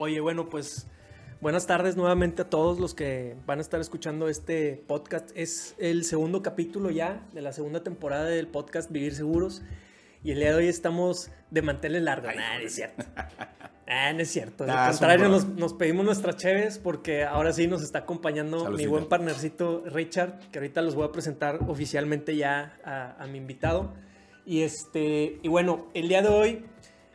Oye, 0.00 0.20
bueno, 0.20 0.48
pues 0.48 0.86
buenas 1.40 1.66
tardes 1.66 1.96
nuevamente 1.96 2.42
a 2.42 2.48
todos 2.48 2.78
los 2.78 2.94
que 2.94 3.34
van 3.46 3.58
a 3.58 3.62
estar 3.62 3.80
escuchando 3.80 4.28
este 4.28 4.80
podcast. 4.86 5.30
Es 5.34 5.74
el 5.76 6.04
segundo 6.04 6.40
capítulo 6.40 6.90
ya 6.90 7.26
de 7.32 7.42
la 7.42 7.52
segunda 7.52 7.82
temporada 7.82 8.26
del 8.26 8.46
podcast 8.46 8.92
Vivir 8.92 9.12
Seguros. 9.12 9.62
Y 10.22 10.30
el 10.30 10.38
día 10.38 10.50
de 10.50 10.54
hoy 10.54 10.68
estamos 10.68 11.32
de 11.50 11.62
manteles 11.62 12.02
largos. 12.02 12.32
Nah, 12.32 12.58
no 12.60 12.64
es 12.64 12.74
cierto. 12.76 13.04
Ah, 13.88 14.12
no 14.12 14.20
es 14.20 14.28
cierto. 14.30 14.62
Al 14.62 14.70
Nah, 14.70 14.88
contrario, 14.90 15.24
son 15.24 15.32
nos, 15.32 15.46
nos 15.48 15.72
pedimos 15.74 16.04
nuestras 16.04 16.36
cheves 16.36 16.78
porque 16.78 17.24
ahora 17.24 17.52
sí 17.52 17.66
nos 17.66 17.82
está 17.82 17.98
acompañando 17.98 18.70
mi 18.70 18.86
buen 18.86 19.06
partnercito 19.08 19.82
Richard, 19.86 20.38
que 20.52 20.60
ahorita 20.60 20.80
los 20.80 20.94
voy 20.94 21.08
a 21.08 21.10
presentar 21.10 21.58
oficialmente 21.66 22.36
ya 22.36 22.76
a, 22.84 23.20
a 23.20 23.26
mi 23.26 23.38
invitado. 23.38 23.94
Y 24.46 24.62
este, 24.62 25.40
y 25.42 25.48
bueno, 25.48 25.88
el 25.92 26.08
día 26.08 26.22
de 26.22 26.28
hoy, 26.28 26.64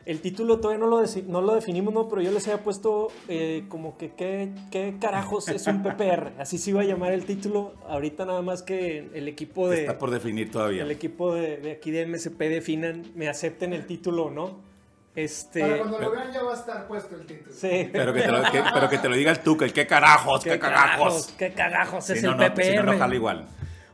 el 0.06 0.20
título 0.20 0.60
todavía 0.60 0.84
no 0.84 0.86
lo, 0.88 1.02
no 1.28 1.40
lo 1.40 1.54
definimos, 1.54 1.94
¿no? 1.94 2.08
Pero 2.08 2.20
yo 2.22 2.30
les 2.30 2.46
había 2.48 2.62
puesto 2.62 3.08
eh, 3.28 3.64
como 3.68 3.96
que 3.96 4.12
qué, 4.12 4.50
qué 4.70 4.96
carajos 5.00 5.48
es 5.48 5.66
un 5.66 5.82
PPR. 5.82 6.32
Así 6.38 6.58
se 6.58 6.70
iba 6.70 6.82
a 6.82 6.84
llamar 6.84 7.12
el 7.12 7.24
título. 7.24 7.74
Ahorita 7.88 8.24
nada 8.26 8.42
más 8.42 8.62
que 8.62 9.08
el 9.14 9.28
equipo 9.28 9.68
de 9.70 9.80
Está 9.80 9.98
por 9.98 10.10
definir 10.10 10.50
todavía. 10.50 10.82
el 10.82 10.90
equipo 10.90 11.34
de, 11.34 11.56
de 11.56 11.72
aquí 11.72 11.90
de 11.90 12.06
MSP 12.06 12.38
definan, 12.48 13.02
me 13.14 13.28
acepten 13.28 13.72
el 13.72 13.86
título 13.86 14.26
o 14.26 14.30
no. 14.30 14.74
Este, 15.16 15.60
Para 15.60 15.78
cuando 15.78 15.98
lo 16.00 16.10
vean 16.10 16.32
ya 16.32 16.42
va 16.42 16.50
a 16.52 16.56
estar 16.56 16.88
puesto 16.88 17.14
el 17.14 17.24
título. 17.24 17.54
sí. 17.54 17.88
Pero 17.92 18.12
que, 18.12 18.20
te 18.22 18.32
lo, 18.32 18.42
que- 18.50 18.62
pero 18.74 18.88
que 18.88 18.98
te 18.98 19.08
lo 19.08 19.14
diga 19.14 19.30
el 19.30 19.38
Tuca, 19.40 19.64
el 19.64 19.72
qué 19.72 19.86
carajos, 19.86 20.42
qué, 20.44 20.58
carajos. 20.58 21.32
qué 21.38 21.52
carajos 21.52 22.10
es 22.10 22.18
Si 22.20 22.26
no, 22.26 22.32
el 22.32 22.38
no, 22.38 22.44
PPR. 22.52 22.62
si 22.64 22.74
no, 22.76 22.82
no 22.82 22.98
jala 22.98 23.14
igual. 23.14 23.46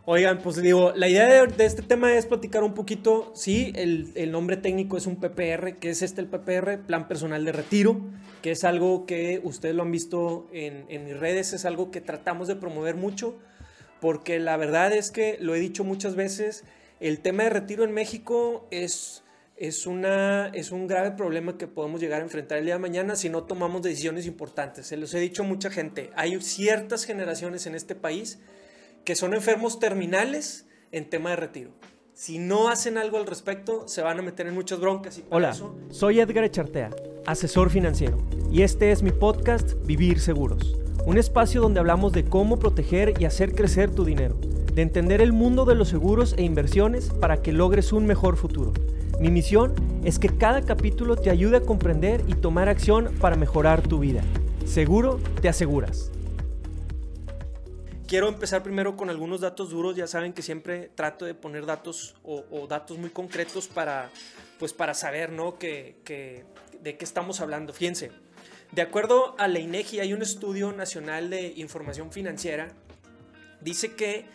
Oigan, 0.07 0.39
pues 0.39 0.57
digo, 0.57 0.93
la 0.97 1.09
idea 1.09 1.27
de, 1.27 1.47
de 1.47 1.67
este 1.67 1.83
tema 1.83 2.15
es 2.15 2.25
platicar 2.25 2.65
un 2.65 2.73
poquito, 2.73 3.33
sí, 3.35 3.71
el, 3.77 4.11
el 4.15 4.33
nombre 4.33 4.57
técnico 4.57 4.97
es 4.97 5.07
un 5.07 5.17
PPR, 5.17 5.77
que 5.79 5.91
es 5.91 6.01
este 6.01 6.23
el 6.23 6.27
PPR, 6.27 6.87
Plan 6.87 7.07
Personal 7.07 7.45
de 7.45 7.53
Retiro, 7.53 8.01
que 8.41 8.53
es 8.53 8.65
algo 8.65 9.05
que 9.05 9.43
ustedes 9.45 9.75
lo 9.75 9.83
han 9.83 9.93
visto 9.93 10.49
en, 10.53 10.87
en 10.89 11.05
mis 11.05 11.19
redes, 11.19 11.53
es 11.53 11.67
algo 11.67 11.91
que 11.91 12.01
tratamos 12.01 12.49
de 12.49 12.57
promover 12.57 12.97
mucho, 12.97 13.37
porque 14.01 14.39
la 14.39 14.57
verdad 14.57 14.91
es 14.95 15.11
que, 15.11 15.37
lo 15.39 15.55
he 15.55 15.61
dicho 15.61 15.85
muchas 15.85 16.17
veces, 16.17 16.65
el 16.99 17.21
tema 17.21 17.43
de 17.43 17.51
retiro 17.51 17.85
en 17.85 17.93
México 17.93 18.67
es, 18.71 19.23
es, 19.59 19.87
una, 19.87 20.49
es 20.49 20.71
un 20.71 20.87
grave 20.87 21.11
problema 21.11 21.59
que 21.59 21.67
podemos 21.67 22.01
llegar 22.01 22.23
a 22.23 22.25
enfrentar 22.25 22.57
el 22.57 22.65
día 22.65 22.75
de 22.75 22.81
mañana 22.81 23.17
si 23.17 23.29
no 23.29 23.43
tomamos 23.43 23.83
decisiones 23.83 24.25
importantes. 24.27 24.87
Se 24.87 24.97
los 24.97 25.13
he 25.13 25.21
dicho 25.21 25.43
a 25.43 25.47
mucha 25.47 25.69
gente, 25.69 26.11
hay 26.17 26.41
ciertas 26.41 27.05
generaciones 27.05 27.67
en 27.67 27.75
este 27.75 27.95
país 27.95 28.39
que 29.05 29.15
son 29.15 29.35
enfermos 29.35 29.79
terminales 29.79 30.67
en 30.93 31.09
tema 31.09 31.31
de 31.31 31.37
retiro. 31.37 31.71
Si 32.13 32.39
no 32.39 32.69
hacen 32.69 32.99
algo 32.99 33.17
al 33.17 33.27
respecto, 33.27 33.89
se 33.89 34.03
van 34.03 34.19
a 34.19 34.23
meter 34.23 34.47
en 34.47 34.55
muchas 34.55 34.79
broncas. 34.81 35.19
Y 35.19 35.25
Hola, 35.31 35.51
eso- 35.51 35.75
soy 35.91 36.21
Edgar 36.21 36.45
Echartea, 36.45 36.91
asesor 37.27 37.71
financiero, 37.71 38.19
y 38.51 38.63
este 38.63 38.93
es 38.93 39.03
mi 39.03 39.11
podcast 39.11 39.73
Vivir 39.87 40.21
Seguros, 40.21 40.77
un 41.07 41.17
espacio 41.17 41.63
donde 41.63 41.81
hablamos 41.81 42.13
de 42.13 42.25
cómo 42.25 42.59
proteger 42.59 43.15
y 43.21 43.25
hacer 43.25 43.55
crecer 43.55 43.91
tu 43.95 44.05
dinero, 44.05 44.37
de 44.75 44.83
entender 44.83 45.21
el 45.23 45.33
mundo 45.33 45.65
de 45.65 45.75
los 45.75 45.89
seguros 45.89 46.35
e 46.37 46.43
inversiones 46.43 47.09
para 47.09 47.41
que 47.41 47.53
logres 47.53 47.93
un 47.93 48.07
mejor 48.07 48.37
futuro. 48.37 48.73
Mi 49.19 49.31
misión 49.31 49.75
es 50.05 50.19
que 50.19 50.29
cada 50.29 50.63
capítulo 50.63 51.17
te 51.17 51.31
ayude 51.31 51.59
a 51.59 51.61
comprender 51.63 52.23
y 52.27 52.35
tomar 52.35 52.69
acción 52.69 53.11
para 53.21 53.37
mejorar 53.37 53.83
tu 53.83 53.99
vida. 53.99 54.23
Seguro 54.67 55.19
te 55.41 55.49
aseguras. 55.49 56.11
Quiero 58.11 58.27
empezar 58.27 58.65
primero 58.65 58.97
con 58.97 59.09
algunos 59.09 59.41
datos 59.41 59.71
duros. 59.71 59.95
Ya 59.95 60.09
saben 60.09 60.33
que 60.33 60.43
siempre 60.43 60.91
trato 60.97 61.25
de 61.27 61.35
poner 61.35 61.65
datos 61.65 62.17
o, 62.25 62.45
o 62.51 62.67
datos 62.67 62.99
muy 62.99 63.11
concretos 63.11 63.69
para, 63.69 64.11
pues 64.59 64.73
para 64.73 64.95
saber 64.95 65.31
¿no? 65.31 65.59
que, 65.61 66.01
que- 66.05 66.45
de 66.83 66.97
qué 66.97 67.05
estamos 67.05 67.41
hablando. 67.41 67.73
Fíjense, 67.73 68.11
de 68.73 68.83
acuerdo 68.83 69.37
a 69.39 69.47
la 69.47 69.61
INEGI, 69.61 70.01
hay 70.01 70.13
un 70.13 70.23
estudio 70.23 70.73
nacional 70.73 71.31
de 71.31 71.53
información 71.57 72.11
financiera. 72.11 72.73
Dice 73.61 73.95
que 73.95 74.27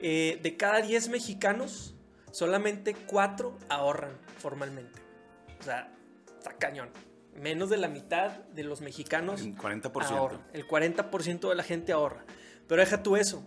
eh, 0.00 0.38
de 0.40 0.56
cada 0.56 0.80
10 0.80 1.08
mexicanos, 1.08 1.96
solamente 2.30 2.94
4 2.94 3.58
ahorran 3.68 4.12
formalmente. 4.38 5.00
O 5.58 5.62
sea, 5.64 5.90
está 6.38 6.52
cañón. 6.52 6.90
Menos 7.34 7.68
de 7.68 7.78
la 7.78 7.88
mitad 7.88 8.30
de 8.54 8.62
los 8.62 8.80
mexicanos 8.80 9.40
El 9.40 9.56
40%. 9.56 10.04
ahorra. 10.12 10.38
El 10.52 10.68
40% 10.68 11.48
de 11.48 11.54
la 11.56 11.64
gente 11.64 11.90
ahorra. 11.90 12.24
Pero 12.66 12.80
deja 12.80 13.02
tú 13.02 13.16
eso. 13.16 13.42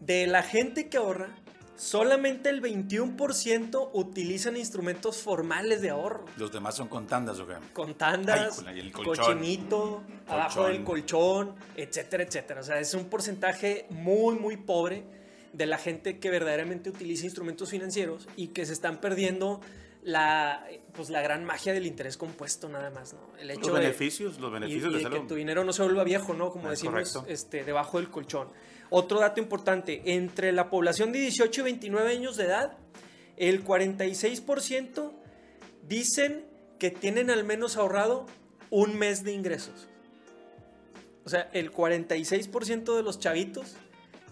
De 0.00 0.26
la 0.26 0.42
gente 0.42 0.88
que 0.88 0.96
ahorra, 0.96 1.28
solamente 1.76 2.48
el 2.50 2.62
21% 2.62 3.90
utilizan 3.92 4.56
instrumentos 4.56 5.18
formales 5.22 5.80
de 5.82 5.90
ahorro. 5.90 6.24
Los 6.36 6.52
demás 6.52 6.74
son 6.76 6.88
con 6.88 7.06
tandas, 7.06 7.38
¿o 7.40 7.46
qué? 7.46 7.54
Con 7.72 7.94
tandas, 7.94 8.40
Ay, 8.40 8.48
híjole, 8.48 8.76
y 8.76 8.80
el 8.80 8.92
colchón. 8.92 9.16
cochinito, 9.16 10.02
abajo 10.26 10.56
Colchón. 10.62 10.72
del 10.72 10.84
colchón, 10.84 11.54
etcétera, 11.76 12.22
etcétera. 12.24 12.60
O 12.60 12.64
sea, 12.64 12.78
es 12.80 12.94
un 12.94 13.06
porcentaje 13.06 13.86
muy, 13.90 14.36
muy 14.36 14.56
pobre 14.56 15.04
de 15.52 15.66
la 15.66 15.78
gente 15.78 16.18
que 16.18 16.30
verdaderamente 16.30 16.90
utiliza 16.90 17.24
instrumentos 17.26 17.70
financieros 17.70 18.28
y 18.36 18.48
que 18.48 18.66
se 18.66 18.72
están 18.72 19.00
perdiendo 19.00 19.60
la, 20.04 20.64
pues, 20.92 21.08
la 21.10 21.22
gran 21.22 21.44
magia 21.44 21.72
del 21.72 21.86
interés 21.86 22.16
compuesto 22.16 22.68
nada 22.68 22.90
más, 22.90 23.14
¿no? 23.14 23.20
El 23.38 23.48
Los 23.48 23.66
de- 23.66 23.72
beneficios, 23.72 24.38
los 24.38 24.50
y, 24.50 24.54
beneficios 24.54 24.92
y 24.92 24.96
de 25.02 25.04
de 25.08 25.10
que 25.10 25.26
tu 25.26 25.34
dinero 25.34 25.64
no 25.64 25.72
se 25.72 25.82
vuelva 25.82 26.04
viejo, 26.04 26.34
¿no? 26.34 26.50
Como 26.50 26.64
Es 26.70 26.78
decimos, 26.78 27.10
correcto. 27.12 27.24
este, 27.32 27.64
debajo 27.64 27.98
del 27.98 28.10
colchón. 28.10 28.48
Otro 28.90 29.18
dato 29.18 29.40
importante, 29.40 30.02
entre 30.04 30.52
la 30.52 30.68
población 30.70 31.10
de 31.10 31.18
18 31.20 31.62
y 31.62 31.64
29 31.64 32.10
años 32.12 32.36
de 32.36 32.44
edad, 32.44 32.76
el 33.38 33.64
46% 33.64 35.12
dicen 35.88 36.44
que 36.78 36.90
tienen 36.90 37.30
al 37.30 37.44
menos 37.44 37.76
ahorrado 37.76 38.26
un 38.70 38.98
mes 38.98 39.24
de 39.24 39.32
ingresos. 39.32 39.88
O 41.24 41.30
sea, 41.30 41.48
el 41.54 41.72
46% 41.72 42.94
de 42.96 43.02
los 43.02 43.18
chavitos 43.18 43.76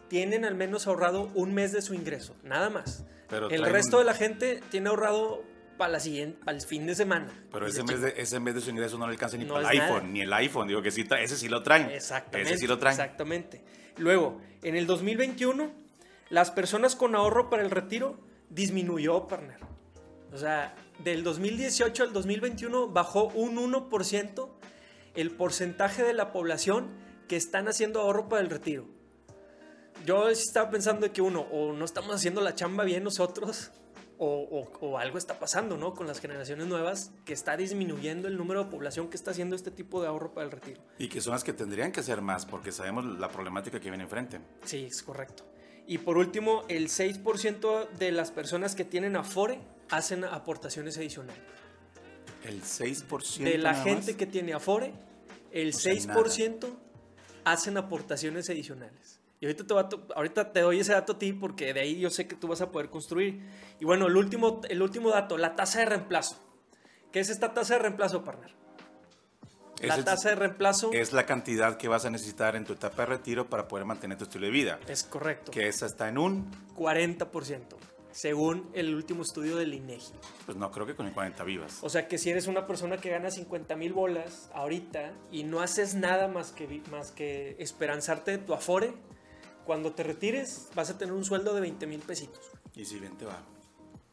tienen 0.09 0.45
al 0.45 0.55
menos 0.55 0.87
ahorrado 0.87 1.31
un 1.35 1.55
mes 1.55 1.73
de 1.73 1.81
su 1.81 1.95
ingreso, 1.95 2.37
nada 2.43 2.69
más. 2.69 3.05
Pero 3.29 3.49
el 3.49 3.65
resto 3.65 3.97
un- 3.97 4.03
de 4.03 4.05
la 4.05 4.15
gente 4.15 4.61
tiene 4.71 4.91
ahorrado 4.91 5.43
para 5.83 5.95
la 5.95 6.01
siguiente, 6.01 6.39
para 6.45 6.57
el 6.57 6.63
fin 6.63 6.87
de 6.87 6.95
semana. 6.95 7.27
Pero 7.51 7.67
ese 7.67 7.83
mes, 7.83 8.01
de, 8.01 8.15
ese 8.17 8.39
mes 8.39 8.55
de 8.55 8.61
su 8.61 8.71
ingreso 8.71 8.97
no 8.99 9.07
le 9.09 9.15
alcanza 9.15 9.37
ni 9.37 9.45
No 9.45 9.55
para 9.55 9.69
el 9.69 9.75
es 9.75 9.83
nada. 9.83 9.97
iPhone, 9.97 10.13
ni 10.13 10.21
el 10.21 10.33
iPhone. 10.33 10.69
Digo 10.69 10.81
que 10.81 10.93
sí, 10.93 11.05
ese 11.19 11.37
sí 11.37 11.49
lo 11.49 11.65
traen. 11.65 11.91
Exactamente. 11.91 12.53
Ese 12.53 12.61
sí 12.61 12.69
lo 12.69 12.79
traen. 12.79 12.93
Exactamente. 12.93 13.65
Luego, 13.97 14.41
en 14.63 14.77
el 14.77 14.87
2021, 14.87 15.73
las 16.31 16.53
personas 16.53 16.95
con 16.95 17.17
ahorro 17.17 17.51
para 17.51 17.65
el 17.65 17.71
retiro 17.73 18.17
disminuyó, 18.49 19.27
partner. 19.27 19.59
O 20.33 20.39
sea, 20.39 20.73
del 21.03 21.25
2018 21.25 22.05
al 22.05 22.13
2021 22.13 22.87
bajó 22.87 23.25
un 23.35 23.57
1% 23.57 24.51
el 25.17 25.33
porcentaje 25.33 26.05
de 26.05 26.13
la 26.13 26.31
población 26.31 26.91
que 27.27 27.35
están 27.35 27.67
haciendo 27.67 28.01
ahorro 28.01 28.29
para 28.29 28.41
el 28.41 28.51
retiro. 28.51 28.87
Yo 30.07 30.29
estaba 30.29 30.71
pensando 30.71 31.13
que 31.13 31.23
uno, 31.23 31.41
o 31.41 31.73
no 31.73 31.85
estamos 31.85 32.15
haciendo 32.15 32.41
la 32.41 32.55
chamba 32.55 32.85
bien 32.85 33.03
nosotros, 33.03 33.73
o, 34.25 34.47
o- 34.81 34.87
o 34.87 34.99
algo 34.99 35.19
está 35.19 35.39
pasando, 35.41 35.77
¿no? 35.77 35.95
Con 35.95 36.07
las 36.07 36.21
generaciones 36.21 36.67
nuevas, 36.69 37.11
que 37.25 37.33
está 37.33 37.57
disminuyendo 37.57 38.29
el 38.29 38.37
número 38.37 38.63
de 38.65 38.71
población 38.71 39.09
que 39.11 39.17
está 39.17 39.33
haciendo 39.33 39.57
este 39.57 39.71
tipo 39.73 40.01
de 40.01 40.07
ahorro 40.07 40.33
para 40.33 40.45
el 40.47 40.53
retiro. 40.53 40.81
Y 40.99 41.09
que 41.09 41.21
son 41.21 41.33
las 41.33 41.43
que 41.43 41.53
tendrían 41.53 41.91
que 41.91 42.01
hacer 42.01 42.21
más, 42.23 42.47
porque 42.47 42.71
sabemos 42.71 43.05
la 43.05 43.29
problemática 43.31 43.81
que 43.81 43.89
viene 43.91 44.05
enfrente. 44.05 44.41
Sí, 44.65 44.85
es 44.85 45.03
correcto. 45.03 45.45
Y 45.89 45.99
por 45.99 46.17
último, 46.19 46.63
el 46.69 46.89
6% 46.89 47.89
de 47.99 48.13
las 48.13 48.31
personas 48.31 48.77
que 48.77 48.85
tienen 48.85 49.17
Afore 49.17 49.59
hacen 49.91 50.23
aportaciones 50.25 50.97
adicionales. 50.99 51.43
El 52.45 52.63
6% 52.63 53.43
De 53.45 53.59
la 53.59 53.75
gente 53.75 54.13
más. 54.13 54.17
que 54.17 54.27
tiene 54.27 54.53
Afore, 54.55 54.93
el 55.51 55.71
O 55.71 55.73
sea, 55.73 55.93
6% 55.95 56.69
hacen 57.45 57.77
aportaciones 57.77 58.49
adicionales. 58.51 59.19
Y 59.43 59.47
ahorita 59.47 59.67
te, 59.67 59.75
voy 59.75 59.83
a 59.83 59.89
to- 59.89 60.07
ahorita 60.15 60.53
te 60.53 60.61
doy 60.61 60.79
ese 60.79 60.93
dato 60.93 61.15
a 61.15 61.19
ti 61.19 61.33
porque 61.33 61.75
de 61.75 61.81
ahí 61.81 61.99
yo 61.99 62.11
sé 62.11 62.29
que 62.29 62.37
tú 62.37 62.47
vas 62.47 62.61
a 62.61 62.71
poder 62.71 62.91
construir. 62.91 63.41
Y 63.81 63.85
bueno, 63.85 64.07
el 64.07 64.17
último, 64.17 64.61
el 64.69 64.81
último 64.81 65.11
dato, 65.11 65.37
la 65.37 65.57
tasa 65.57 65.81
de 65.81 65.87
reemplazo. 65.87 66.37
¿Qué 67.11 67.19
es 67.19 67.29
esta 67.29 67.53
tasa 67.53 67.75
de 67.75 67.81
reemplazo, 67.81 68.23
partner? 68.23 68.53
La 69.81 70.05
tasa 70.05 70.29
de 70.29 70.37
reemplazo 70.37 70.93
es, 70.93 71.09
es 71.09 71.13
la 71.13 71.27
cantidad 71.27 71.77
que 71.77 71.89
vas 71.89 72.05
a 72.05 72.11
necesitar 72.11 72.55
en 72.55 72.65
tu 72.65 72.73
etapa 72.75 73.03
de 73.03 73.07
retiro 73.07 73.51
para 73.51 73.67
poder 73.67 73.85
mantener 73.85 74.17
tu 74.17 74.25
estilo 74.25 74.47
de 74.47 74.53
vida. 74.53 74.79
correcto. 75.11 75.51
Que 75.51 75.67
esa 75.67 75.87
está 75.87 76.09
en 76.09 76.19
un, 76.19 76.49
40%, 76.77 77.63
según 78.13 78.71
el 78.75 78.95
último 78.95 79.23
estudio 79.23 79.57
del 79.57 79.75
INEGI. 79.75 80.13
pues 80.47 80.57
no 80.57 80.71
creo 80.71 80.87
que 80.87 80.95
con 80.95 81.09
el 81.09 81.13
40 81.13 81.43
vivas. 81.43 81.79
O 81.83 81.89
sea 81.89 82.07
que 82.07 82.17
si 82.17 82.31
eres 82.31 82.47
una 82.47 82.65
persona 82.65 82.99
que 82.99 83.11
gana 83.11 83.29
50 83.33 83.75
mil 83.75 83.93
bolas 83.93 84.51
ahorita 84.55 85.15
y 85.33 85.43
no 85.43 85.61
haces 85.61 85.97
nada 85.97 86.29
más 86.29 86.53
que, 86.53 86.81
más 86.93 87.11
que 87.11 87.57
esperanzarte 87.59 88.31
de 88.31 88.39
tu 88.39 88.55
afore, 88.55 88.95
cuando 89.65 89.93
te 89.93 90.03
retires 90.03 90.69
vas 90.75 90.91
a 90.91 90.99
tener 90.99 91.13
un 91.13 91.25
sueldo 91.25 91.55
de 91.55 91.61
20 91.61 91.87
mil 91.87 92.01
pesitos. 92.01 92.51
Y 92.75 92.85
si 92.85 92.99
bien 92.99 93.17
te 93.17 93.25
va. 93.25 93.43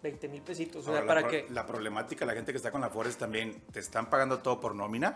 20 0.02 0.28
mil 0.30 0.42
pesitos. 0.42 0.88
O 0.88 0.94
sea, 0.94 1.06
para 1.06 1.22
la, 1.22 1.28
que... 1.28 1.46
la 1.50 1.66
problemática, 1.66 2.26
la 2.26 2.34
gente 2.34 2.52
que 2.52 2.58
está 2.58 2.72
con 2.72 2.82
la 2.82 2.90
Forest 2.90 3.20
también, 3.20 3.62
¿te 3.72 3.80
están 3.80 4.10
pagando 4.10 4.40
todo 4.40 4.60
por 4.60 4.76
nómina? 4.76 5.16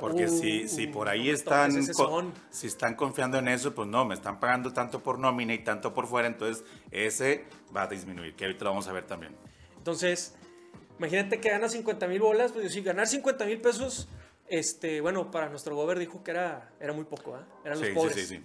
Porque 0.00 0.26
Uh, 0.26 0.40
si, 0.40 0.68
si 0.68 0.86
por 0.88 1.08
ahí 1.08 1.28
no 1.28 1.34
están, 1.34 1.72
si 2.50 2.66
están 2.66 2.96
confiando 2.96 3.38
en 3.38 3.46
eso, 3.46 3.74
pues 3.74 3.88
no, 3.88 4.04
me 4.04 4.14
están 4.14 4.40
pagando 4.40 4.72
tanto 4.72 5.02
por 5.02 5.18
nómina 5.20 5.54
y 5.54 5.62
tanto 5.62 5.94
por 5.94 6.08
fuera, 6.08 6.26
entonces 6.26 6.64
ese 6.90 7.44
va 7.74 7.82
a 7.82 7.86
disminuir, 7.86 8.34
que 8.34 8.44
ahorita 8.44 8.64
lo 8.64 8.70
vamos 8.70 8.88
a 8.88 8.92
ver 8.92 9.06
también. 9.06 9.36
Entonces, 9.76 10.34
imagínate 10.98 11.40
que 11.40 11.48
ganas 11.48 11.72
50 11.72 12.08
mil 12.08 12.20
bolas, 12.20 12.50
pues 12.50 12.72
si 12.72 12.82
ganar 12.82 13.06
50 13.06 13.44
mil 13.46 13.60
pesos 13.60 14.08
este, 14.48 15.00
bueno, 15.00 15.30
para 15.30 15.48
nuestro 15.48 15.74
gobierno 15.74 16.00
dijo 16.00 16.22
que 16.22 16.32
era, 16.32 16.72
era 16.80 16.92
muy 16.92 17.04
poco, 17.04 17.36
¿ah? 17.36 17.46
Eran 17.64 17.78
los 17.78 17.88
Sí, 17.88 17.94
pobres. 17.94 18.14
sí, 18.14 18.20
sí, 18.26 18.36
sí. 18.38 18.44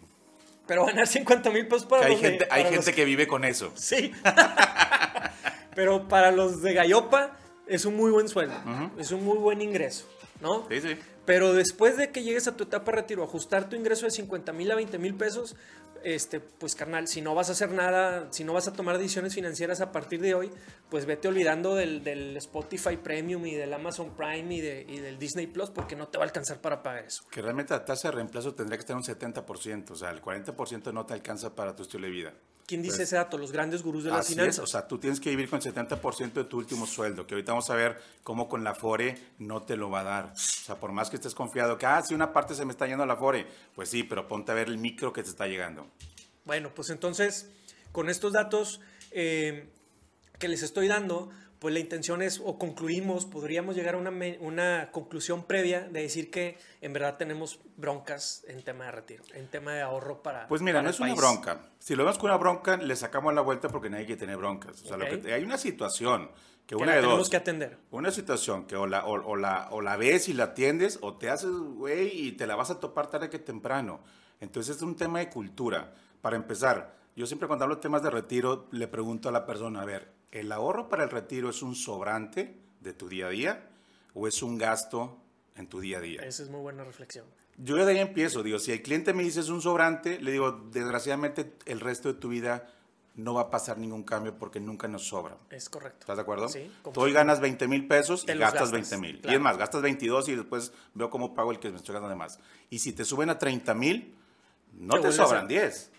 Pero 0.69 0.85
ganar 0.85 1.07
50 1.07 1.49
mil 1.49 1.67
pesos 1.67 1.85
para 1.85 2.03
Que 2.03 2.07
hay 2.07 2.13
los 2.13 2.21
de- 2.21 2.29
gente, 2.29 2.47
hay 2.49 2.63
los- 2.63 2.71
gente 2.71 2.93
que 2.93 3.03
vive 3.03 3.27
con 3.27 3.43
eso. 3.43 3.73
Sí. 3.75 4.13
Pero 5.75 6.07
para 6.07 6.31
los 6.31 6.61
de 6.61 6.73
Gallopa 6.73 7.35
es 7.67 7.85
un 7.85 7.95
muy 7.95 8.11
buen 8.11 8.27
sueldo. 8.27 8.55
Es 8.97 9.11
un 9.11 9.23
muy 9.23 9.37
buen 9.37 9.61
ingreso, 9.61 10.05
¿no? 10.41 10.67
Sí, 10.69 10.81
sí. 10.81 10.97
Pero 11.25 11.53
después 11.53 11.95
de 11.97 12.11
que 12.11 12.23
llegues 12.23 12.47
a 12.47 12.55
tu 12.57 12.63
etapa 12.63 12.91
de 12.91 12.97
retiro, 13.01 13.23
ajustar 13.23 13.69
tu 13.69 13.75
ingreso 13.75 14.05
de 14.05 14.11
50 14.11 14.51
mil 14.51 14.71
a 14.71 14.75
20 14.75 14.97
mil 14.97 15.13
pesos, 15.15 15.55
este, 16.03 16.39
pues 16.39 16.75
carnal, 16.75 17.07
si 17.07 17.21
no 17.21 17.35
vas 17.35 17.49
a 17.49 17.53
hacer 17.53 17.71
nada, 17.71 18.27
si 18.31 18.43
no 18.43 18.53
vas 18.53 18.67
a 18.67 18.73
tomar 18.73 18.97
decisiones 18.97 19.33
financieras 19.33 19.81
a 19.81 19.91
partir 19.91 20.21
de 20.21 20.33
hoy, 20.33 20.51
pues 20.89 21.05
vete 21.05 21.27
olvidando 21.27 21.75
del, 21.75 22.37
Spotify 22.37 22.97
Premium 22.97 23.45
y 23.45 23.55
del 23.55 23.73
Amazon 23.73 24.15
Prime 24.15 24.53
y 24.53 24.99
del 24.99 25.19
Disney 25.19 25.47
Plus 25.47 25.69
porque 25.69 25.95
no 25.95 26.07
te 26.07 26.17
va 26.17 26.23
a 26.23 26.27
alcanzar 26.27 26.61
para 26.61 26.81
pagar 26.81 27.05
eso. 27.05 27.23
Que 27.29 27.41
realmente 27.41 27.73
la 27.73 27.85
tasa 27.85 28.09
de 28.09 28.15
reemplazo 28.15 28.53
tendría 28.53 28.77
que 28.77 28.81
estar 28.81 28.95
un 28.95 29.03
70%. 29.03 29.91
O 29.91 29.95
sea, 29.95 30.09
el 30.11 30.21
40% 30.21 30.93
no 30.93 31.05
te 31.05 31.13
alcanza 31.13 31.55
para 31.55 31.75
tu 31.75 31.83
estilo 31.83 32.05
de 32.05 32.11
vida. 32.11 32.33
¿Quién 32.69 32.83
dice 32.83 32.97
Pues, 32.97 33.07
ese 33.07 33.15
dato? 33.15 33.39
Los 33.39 33.51
grandes 33.51 33.81
gurús 33.81 34.03
de 34.03 34.11
las 34.11 34.19
Así 34.19 34.33
es, 34.33 34.37
finanzas. 34.37 34.63
o 34.63 34.67
sea, 34.67 34.87
tú 34.87 34.99
tienes 34.99 35.19
que 35.19 35.31
vivir 35.31 35.49
con 35.49 35.57
el 35.57 35.63
70% 35.73 36.33
de 36.33 36.43
tu 36.43 36.57
último 36.59 36.85
sueldo, 36.85 37.25
que 37.25 37.33
ahorita 37.33 37.53
vamos 37.53 37.67
a 37.71 37.73
ver 37.73 37.99
cómo 38.23 38.47
con 38.47 38.63
la 38.63 38.75
FORE 38.75 39.17
no 39.39 39.63
te 39.63 39.75
lo 39.75 39.89
va 39.89 40.01
a 40.01 40.03
dar. 40.03 40.25
O 40.25 40.37
sea, 40.37 40.75
por 40.79 40.91
más 40.91 41.09
que 41.09 41.15
estés 41.15 41.33
confiado 41.33 41.79
que, 41.79 41.87
ah, 41.87 41.99
sí, 42.07 42.13
una 42.13 42.31
parte 42.31 42.53
se 42.53 42.65
me 42.65 42.71
está 42.71 42.85
yendo 42.85 43.01
a 43.03 43.07
la 43.07 43.15
FORE, 43.15 43.47
pues 43.73 43.89
sí, 43.89 44.03
pero 44.03 44.27
ponte 44.27 44.51
a 44.51 44.55
ver 44.55 44.67
el 44.67 44.77
micro 44.77 45.11
que 45.11 45.23
te 45.23 45.29
está 45.31 45.47
llegando. 45.47 45.87
Bueno, 46.45 46.69
pues 46.75 46.91
entonces, 46.91 47.49
con 47.91 48.07
estos 48.07 48.33
datos 48.33 48.81
eh, 49.09 49.67
que 50.37 50.47
les 50.47 50.61
estoy 50.61 50.87
dando, 50.87 51.31
pues 51.59 51.73
la 51.73 51.79
intención 51.81 52.21
es, 52.21 52.41
o 52.43 52.57
concluimos, 52.57 53.25
podríamos 53.25 53.75
llegar 53.75 53.95
a 53.95 53.97
una, 53.97 54.11
una 54.39 54.89
conclusión 54.91 55.43
previa 55.43 55.81
de 55.81 56.01
decir 56.01 56.31
que 56.31 56.57
en 56.81 56.93
verdad 56.93 57.17
tenemos 57.17 57.59
broncas 57.75 58.43
en 58.47 58.63
tema 58.63 58.85
de 58.85 58.91
retiro, 58.91 59.23
en 59.33 59.47
tema 59.47 59.73
de 59.73 59.81
ahorro 59.81 60.23
para. 60.23 60.47
Pues 60.47 60.61
mira, 60.61 60.75
para 60.79 60.83
no 60.83 60.89
el 60.89 60.93
es 60.95 60.99
una 61.01 61.15
bronca. 61.15 61.59
Si 61.79 61.95
lo 61.95 62.03
vemos 62.03 62.17
con 62.17 62.29
una 62.29 62.37
bronca, 62.37 62.77
le 62.77 62.95
sacamos 62.95 63.33
la 63.33 63.41
vuelta 63.41 63.67
porque 63.69 63.89
nadie 63.89 64.05
quiere 64.05 64.19
tener 64.19 64.37
broncas. 64.37 64.81
O 64.83 64.87
sea, 64.87 64.97
lo 64.97 65.05
que- 65.05 65.33
hay 65.33 65.43
una 65.43 65.57
situación 65.57 66.29
que, 66.65 66.75
Que 66.75 66.83
una 66.83 66.91
de 66.93 66.99
tenemos 66.99 67.17
dos. 67.19 67.29
que 67.29 67.37
atender. 67.37 67.77
Una 67.91 68.11
situación 68.11 68.65
que 68.65 68.75
o 68.75 68.85
la, 68.87 69.05
o, 69.05 69.13
o 69.31 69.35
la, 69.35 69.67
o 69.71 69.81
la 69.81 69.97
ves 69.97 70.29
y 70.29 70.33
la 70.33 70.45
atiendes 70.45 70.99
o 71.01 71.15
te 71.17 71.29
haces, 71.29 71.49
güey, 71.51 72.27
y 72.27 72.31
te 72.33 72.47
la 72.47 72.55
vas 72.55 72.69
a 72.69 72.79
topar 72.79 73.07
tarde 73.07 73.29
que 73.29 73.39
temprano. 73.39 74.01
Entonces 74.39 74.77
es 74.77 74.81
un 74.81 74.95
tema 74.95 75.19
de 75.19 75.29
cultura. 75.29 75.93
Para 76.21 76.35
empezar, 76.35 76.95
yo 77.15 77.25
siempre 77.25 77.47
cuando 77.47 77.65
hablo 77.65 77.75
de 77.75 77.81
temas 77.81 78.01
de 78.03 78.09
retiro 78.11 78.67
le 78.71 78.87
pregunto 78.87 79.27
a 79.27 79.31
la 79.31 79.45
persona, 79.45 79.81
a 79.81 79.85
ver, 79.85 80.18
¿el 80.31 80.51
ahorro 80.51 80.89
para 80.89 81.03
el 81.03 81.09
retiro 81.09 81.49
es 81.49 81.61
un 81.61 81.75
sobrante 81.75 82.55
de 82.81 82.93
tu 82.93 83.09
día 83.09 83.27
a 83.27 83.29
día 83.29 83.69
o 84.13 84.27
es 84.27 84.41
un 84.43 84.57
gasto 84.57 85.17
en 85.55 85.67
tu 85.67 85.79
día 85.79 85.97
a 85.97 86.01
día? 86.01 86.21
Esa 86.21 86.43
es 86.43 86.49
muy 86.49 86.61
buena 86.61 86.83
reflexión. 86.83 87.25
Yo 87.57 87.75
de 87.75 87.91
ahí 87.91 87.99
empiezo, 87.99 88.41
digo, 88.41 88.57
si 88.59 88.71
el 88.71 88.81
cliente 88.81 89.13
me 89.13 89.23
dice 89.23 89.41
es 89.41 89.49
un 89.49 89.61
sobrante, 89.61 90.19
le 90.21 90.31
digo, 90.31 90.51
desgraciadamente 90.71 91.53
el 91.65 91.81
resto 91.81 92.07
de 92.13 92.19
tu 92.19 92.29
vida 92.29 92.73
no 93.15 93.33
va 93.33 93.41
a 93.41 93.49
pasar 93.49 93.77
ningún 93.77 94.03
cambio 94.03 94.37
porque 94.37 94.61
nunca 94.61 94.87
nos 94.87 95.05
sobra. 95.09 95.35
Es 95.49 95.67
correcto. 95.67 95.99
¿Estás 96.01 96.15
de 96.15 96.21
acuerdo? 96.21 96.47
Sí. 96.47 96.71
Tú 96.93 97.01
hoy 97.01 97.11
ganas 97.11 97.41
20 97.41 97.67
mil 97.67 97.85
pesos 97.85 98.23
y 98.23 98.27
gastas 98.27 98.71
gastas, 98.71 98.71
20 98.71 98.97
mil. 98.97 99.15
Y 99.17 99.19
claro. 99.21 99.37
es 99.37 99.43
más, 99.43 99.57
gastas 99.57 99.81
22 99.81 100.29
y 100.29 100.35
después 100.35 100.71
veo 100.93 101.09
cómo 101.09 101.33
pago 101.33 101.51
el 101.51 101.59
que 101.59 101.69
me 101.69 101.75
estoy 101.77 101.91
gastando 101.93 102.09
de 102.11 102.15
más. 102.15 102.39
Y 102.69 102.79
si 102.79 102.93
te 102.93 103.03
suben 103.03 103.29
a 103.29 103.37
30 103.37 103.73
mil, 103.73 104.15
no 104.71 104.93
Te 104.95 105.01
te, 105.01 105.07
a- 105.09 105.11
sobran 105.11 105.47
10. 105.49 105.91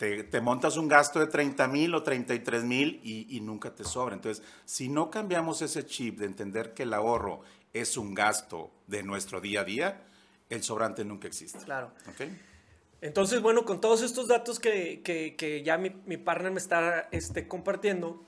Te, 0.00 0.24
te 0.24 0.40
montas 0.40 0.78
un 0.78 0.88
gasto 0.88 1.20
de 1.20 1.26
30 1.26 1.68
mil 1.68 1.94
o 1.94 2.02
33 2.02 2.64
mil 2.64 3.02
y, 3.04 3.36
y 3.36 3.42
nunca 3.42 3.74
te 3.74 3.84
sobra. 3.84 4.14
Entonces, 4.14 4.42
si 4.64 4.88
no 4.88 5.10
cambiamos 5.10 5.60
ese 5.60 5.84
chip 5.84 6.20
de 6.20 6.24
entender 6.24 6.72
que 6.72 6.84
el 6.84 6.94
ahorro 6.94 7.42
es 7.74 7.98
un 7.98 8.14
gasto 8.14 8.70
de 8.86 9.02
nuestro 9.02 9.42
día 9.42 9.60
a 9.60 9.64
día, 9.64 10.02
el 10.48 10.62
sobrante 10.62 11.04
nunca 11.04 11.28
existe. 11.28 11.58
Claro. 11.66 11.92
¿Ok? 12.08 12.30
Entonces, 13.02 13.42
bueno, 13.42 13.66
con 13.66 13.82
todos 13.82 14.00
estos 14.00 14.26
datos 14.26 14.58
que, 14.58 15.02
que- 15.02 15.36
que 15.36 15.62
ya 15.62 15.76
mi, 15.76 15.90
mi 16.06 16.16
partner 16.16 16.50
me 16.52 16.60
está 16.60 17.06
este, 17.12 17.46
compartiendo, 17.46 18.24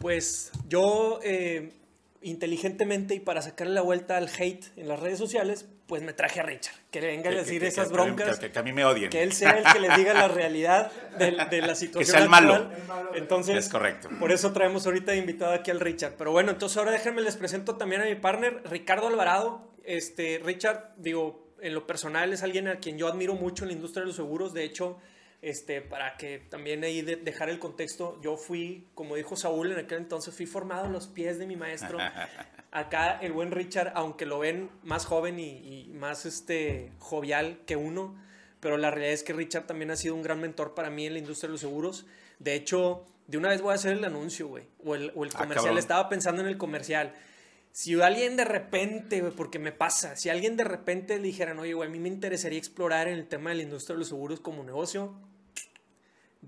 pues 0.00 0.52
yo 0.68 1.20
eh, 1.22 1.72
inteligentemente 2.20 3.14
y 3.14 3.20
para 3.20 3.40
sacarle 3.40 3.72
la 3.72 3.80
vuelta 3.80 4.18
al 4.18 4.28
hate 4.28 4.66
en 4.76 4.88
las 4.88 5.00
redes 5.00 5.18
sociales, 5.18 5.68
pues 5.86 6.02
me 6.02 6.12
traje 6.14 6.40
a 6.40 6.42
Richard, 6.42 6.74
que 6.90 7.00
le 7.00 7.08
venga 7.08 7.28
a 7.28 7.32
Que- 7.32 7.38
decir 7.40 7.54
que- 7.54 7.60
que- 7.60 7.66
esas 7.68 7.88
que- 7.88 7.92
broncas, 7.94 8.38
Que, 8.38 8.50
que 8.50 8.58
a 8.58 8.62
mí 8.62 8.72
me 8.72 8.84
odien. 8.86 9.10
que 9.10 9.22
él 9.22 9.32
sea 9.32 9.50
el 9.58 9.64
que 9.72 9.80
les 9.80 9.96
diga 9.96 10.14
la 10.14 10.28
realidad 10.28 10.90
de, 11.18 11.32
de 11.50 11.60
la 11.62 11.74
situación 11.74 12.04
sea 12.10 12.22
el 12.22 12.28
malo. 12.30 12.54
actual. 12.54 13.08
Entonces, 13.14 13.56
Es 13.66 13.68
correcto. 13.68 14.08
por 14.18 14.32
eso 14.32 14.52
traemos 14.52 14.86
ahorita 14.86 15.14
invitado 15.14 15.52
aquí 15.52 15.70
al 15.70 15.80
Richard. 15.80 16.14
Pero 16.16 16.32
bueno, 16.32 16.50
entonces 16.52 16.78
ahora 16.78 16.90
déjenme 16.92 17.20
les 17.20 17.36
presento 17.36 17.76
también 17.76 18.00
a 18.00 18.04
mi 18.06 18.14
partner, 18.14 18.62
Ricardo 18.70 19.08
Alvarado. 19.08 19.70
Este, 19.84 20.40
Richard, 20.42 20.92
digo, 20.96 21.52
en 21.60 21.74
lo 21.74 21.86
personal 21.86 22.32
es 22.32 22.42
alguien 22.42 22.68
a 22.68 22.76
quien 22.76 22.96
yo 22.96 23.06
admiro 23.06 23.34
mucho 23.34 23.64
en 23.64 23.68
la 23.68 23.74
industria 23.74 24.00
de 24.02 24.06
los 24.06 24.16
seguros. 24.16 24.54
De 24.54 24.64
hecho, 24.64 24.98
este, 25.42 25.82
para 25.82 26.16
que 26.16 26.38
también 26.38 26.82
ahí 26.84 27.02
de- 27.02 27.16
dejar 27.16 27.50
el 27.50 27.58
contexto, 27.58 28.18
yo 28.22 28.38
fui, 28.38 28.88
como 28.94 29.16
dijo 29.16 29.36
Saúl 29.36 29.72
en 29.72 29.78
aquel 29.80 29.98
entonces, 29.98 30.34
fui 30.34 30.46
formado 30.46 30.86
a 30.86 30.88
los 30.88 31.06
pies 31.08 31.38
de 31.38 31.46
mi 31.46 31.56
maestro. 31.56 31.98
Acá 32.74 33.18
el 33.22 33.32
buen 33.32 33.52
Richard, 33.52 33.92
aunque 33.94 34.26
lo 34.26 34.40
ven 34.40 34.68
más 34.82 35.06
joven 35.06 35.38
y, 35.38 35.86
y 35.88 35.92
más 35.94 36.26
este, 36.26 36.92
jovial 36.98 37.60
que 37.66 37.76
uno, 37.76 38.16
pero 38.58 38.76
la 38.76 38.90
realidad 38.90 39.12
es 39.12 39.22
que 39.22 39.32
Richard 39.32 39.66
también 39.66 39.90
ha 39.92 39.96
sido 39.96 40.14
un 40.14 40.22
gran 40.22 40.40
mentor 40.40 40.74
para 40.74 40.90
mí 40.90 41.06
en 41.06 41.12
la 41.12 41.20
industria 41.20 41.46
de 41.48 41.52
los 41.52 41.60
seguros. 41.60 42.04
De 42.40 42.54
hecho, 42.54 43.06
de 43.28 43.38
una 43.38 43.48
vez 43.48 43.62
voy 43.62 43.72
a 43.72 43.74
hacer 43.74 43.92
el 43.92 44.04
anuncio, 44.04 44.48
güey, 44.48 44.64
o 44.84 44.94
el, 44.94 45.12
o 45.14 45.24
el 45.24 45.30
Ah, 45.34 45.38
comercial. 45.38 45.78
Estaba 45.78 46.08
pensando 46.08 46.42
en 46.42 46.48
el 46.48 46.58
comercial. 46.58 47.14
Si 47.70 48.00
alguien 48.00 48.36
de 48.36 48.44
repente, 48.44 49.20
güey, 49.20 49.32
porque 49.32 49.58
me 49.58 49.70
pasa, 49.70 50.16
si 50.16 50.28
alguien 50.28 50.56
de 50.56 50.64
repente 50.64 51.16
le 51.16 51.22
dijeran, 51.22 51.58
oye, 51.58 51.74
güey, 51.74 51.88
a 51.88 51.92
mí 51.92 51.98
me 52.00 52.08
interesaría 52.08 52.58
explorar 52.58 53.06
en 53.06 53.14
el 53.14 53.26
tema 53.28 53.50
de 53.50 53.56
la 53.56 53.62
industria 53.62 53.94
de 53.94 54.00
los 54.00 54.08
seguros 54.08 54.40
como 54.40 54.64
negocio, 54.64 55.14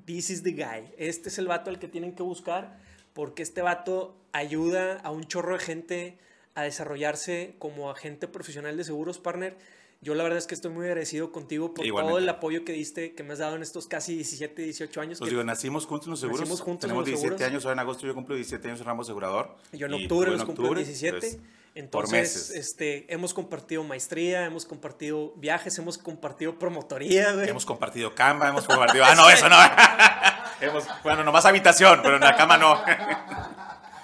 this 0.04 0.30
is 0.30 0.42
the 0.42 0.52
guy. 0.52 0.92
Este 0.98 1.28
es 1.28 1.38
el 1.38 1.46
vato 1.46 1.70
al 1.70 1.78
que 1.78 1.88
tienen 1.88 2.14
que 2.14 2.22
buscar 2.22 2.78
porque 3.12 3.42
este 3.42 3.62
vato 3.62 4.14
ayuda 4.36 4.98
a 5.02 5.10
un 5.10 5.24
chorro 5.26 5.54
de 5.54 5.60
gente 5.60 6.18
a 6.54 6.62
desarrollarse 6.62 7.54
como 7.58 7.90
agente 7.90 8.28
profesional 8.28 8.76
de 8.76 8.84
seguros, 8.84 9.18
partner. 9.18 9.56
Yo 10.02 10.14
la 10.14 10.22
verdad 10.22 10.38
es 10.38 10.46
que 10.46 10.54
estoy 10.54 10.70
muy 10.70 10.84
agradecido 10.86 11.32
contigo 11.32 11.68
por 11.68 11.76
todo 11.76 11.86
Igualmente. 11.86 12.22
el 12.22 12.28
apoyo 12.28 12.64
que 12.64 12.72
diste, 12.72 13.14
que 13.14 13.22
me 13.22 13.32
has 13.32 13.38
dado 13.38 13.56
en 13.56 13.62
estos 13.62 13.86
casi 13.88 14.14
17, 14.14 14.62
18 14.62 15.00
años. 15.00 15.18
Pues 15.18 15.28
que 15.28 15.34
digo, 15.34 15.42
nacimos 15.44 15.86
juntos 15.86 16.06
en 16.06 16.10
los 16.12 16.20
seguros. 16.20 16.40
Nacimos 16.40 16.60
juntos 16.60 16.84
en 16.84 16.88
Tenemos 16.90 17.00
los 17.00 17.06
17 17.06 17.28
seguros. 17.38 17.50
años, 17.50 17.64
ahora 17.64 17.72
en 17.72 17.78
agosto 17.80 18.06
yo 18.06 18.14
cumplo 18.14 18.34
17 18.34 18.68
años 18.68 18.80
en 18.80 18.86
ramo 18.86 19.02
asegurador. 19.02 19.56
Yo 19.72 19.86
en 19.86 19.94
octubre 19.94 20.30
los 20.30 20.44
cumplo 20.44 20.64
octubre, 20.64 20.84
17. 20.84 21.18
pues, 21.18 21.38
Entonces, 21.74 21.90
por 21.90 22.10
meses. 22.10 22.50
este, 22.50 23.12
hemos 23.12 23.34
compartido 23.34 23.82
maestría, 23.84 24.44
hemos 24.44 24.64
compartido 24.66 25.32
viajes, 25.36 25.76
hemos 25.78 25.98
compartido 25.98 26.58
promotoría, 26.58 27.32
güey. 27.32 27.48
Hemos 27.48 27.66
compartido 27.66 28.14
cama, 28.14 28.48
hemos 28.48 28.66
compartido... 28.66 29.04
Ah, 29.04 29.14
no, 29.14 29.28
eso 29.30 29.48
no. 29.48 29.56
hemos, 30.60 30.84
bueno, 31.02 31.24
nomás 31.24 31.44
habitación, 31.46 32.00
pero 32.02 32.16
en 32.16 32.22
la 32.22 32.36
cama 32.36 32.56
no. 32.58 32.80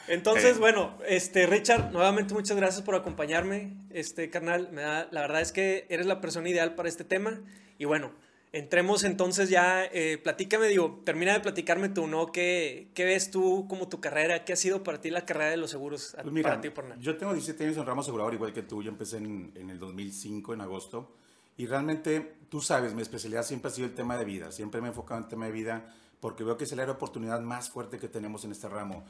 Entonces, 0.09 0.59
bueno, 0.59 0.99
este, 1.07 1.47
Richard, 1.47 1.93
nuevamente 1.93 2.35
muchas 2.35 2.57
gracias 2.57 2.83
por 2.83 2.95
acompañarme, 2.95 3.75
este 3.91 4.31
carnal. 4.31 4.69
Me 4.73 4.83
da, 4.83 5.09
la 5.11 5.21
verdad 5.23 5.41
es 5.41 5.53
que 5.53 5.87
eres 5.89 6.07
la 6.07 6.21
persona 6.21 6.49
ideal 6.49 6.75
para 6.75 6.89
este 6.89 7.05
tema. 7.05 7.41
Y 7.79 7.85
bueno, 7.85 8.13
entremos 8.53 9.05
entonces 9.05 9.49
ya, 9.49 9.85
eh, 9.85 10.19
platícame, 10.23 10.67
digo, 10.67 11.01
termina 11.05 11.33
de 11.33 11.41
platicarme 11.41 11.89
tú, 11.89 12.07
¿no? 12.07 12.33
¿Qué, 12.33 12.89
¿Qué 12.95 13.05
ves 13.05 13.31
tú 13.31 13.67
como 13.69 13.89
tu 13.89 14.01
carrera? 14.01 14.45
¿Qué 14.45 14.53
ha 14.53 14.57
sido 14.57 14.83
para 14.83 15.01
ti 15.01 15.11
la 15.11 15.25
carrera 15.25 15.51
de 15.51 15.57
los 15.57 15.71
seguros? 15.71 16.17
Pues 16.21 16.33
mira, 16.33 16.51
para 16.51 16.61
ti, 16.61 16.71
partner? 16.71 16.99
yo 16.99 17.17
tengo 17.17 17.33
17 17.33 17.65
años 17.65 17.77
en 17.77 17.87
ramo 17.87 18.01
asegurador, 18.01 18.35
igual 18.35 18.53
que 18.53 18.63
tú. 18.63 18.83
Yo 18.83 18.91
empecé 18.91 19.19
en, 19.19 19.53
en 19.55 19.71
el 19.71 19.79
2005, 19.79 20.55
en 20.55 20.61
agosto. 20.61 21.17
Y 21.57 21.67
realmente, 21.67 22.37
tú 22.49 22.61
sabes, 22.61 22.95
mi 22.95 23.03
especialidad 23.03 23.45
siempre 23.45 23.71
ha 23.71 23.75
sido 23.75 23.87
el 23.87 23.95
tema 23.95 24.17
de 24.17 24.25
vida. 24.25 24.51
Siempre 24.51 24.81
me 24.81 24.89
he 24.89 24.91
enfocado 24.91 25.19
en 25.19 25.25
el 25.25 25.31
tema 25.31 25.47
de 25.47 25.53
vida 25.53 25.95
porque 26.21 26.45
veo 26.45 26.57
que 26.57 26.65
es 26.65 26.73
el 26.73 26.79
área 26.79 26.93
de 26.93 26.97
oportunidad 26.97 27.41
más 27.41 27.69
fuerte 27.69 27.99
que 27.99 28.09
tenemos 28.09 28.45
en 28.45 28.53
este 28.53 28.69
ramo. 28.69 29.05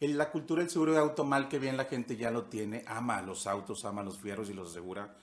En 0.00 0.18
la 0.18 0.30
cultura 0.30 0.60
del 0.60 0.70
seguro 0.70 0.92
de 0.92 0.98
auto, 0.98 1.24
mal 1.24 1.48
que 1.48 1.58
bien 1.58 1.76
la 1.76 1.86
gente 1.86 2.16
ya 2.16 2.30
lo 2.30 2.44
tiene, 2.44 2.84
ama 2.86 3.22
los 3.22 3.46
autos, 3.46 3.84
ama 3.86 4.02
los 4.02 4.18
fierros 4.18 4.50
y 4.50 4.54
los 4.54 4.70
asegura. 4.70 5.14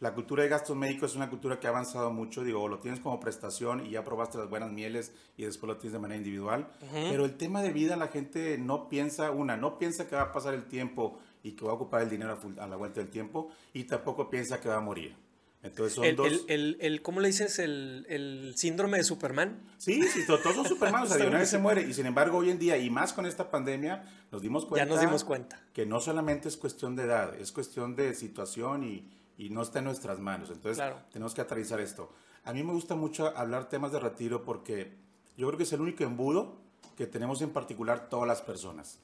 La 0.00 0.14
cultura 0.14 0.42
de 0.42 0.48
gastos 0.48 0.74
médicos 0.76 1.10
es 1.10 1.16
una 1.16 1.28
cultura 1.30 1.60
que 1.60 1.66
ha 1.66 1.70
avanzado 1.70 2.10
mucho, 2.10 2.42
digo, 2.42 2.66
lo 2.66 2.78
tienes 2.80 2.98
como 2.98 3.20
prestación 3.20 3.86
y 3.86 3.90
ya 3.90 4.02
probaste 4.02 4.38
las 4.38 4.48
buenas 4.48 4.72
mieles 4.72 5.12
y 5.36 5.44
después 5.44 5.68
lo 5.68 5.76
tienes 5.76 5.92
de 5.92 5.98
manera 6.00 6.16
individual. 6.18 6.66
Pero 7.10 7.24
el 7.24 7.36
tema 7.36 7.62
de 7.62 7.72
vida 7.72 7.94
la 7.96 8.08
gente 8.08 8.56
no 8.58 8.88
piensa, 8.88 9.30
una, 9.30 9.56
no 9.56 9.78
piensa 9.78 10.08
que 10.08 10.16
va 10.16 10.22
a 10.22 10.32
pasar 10.32 10.54
el 10.54 10.64
tiempo 10.64 11.18
y 11.44 11.52
que 11.52 11.64
va 11.64 11.72
a 11.72 11.74
ocupar 11.74 12.02
el 12.02 12.08
dinero 12.10 12.32
a, 12.32 12.36
full- 12.36 12.58
a 12.58 12.66
la 12.66 12.76
vuelta 12.76 13.00
del 13.00 13.10
tiempo 13.10 13.50
y 13.74 13.84
tampoco 13.84 14.28
piensa 14.30 14.60
que 14.60 14.68
va 14.68 14.76
a 14.78 14.80
morir. 14.80 15.14
Entonces 15.62 15.94
son 15.94 16.04
El, 16.04 16.16
dos... 16.16 16.26
el, 16.26 16.44
el, 16.48 16.76
el- 16.80 17.02
¿Cómo 17.02 17.20
le 17.20 17.28
dices? 17.28 17.58
El, 17.60 18.04
el 18.08 18.54
síndrome 18.56 18.98
de 18.98 19.04
Superman. 19.04 19.60
Sí, 19.78 20.02
sí, 20.08 20.26
to- 20.26 20.38
todos 20.40 20.56
son 20.56 20.66
supermanos, 20.66 21.10
o 21.10 21.14
sea, 21.14 21.22
de 21.22 21.28
una 21.28 21.38
vez 21.38 21.50
se 21.50 21.58
muere. 21.58 21.82
Y 21.82 21.94
sin 21.94 22.06
embargo, 22.06 22.38
hoy 22.38 22.50
en 22.50 22.58
día, 22.58 22.76
y 22.78 22.90
más 22.90 23.12
con 23.12 23.26
esta 23.26 23.50
pandemia, 23.50 24.04
nos 24.32 24.42
dimos 24.42 24.66
cuenta. 24.66 24.84
Ya 24.84 24.90
nos 24.92 25.00
dimos 25.00 25.22
cuenta. 25.24 25.62
Que 25.72 25.86
no 25.86 26.00
solamente 26.00 26.48
es 26.48 26.56
cuestión 26.56 26.96
de 26.96 27.04
edad, 27.04 27.34
es 27.38 27.52
cuestión 27.52 27.94
de 27.94 28.14
situación 28.14 28.82
y, 28.82 29.08
y 29.38 29.50
no 29.50 29.62
está 29.62 29.78
en 29.78 29.84
nuestras 29.84 30.18
manos. 30.18 30.50
Entonces, 30.50 30.78
Claro. 30.78 30.98
tenemos 31.12 31.32
que 31.34 31.40
aterrizar 31.42 31.80
esto. 31.80 32.12
A 32.44 32.52
mí 32.52 32.64
me 32.64 32.72
gusta 32.72 32.96
mucho 32.96 33.28
hablar 33.36 33.68
temas 33.68 33.92
de 33.92 34.00
retiro 34.00 34.42
porque 34.44 34.92
yo 35.36 35.46
creo 35.46 35.56
que 35.56 35.62
es 35.64 35.72
el 35.72 35.80
único 35.80 36.02
embudo 36.02 36.60
que 36.96 37.06
tenemos 37.06 37.40
en 37.40 37.50
particular 37.50 38.08
todas 38.08 38.26
las 38.26 38.42
personas. 38.42 38.98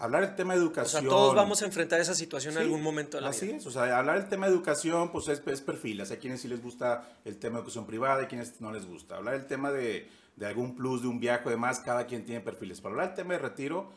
Hablar 0.00 0.22
el 0.24 0.34
tema 0.34 0.54
de 0.54 0.60
O 0.60 0.62
educación. 0.64 1.02
sea, 1.02 1.08
todos 1.08 1.34
vamos 1.34 1.62
a 1.62 1.66
enfrentar 1.66 2.00
esa 2.00 2.14
situación 2.14 2.54
en 2.54 2.58
Sí, 2.60 2.64
algún 2.64 2.82
momento 2.82 3.16
de 3.16 3.22
la 3.22 3.28
así 3.30 3.46
vida. 3.46 3.56
es, 3.58 3.66
o 3.66 3.70
sea, 3.70 3.96
hablar 3.98 4.18
del 4.20 4.28
tema 4.28 4.46
de 4.46 4.52
educación, 4.52 5.12
pues 5.12 5.28
es, 5.28 5.40
es 5.46 5.60
perfiles. 5.60 6.10
Hay 6.10 6.16
quienes 6.18 6.40
sí 6.40 6.48
les 6.48 6.62
gusta 6.62 7.08
el 7.24 7.36
tema 7.38 7.54
de 7.54 7.60
educación 7.60 7.86
privada, 7.86 8.20
hay 8.22 8.26
quienes 8.26 8.60
no 8.60 8.72
les 8.72 8.86
gusta. 8.86 9.16
Hablar 9.16 9.34
del 9.34 9.46
tema 9.46 9.70
de, 9.70 10.08
de 10.36 10.46
algún 10.46 10.74
plus, 10.74 11.02
de 11.02 11.08
un 11.08 11.20
viaje 11.20 11.46
o 11.46 11.50
demás, 11.50 11.78
cada 11.80 12.06
quien 12.06 12.24
tiene 12.24 12.40
perfiles. 12.40 12.80
Para 12.80 12.94
hablar 12.94 13.06
del 13.08 13.16
tema 13.16 13.34
de 13.34 13.38
retiro, 13.40 13.90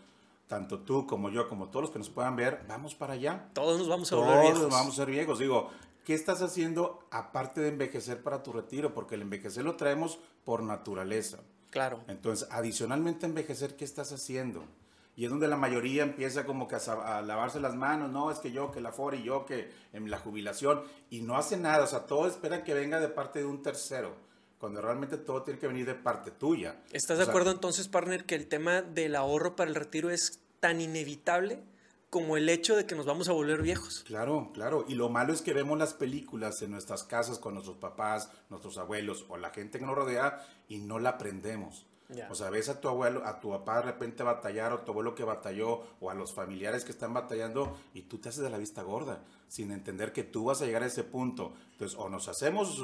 tanto 0.47 0.79
tú 0.79 1.07
como 1.07 1.29
yo, 1.29 1.47
como 1.49 1.69
todos 1.69 1.83
los 1.83 1.91
que 1.91 1.99
nos 1.99 2.09
puedan 2.09 2.35
ver, 2.35 2.61
vamos 2.67 2.93
para 2.95 3.13
allá. 3.13 3.49
Todos 3.53 3.79
nos 3.79 3.87
vamos 3.87 4.11
a 4.11 4.15
volver 4.17 4.33
Todos 4.33 4.51
viejos. 4.53 4.69
vamos 4.71 4.93
a 4.93 4.95
ser 4.97 5.07
viejos. 5.09 5.39
Digo, 5.39 5.71
¿qué 6.05 6.13
estás 6.13 6.41
haciendo 6.41 6.99
aparte 7.11 7.61
de 7.61 7.69
envejecer 7.69 8.21
para 8.21 8.43
tu 8.43 8.51
retiro? 8.51 8.93
Porque 8.93 9.15
el 9.15 9.21
envejecer 9.21 9.63
lo 9.63 9.75
traemos 9.77 10.19
por 10.43 10.61
naturaleza. 10.63 11.39
Claro. 11.69 12.01
Entonces, 12.07 12.47
adicionalmente 12.51 13.25
envejecer, 13.25 13.75
¿qué 13.75 13.85
estás 13.85 14.11
haciendo? 14.11 14.63
Y 15.15 15.25
es 15.25 15.29
donde 15.29 15.47
la 15.47 15.57
mayoría 15.57 16.03
empieza 16.03 16.45
como 16.45 16.67
que 16.67 16.75
a, 16.75 17.17
a 17.17 17.21
lavarse 17.21 17.59
las 17.59 17.75
manos, 17.75 18.11
no, 18.11 18.31
es 18.31 18.39
que 18.39 18.51
yo, 18.51 18.71
que 18.71 18.81
la 18.81 18.91
FOR 18.91 19.15
y 19.15 19.23
yo, 19.23 19.45
que 19.45 19.71
en 19.93 20.09
la 20.09 20.17
jubilación, 20.17 20.81
y 21.09 21.21
no 21.21 21.37
hace 21.37 21.57
nada, 21.57 21.83
o 21.83 21.87
sea, 21.87 22.05
todo 22.07 22.27
espera 22.27 22.63
que 22.63 22.73
venga 22.73 22.99
de 22.99 23.09
parte 23.09 23.39
de 23.39 23.45
un 23.45 23.61
tercero, 23.61 24.15
cuando 24.57 24.81
realmente 24.81 25.17
todo 25.17 25.43
tiene 25.43 25.59
que 25.59 25.67
venir 25.67 25.85
de 25.85 25.95
parte 25.95 26.31
tuya. 26.31 26.81
¿Estás 26.91 27.17
O 27.17 27.19
de 27.19 27.25
sea, 27.25 27.31
acuerdo 27.31 27.51
entonces, 27.51 27.87
partner, 27.87 28.25
que 28.25 28.35
el 28.35 28.47
tema 28.47 28.81
del 28.81 29.15
ahorro 29.15 29.55
para 29.55 29.69
el 29.69 29.75
retiro 29.75 30.09
es 30.09 30.39
tan 30.59 30.81
inevitable 30.81 31.59
como 32.09 32.37
el 32.37 32.47
hecho 32.47 32.75
de 32.75 32.85
que 32.85 32.95
nos 32.95 33.07
vamos 33.07 33.27
a 33.27 33.33
volver 33.33 33.63
viejos? 33.63 34.03
Claro, 34.05 34.51
claro. 34.53 34.85
Y 34.87 34.93
lo 34.93 35.09
malo 35.09 35.33
es 35.33 35.41
que 35.41 35.51
vemos 35.51 35.79
las 35.79 35.95
películas 35.95 36.61
en 36.61 36.69
nuestras 36.69 37.03
casas 37.03 37.39
con 37.39 37.55
nuestros 37.55 37.77
papás, 37.77 38.29
nuestros 38.51 38.77
abuelos 38.77 39.25
o 39.29 39.37
la 39.37 39.49
gente 39.49 39.79
que 39.79 39.85
nos 39.85 39.95
rodea 39.95 40.45
y 40.69 40.77
no 40.77 40.99
la 40.99 41.09
aprendemos. 41.09 41.87
Ya. 42.09 42.27
O 42.31 42.35
sea, 42.35 42.49
ves 42.49 42.69
a 42.69 42.79
tu 42.81 42.87
abuelo, 42.89 43.25
a 43.25 43.39
tu 43.39 43.49
papá 43.49 43.77
de 43.77 43.83
repente 43.83 44.23
batallar 44.23 44.73
o 44.73 44.79
tu 44.79 44.91
abuelo 44.91 45.15
que 45.15 45.23
batalló 45.23 45.81
o 45.99 46.09
a 46.09 46.13
los 46.13 46.33
familiares 46.33 46.83
que 46.85 46.91
están 46.91 47.13
batallando 47.13 47.77
y 47.93 48.03
tú 48.03 48.17
te 48.19 48.29
haces 48.29 48.43
de 48.43 48.49
la 48.49 48.57
vista 48.57 48.83
gorda 48.83 49.23
sin 49.47 49.71
entender 49.71 50.11
que 50.13 50.23
tú 50.23 50.45
vas 50.45 50.61
a 50.61 50.65
llegar 50.65 50.83
a 50.83 50.87
ese 50.87 51.03
punto. 51.03 51.53
Entonces, 51.71 51.97
o 51.97 52.09
nos 52.09 52.27
hacemos 52.27 52.81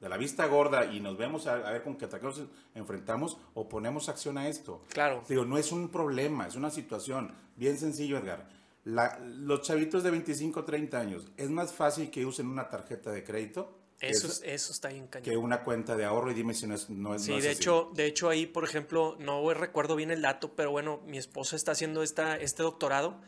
de 0.00 0.08
la 0.10 0.16
vista 0.18 0.46
gorda 0.46 0.84
y 0.92 1.00
nos 1.00 1.16
vemos 1.16 1.46
a, 1.46 1.54
a 1.54 1.70
ver 1.72 1.82
con 1.82 1.96
qué 1.96 2.04
ataques 2.04 2.38
nos 2.38 2.48
enfrentamos 2.74 3.38
o 3.54 3.68
ponemos 3.68 4.08
acción 4.08 4.36
a 4.36 4.48
esto. 4.48 4.82
Claro. 4.90 5.22
Digo, 5.28 5.44
no 5.44 5.56
es 5.58 5.72
un 5.72 5.88
problema, 5.88 6.46
es 6.46 6.54
una 6.56 6.70
situación 6.70 7.32
bien 7.56 7.78
sencillo, 7.78 8.18
Edgar. 8.18 8.48
La- 8.84 9.18
los 9.20 9.62
chavitos 9.62 10.02
de 10.02 10.10
25, 10.10 10.64
30 10.64 10.98
años, 11.00 11.26
es 11.36 11.50
más 11.50 11.72
fácil 11.72 12.10
que 12.10 12.26
usen 12.26 12.46
una 12.46 12.68
tarjeta 12.68 13.10
de 13.10 13.24
crédito 13.24 13.72
Eso, 14.00 14.26
es- 14.26 14.42
es- 14.42 14.42
eso 14.44 14.72
está 14.72 14.88
bien 14.88 15.06
cañón. 15.06 15.24
que 15.24 15.36
una 15.36 15.62
cuenta 15.62 15.96
de 15.96 16.04
ahorro 16.04 16.30
y 16.30 16.34
dime 16.34 16.52
si 16.52 16.66
no 16.66 16.74
es, 16.74 16.90
no 16.90 17.14
es, 17.14 17.22
Sí, 17.22 17.30
no 17.30 17.38
es 17.38 17.44
de 17.44 17.50
así. 17.50 17.58
hecho, 17.58 17.90
de 17.94 18.06
hecho 18.06 18.28
ahí, 18.28 18.44
por 18.46 18.62
ejemplo, 18.64 19.16
no 19.18 19.52
recuerdo 19.54 19.96
bien 19.96 20.10
el 20.10 20.20
dato, 20.22 20.54
pero 20.54 20.70
bueno, 20.70 21.00
mi 21.06 21.16
esposa 21.16 21.56
está 21.56 21.72
haciendo 21.72 22.02
esta, 22.02 22.36
este 22.36 22.62
doctorado 22.62 23.20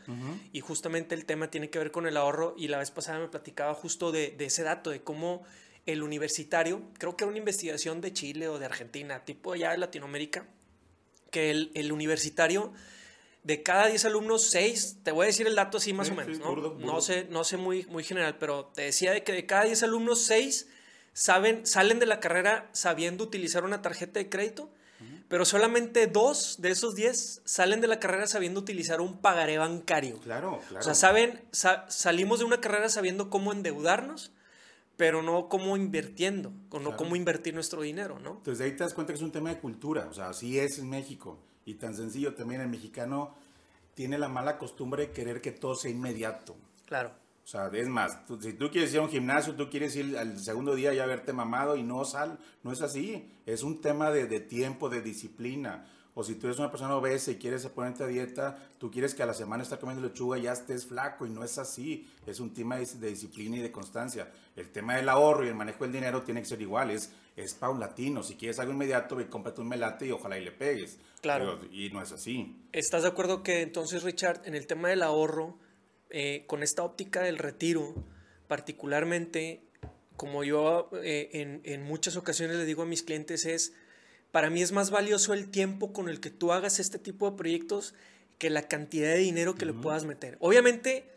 y 0.53 0.59
justamente 0.59 1.15
el 1.15 1.25
tema 1.25 1.49
tiene 1.49 1.69
que 1.71 1.79
ver 1.79 1.91
con 1.91 2.05
el 2.05 2.15
ahorro 2.17 2.53
y 2.57 2.67
la 2.67 2.77
vez 2.77 2.91
pasada 2.91 3.17
me 3.19 3.27
platicaba 3.27 3.73
justo 3.73 4.11
de, 4.11 4.29
de 4.37 4.45
ese 4.45 4.61
dato, 4.63 4.91
de 4.91 5.01
cómo 5.01 5.43
el 5.87 6.03
universitario, 6.03 6.83
creo 6.99 7.17
que 7.17 7.23
era 7.23 7.29
una 7.29 7.39
investigación 7.39 7.99
de 8.01 8.13
Chile 8.13 8.47
o 8.47 8.59
de 8.59 8.65
Argentina, 8.65 9.25
tipo 9.25 9.55
ya 9.55 9.71
de 9.71 9.77
Latinoamérica, 9.79 10.45
que 11.31 11.49
el, 11.49 11.71
el 11.73 11.91
universitario 11.91 12.73
de 13.43 13.63
cada 13.63 13.87
10 13.87 14.03
alumnos, 14.05 14.43
6, 14.43 14.97
te 15.03 15.11
voy 15.11 15.23
a 15.23 15.27
decir 15.27 15.47
el 15.47 15.55
dato 15.55 15.77
así 15.77 15.93
más 15.93 16.07
Sí, 16.07 16.13
o 16.13 16.15
menos, 16.15 16.35
sí, 16.37 16.41
¿no? 16.43 16.49
burdo, 16.49 16.71
burdo. 16.73 16.85
No 16.85 17.01
sé, 17.01 17.25
no 17.29 17.43
sé 17.43 17.57
muy, 17.57 17.85
muy 17.85 18.03
general, 18.03 18.37
pero 18.37 18.65
te 18.65 18.83
decía 18.83 19.11
de 19.11 19.23
que 19.23 19.31
de 19.31 19.45
cada 19.45 19.63
10 19.63 19.81
alumnos, 19.83 20.21
6 20.23 20.67
saben, 21.13 21.65
salen 21.65 21.99
de 21.99 22.05
la 22.05 22.19
carrera 22.19 22.69
sabiendo 22.73 23.23
utilizar 23.23 23.63
una 23.63 23.81
tarjeta 23.81 24.19
de 24.19 24.29
crédito, 24.29 24.69
pero 25.29 25.45
solamente 25.45 26.07
dos 26.07 26.55
de 26.59 26.71
esos 26.71 26.95
10 26.95 27.41
salen 27.45 27.81
de 27.81 27.87
la 27.87 27.99
carrera 27.99 28.25
sabiendo 28.27 28.59
utilizar 28.59 28.99
un 28.99 29.19
pagaré 29.21 29.57
bancario. 29.57 30.19
Claro, 30.19 30.59
claro. 30.67 30.79
O 30.79 30.83
sea, 30.83 30.95
saben, 30.95 31.41
sa- 31.51 31.85
salimos 31.89 32.39
de 32.39 32.45
una 32.45 32.59
carrera 32.59 32.89
sabiendo 32.89 33.29
cómo 33.29 33.53
endeudarnos, 33.53 34.31
pero 34.97 35.21
no 35.21 35.47
cómo 35.47 35.77
invirtiendo, 35.77 36.49
o 36.71 36.79
no 36.79 36.85
Claro. 36.89 36.97
cómo 36.97 37.15
invertir 37.15 37.53
nuestro 37.53 37.81
dinero, 37.83 38.19
¿no? 38.19 38.31
Entonces 38.37 38.57
de 38.57 38.65
ahí 38.65 38.71
te 38.71 38.83
das 38.83 38.93
cuenta 38.93 39.13
que 39.13 39.17
es 39.17 39.23
un 39.23 39.31
tema 39.31 39.49
de 39.49 39.59
cultura, 39.59 40.07
o 40.09 40.13
sea, 40.13 40.29
así 40.29 40.59
es 40.59 40.79
en 40.79 40.89
México. 40.89 41.37
Y 41.69 41.75
tan 41.75 41.93
sencillo 41.93 42.33
también 42.33 42.61
el 42.61 42.67
mexicano 42.67 43.35
tiene 43.93 44.17
la 44.17 44.27
mala 44.27 44.57
costumbre 44.57 45.07
de 45.07 45.11
querer 45.11 45.39
que 45.39 45.51
todo 45.51 45.75
sea 45.75 45.91
inmediato. 45.91 46.55
Claro. 46.85 47.11
O 47.43 47.47
sea, 47.47 47.67
es 47.73 47.87
más, 47.87 48.25
tú- 48.25 48.41
si 48.41 48.53
tú 48.53 48.71
quieres 48.71 48.91
ir 48.93 48.99
a 48.99 49.03
un 49.03 49.09
gimnasio, 49.09 49.53
tú 49.55 49.69
quieres 49.69 49.95
ir 49.95 50.17
al 50.17 50.39
segundo 50.39 50.73
día 50.73 50.93
ya 50.93 51.03
haberte 51.03 51.31
mamado 51.31 51.75
y 51.75 51.83
no 51.83 52.05
sal, 52.05 52.39
no 52.63 52.71
es 52.71 52.81
así. 52.81 53.31
Es 53.45 53.61
un 53.61 53.81
tema 53.81 54.09
de, 54.09 54.25
de 54.25 54.39
tiempo, 54.39 54.89
de 54.89 55.01
disciplina. 55.01 55.85
O 56.15 56.23
si 56.23 56.35
tú 56.35 56.47
eres 56.47 56.57
una 56.59 56.71
persona 56.71 56.95
obesa 56.95 57.29
y 57.31 57.35
quieres 57.35 57.65
ponerte 57.67 58.03
a 58.03 58.07
dieta, 58.07 58.57
tú 58.79 58.89
quieres 58.91 59.13
que 59.13 59.21
a 59.23 59.25
la 59.27 59.33
semana 59.35 59.61
estar 59.63 59.79
comiendo 59.79 60.05
lechuga 60.05 60.37
y 60.39 60.43
ya 60.43 60.53
estés 60.53 60.85
flaco 60.87 61.25
y 61.25 61.29
no 61.29 61.43
es 61.43 61.57
así. 61.59 62.09
Es 62.25 62.39
un 62.39 62.51
tema 62.53 62.77
de, 62.77 62.85
de 62.85 63.09
disciplina 63.09 63.57
y 63.57 63.61
de 63.61 63.71
constancia. 63.71 64.31
El 64.55 64.69
tema 64.71 64.95
del 64.95 65.07
ahorro 65.07 65.45
y 65.45 65.49
el 65.49 65.55
manejo 65.55 65.83
del 65.83 65.93
dinero 65.93 66.23
tiene 66.23 66.41
que 66.41 66.47
ser 66.47 66.61
igual, 66.61 66.89
es, 66.91 67.11
es 67.43 67.53
paulatino. 67.53 68.23
Si 68.23 68.35
quieres 68.35 68.59
algo 68.59 68.73
inmediato, 68.73 69.15
ve, 69.15 69.27
cómprate 69.27 69.61
un 69.61 69.67
melate 69.69 70.07
y 70.07 70.11
ojalá 70.11 70.37
y 70.37 70.43
le 70.43 70.51
pegues. 70.51 70.97
Claro. 71.21 71.59
Pero- 71.59 71.73
y 71.73 71.89
no 71.91 72.01
es 72.01 72.11
así. 72.11 72.55
¿Estás 72.71 73.03
de 73.03 73.09
acuerdo 73.09 73.43
que 73.43 73.61
entonces, 73.61 74.03
Richard, 74.03 74.41
en 74.45 74.55
el 74.55 74.67
tema 74.67 74.89
del 74.89 75.03
ahorro, 75.03 75.57
eh, 76.09 76.43
con 76.47 76.63
esta 76.63 76.83
óptica 76.83 77.21
del 77.21 77.37
retiro, 77.37 77.93
particularmente, 78.47 79.61
como 80.17 80.43
yo 80.43 80.89
eh, 81.01 81.29
en, 81.33 81.61
en 81.63 81.83
muchas 81.83 82.15
ocasiones 82.17 82.57
le 82.57 82.65
digo 82.65 82.83
a 82.83 82.85
mis 82.85 83.03
clientes, 83.03 83.45
es, 83.45 83.73
para 84.31 84.49
mí 84.49 84.61
es 84.61 84.71
más 84.71 84.89
valioso 84.91 85.33
el 85.33 85.49
tiempo 85.49 85.93
con 85.93 86.09
el 86.09 86.19
que 86.19 86.29
tú 86.29 86.51
hagas 86.51 86.79
este 86.79 86.99
tipo 86.99 87.29
de 87.29 87.37
proyectos 87.37 87.93
que 88.37 88.49
la 88.49 88.67
cantidad 88.67 89.09
de 89.09 89.17
dinero 89.19 89.55
que 89.55 89.65
le 89.65 89.73
puedas 89.73 90.05
meter. 90.05 90.37
Obviamente, 90.39 91.09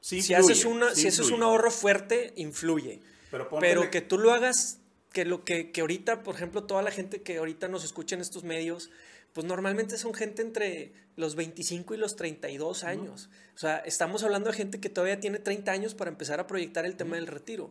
Sí 0.00 0.22
si, 0.22 0.34
haces 0.34 0.64
una, 0.64 0.94
sí 0.94 1.02
si 1.02 1.08
haces 1.08 1.30
un 1.30 1.42
ahorro 1.42 1.70
fuerte, 1.70 2.32
influye. 2.36 3.00
Pero, 3.30 3.48
Pero 3.60 3.90
que 3.90 4.00
tú 4.00 4.18
lo 4.18 4.32
hagas, 4.32 4.78
que 5.12 5.24
lo 5.24 5.44
que, 5.44 5.70
que 5.70 5.80
ahorita, 5.80 6.22
por 6.22 6.34
ejemplo, 6.34 6.64
toda 6.64 6.82
la 6.82 6.90
gente 6.90 7.22
que 7.22 7.38
ahorita 7.38 7.68
nos 7.68 7.84
escucha 7.84 8.14
en 8.14 8.20
estos 8.20 8.44
medios, 8.44 8.90
pues 9.32 9.46
normalmente 9.46 9.98
son 9.98 10.14
gente 10.14 10.42
entre 10.42 10.92
los 11.16 11.34
25 11.34 11.94
y 11.94 11.96
los 11.96 12.16
32 12.16 12.84
años. 12.84 13.30
O 13.54 13.58
sea, 13.58 13.78
estamos 13.78 14.22
hablando 14.22 14.50
de 14.50 14.56
gente 14.56 14.80
que 14.80 14.88
todavía 14.88 15.20
tiene 15.20 15.38
30 15.38 15.70
años 15.72 15.94
para 15.94 16.10
empezar 16.10 16.40
a 16.40 16.46
proyectar 16.46 16.84
el 16.86 16.96
tema 16.96 17.16
del 17.16 17.26
retiro. 17.26 17.70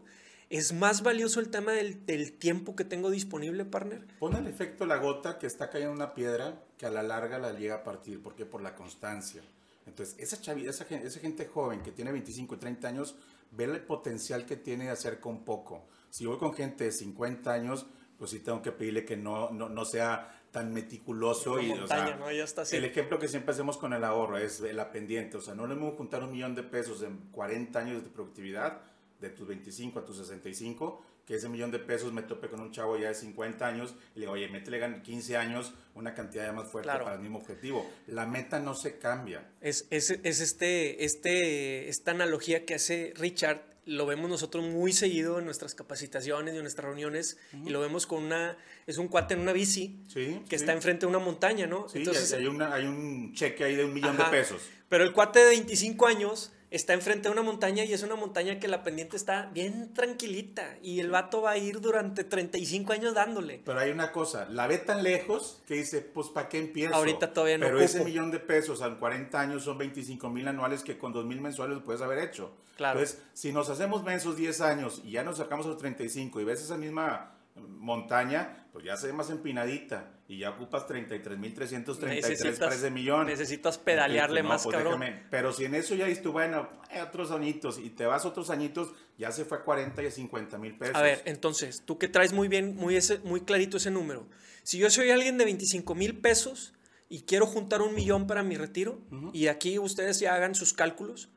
¿Es 0.50 0.72
más 0.72 1.04
valioso 1.04 1.40
el 1.42 1.50
tema 1.50 1.74
del, 1.74 2.06
del 2.06 2.32
tiempo 2.32 2.76
que 2.76 2.86
tengo 2.86 3.10
disponible, 3.10 3.66
partner? 3.66 4.06
Pon 4.20 4.36
el 4.36 4.48
efecto 4.48 4.86
la 4.86 4.96
gota 4.98 5.40
que 5.40 5.46
está 5.48 5.70
cayendo 5.70 5.92
en 5.92 5.98
una 5.98 6.14
piedra 6.14 6.62
que 6.78 6.86
a 6.86 6.90
la 6.90 7.04
larga 7.04 7.38
la 7.38 7.52
llega 7.52 7.76
a 7.76 7.84
partir. 7.84 8.22
¿Por 8.22 8.34
qué? 8.36 8.46
Por 8.46 8.62
la 8.62 8.74
constancia. 8.74 9.42
Entonces, 9.86 10.16
esa, 10.20 10.42
chavi- 10.42 10.68
esa, 10.70 10.86
esa 10.86 11.20
gente 11.20 11.46
joven 11.48 11.82
que 11.82 11.92
tiene 11.92 12.12
25 12.14 12.56
y 12.56 12.58
30 12.60 12.88
años 12.88 13.16
ve 13.52 13.66
el 13.66 13.82
potencial 13.82 14.46
que 14.46 14.56
tiene 14.56 14.86
de 14.86 14.92
hacer 14.92 15.20
con 15.20 15.44
poco. 15.44 15.86
Si 16.10 16.24
yo 16.24 16.32
voy 16.32 16.40
con 16.40 16.54
gente 16.54 16.86
de 16.86 16.92
50 16.92 17.52
años, 17.54 17.86
pues 18.18 18.32
sí 18.32 18.40
tengo 18.40 18.62
que 18.62 18.72
pedirle 18.72 19.06
que 19.06 19.18
no, 19.18 19.52
no, 19.52 19.70
no 19.70 19.86
sea 19.86 20.34
tan 20.52 20.74
meticuloso. 20.74 21.60
Y, 21.62 21.72
o 21.72 21.76
montaña, 21.76 22.08
sea, 22.08 22.16
¿no? 22.18 22.32
Ya 22.32 22.44
está 22.44 22.62
así. 22.64 22.76
El 22.76 22.86
ejemplo 22.86 23.20
que 23.20 23.28
siempre 23.28 23.52
hacemos 23.54 23.78
con 23.78 23.94
el 23.94 24.04
ahorro 24.04 24.38
es 24.38 24.60
la 24.62 24.92
pendiente. 24.92 25.38
O 25.38 25.42
sea, 25.42 25.54
no 25.56 25.68
le 25.68 25.76
vamos 25.76 25.94
a 25.94 25.98
juntar 25.98 26.24
un 26.24 26.32
millón 26.32 26.56
de 26.56 26.64
pesos 26.64 27.02
en 27.04 27.18
40 27.32 27.78
años 27.80 28.04
de 28.04 28.10
productividad, 28.10 28.82
de 29.20 29.30
tus 29.30 29.48
25 29.48 30.00
a 30.00 30.06
tus 30.06 30.18
65, 30.18 31.04
que 31.26 31.36
ese 31.36 31.50
millón 31.50 31.72
de 31.72 31.80
pesos 31.80 32.14
me 32.14 32.22
tope 32.22 32.48
con 32.50 32.62
un 32.62 32.72
chavo 32.72 32.98
ya 32.98 33.10
de 33.10 33.14
50 33.16 33.68
años 33.68 33.94
y 34.16 34.20
le 34.20 34.22
digo, 34.22 34.32
oye, 34.34 34.48
métele 34.48 34.80
gan- 34.80 35.02
15 35.02 35.36
años 35.36 35.74
una 35.94 36.14
cantidad 36.14 36.46
ya 36.46 36.54
más 36.54 36.72
fuerte 36.72 36.86
Claro. 36.88 37.04
para 37.04 37.18
el 37.18 37.22
mismo 37.22 37.40
objetivo. 37.40 37.86
La 38.08 38.26
meta 38.26 38.60
no 38.60 38.74
se 38.76 38.98
cambia. 38.98 39.46
Es, 39.60 39.88
es, 39.90 40.12
es 40.12 40.40
este, 40.40 41.04
este, 41.04 41.90
esta 41.90 42.12
analogía 42.12 42.66
que 42.66 42.76
hace 42.76 43.14
Richard, 43.18 43.62
lo 43.88 44.06
vemos 44.06 44.30
nosotros 44.30 44.64
muy 44.66 44.94
seguido 44.94 45.40
en 45.40 45.46
nuestras 45.46 45.74
capacitaciones 45.74 46.54
y 46.54 46.58
en 46.58 46.64
nuestras 46.64 46.86
reuniones, 46.86 47.38
y 47.66 47.70
lo 47.70 47.80
vemos 47.80 48.06
con 48.06 48.24
una, 48.24 48.58
es 48.86 48.98
un 48.98 49.08
cuate 49.08 49.34
en 49.34 49.40
una 49.40 49.54
bici 49.54 49.98
Sí, 50.08 50.42
que 50.48 50.58
sí. 50.58 50.64
está 50.64 50.74
enfrente 50.74 51.06
de 51.06 51.10
una 51.10 51.20
montaña, 51.20 51.66
¿no? 51.68 51.88
Sí, 51.90 52.00
Entonces, 52.00 52.32
hay, 52.34 52.46
una- 52.48 52.74
hay 52.74 52.86
un 52.86 53.34
cheque 53.34 53.64
ahí 53.64 53.76
de 53.76 53.86
un 53.86 53.94
millón 53.94 54.16
Ajá. 54.20 54.26
de 54.30 54.38
pesos. 54.38 54.62
Pero 54.90 55.04
el 55.04 55.14
cuate 55.14 55.40
de 55.40 55.46
25 55.48 56.06
años 56.06 56.52
está 56.70 56.94
enfrente 56.94 57.30
de 57.30 57.34
una 57.34 57.44
montaña 57.44 57.86
y 57.86 57.94
es 57.94 58.04
una 58.04 58.16
montaña 58.16 58.60
que 58.60 58.68
la 58.68 58.84
pendiente 58.84 59.16
está 59.16 59.46
bien 59.54 59.94
tranquilita 59.94 60.78
y 60.82 61.00
el 61.00 61.10
vato 61.10 61.42
va 61.42 61.52
a 61.52 61.58
ir 61.58 61.80
durante 61.80 62.24
35 62.24 62.94
años 62.94 63.14
dándole. 63.14 63.62
Pero 63.64 63.80
hay 63.80 63.92
una 63.92 64.12
cosa, 64.12 64.48
la 64.50 64.68
ve 64.68 64.78
tan 64.78 65.04
lejos 65.04 65.62
que 65.66 65.76
dice, 65.76 66.02
pues 66.02 66.28
¿para 66.30 66.50
qué 66.50 66.60
empiezo? 66.60 66.94
Ahorita 66.96 67.34
todavía 67.34 67.58
no 67.58 67.66
Pero 67.66 67.78
ocupo. 67.78 67.86
ese 67.86 68.04
millón 68.04 68.32
de 68.32 68.40
pesos 68.40 68.82
en 68.82 68.96
40 68.96 69.40
años 69.40 69.64
son 69.64 69.78
25 69.78 70.30
mil 70.30 70.48
anuales 70.48 70.84
que 70.84 70.98
con 70.98 71.14
2 71.14 71.26
mil 71.26 71.42
mensuales 71.42 71.78
lo 71.78 71.84
puedes 71.84 72.02
haber 72.02 72.20
hecho. 72.20 72.52
Claro. 72.76 73.00
Entonces, 73.00 73.24
si 73.34 73.52
nos 73.52 73.70
hacemos 73.70 74.04
mensos 74.04 74.36
10 74.38 74.62
años 74.62 75.02
y 75.04 75.12
ya 75.12 75.24
nos 75.24 75.38
sacamos 75.38 75.66
a 75.66 75.70
los 75.70 75.78
35 75.78 76.42
y 76.42 76.44
ves 76.44 76.62
esa 76.62 76.78
misma 76.78 77.37
montaña, 77.68 78.68
pues 78.72 78.86
ya 78.86 78.98
se 78.98 79.08
ve 79.08 79.14
más 79.14 79.30
empinadita 79.30 80.12
y 80.28 80.40
ya 80.40 80.50
ocupas 80.52 80.86
33 80.88 81.38
mil 81.38 81.54
333 81.54 82.60
para 82.60 82.76
ese 82.76 82.92
millón. 82.92 83.28
necesitas 83.28 83.78
pedalearle 83.78 84.44
No, 84.44 84.50
más, 84.50 84.64
pues 84.64 84.76
cabrón. 84.76 85.00
déjame. 85.00 85.24
Pero 85.30 85.54
si 85.54 85.66
en 85.66 85.76
eso 85.76 85.96
ya 85.96 86.06
dices 86.06 86.22
tú, 86.24 86.32
bueno, 86.32 86.70
otros 87.02 87.32
añitos 87.32 87.80
y 87.80 87.90
te 87.92 88.06
vas 88.06 88.26
otros 88.26 88.50
añitos, 88.50 88.92
ya 89.18 89.32
se 89.32 89.46
fue 89.46 89.60
a 89.60 89.62
40 89.62 90.04
y 90.04 90.08
a 90.08 90.12
50 90.12 90.58
mil 90.58 90.78
pesos. 90.78 90.96
A 90.96 91.02
ver, 91.02 91.22
entonces, 91.26 91.84
tú 91.86 91.98
que 91.98 92.08
traes 92.08 92.34
muy 92.34 92.48
bien, 92.48 92.76
muy, 92.76 92.96
ese, 92.96 93.20
muy 93.20 93.42
clarito 93.42 93.78
ese 93.78 93.90
número. 93.92 94.28
Si 94.64 94.78
yo 94.78 94.90
soy 94.90 95.10
alguien 95.12 95.38
de 95.38 95.46
25 95.46 95.96
mil 95.96 96.18
pesos 96.20 96.74
y 97.10 97.22
quiero 97.22 97.46
juntar 97.46 97.82
un 97.82 97.96
millón 97.96 98.28
para 98.28 98.44
mi 98.44 98.58
retiro, 98.58 99.00
y 99.32 99.48
aquí 99.48 99.80
ustedes 99.80 100.20
ya 100.20 100.36
hagan 100.36 100.56
sus 100.56 100.74
cálculos, 100.74 101.30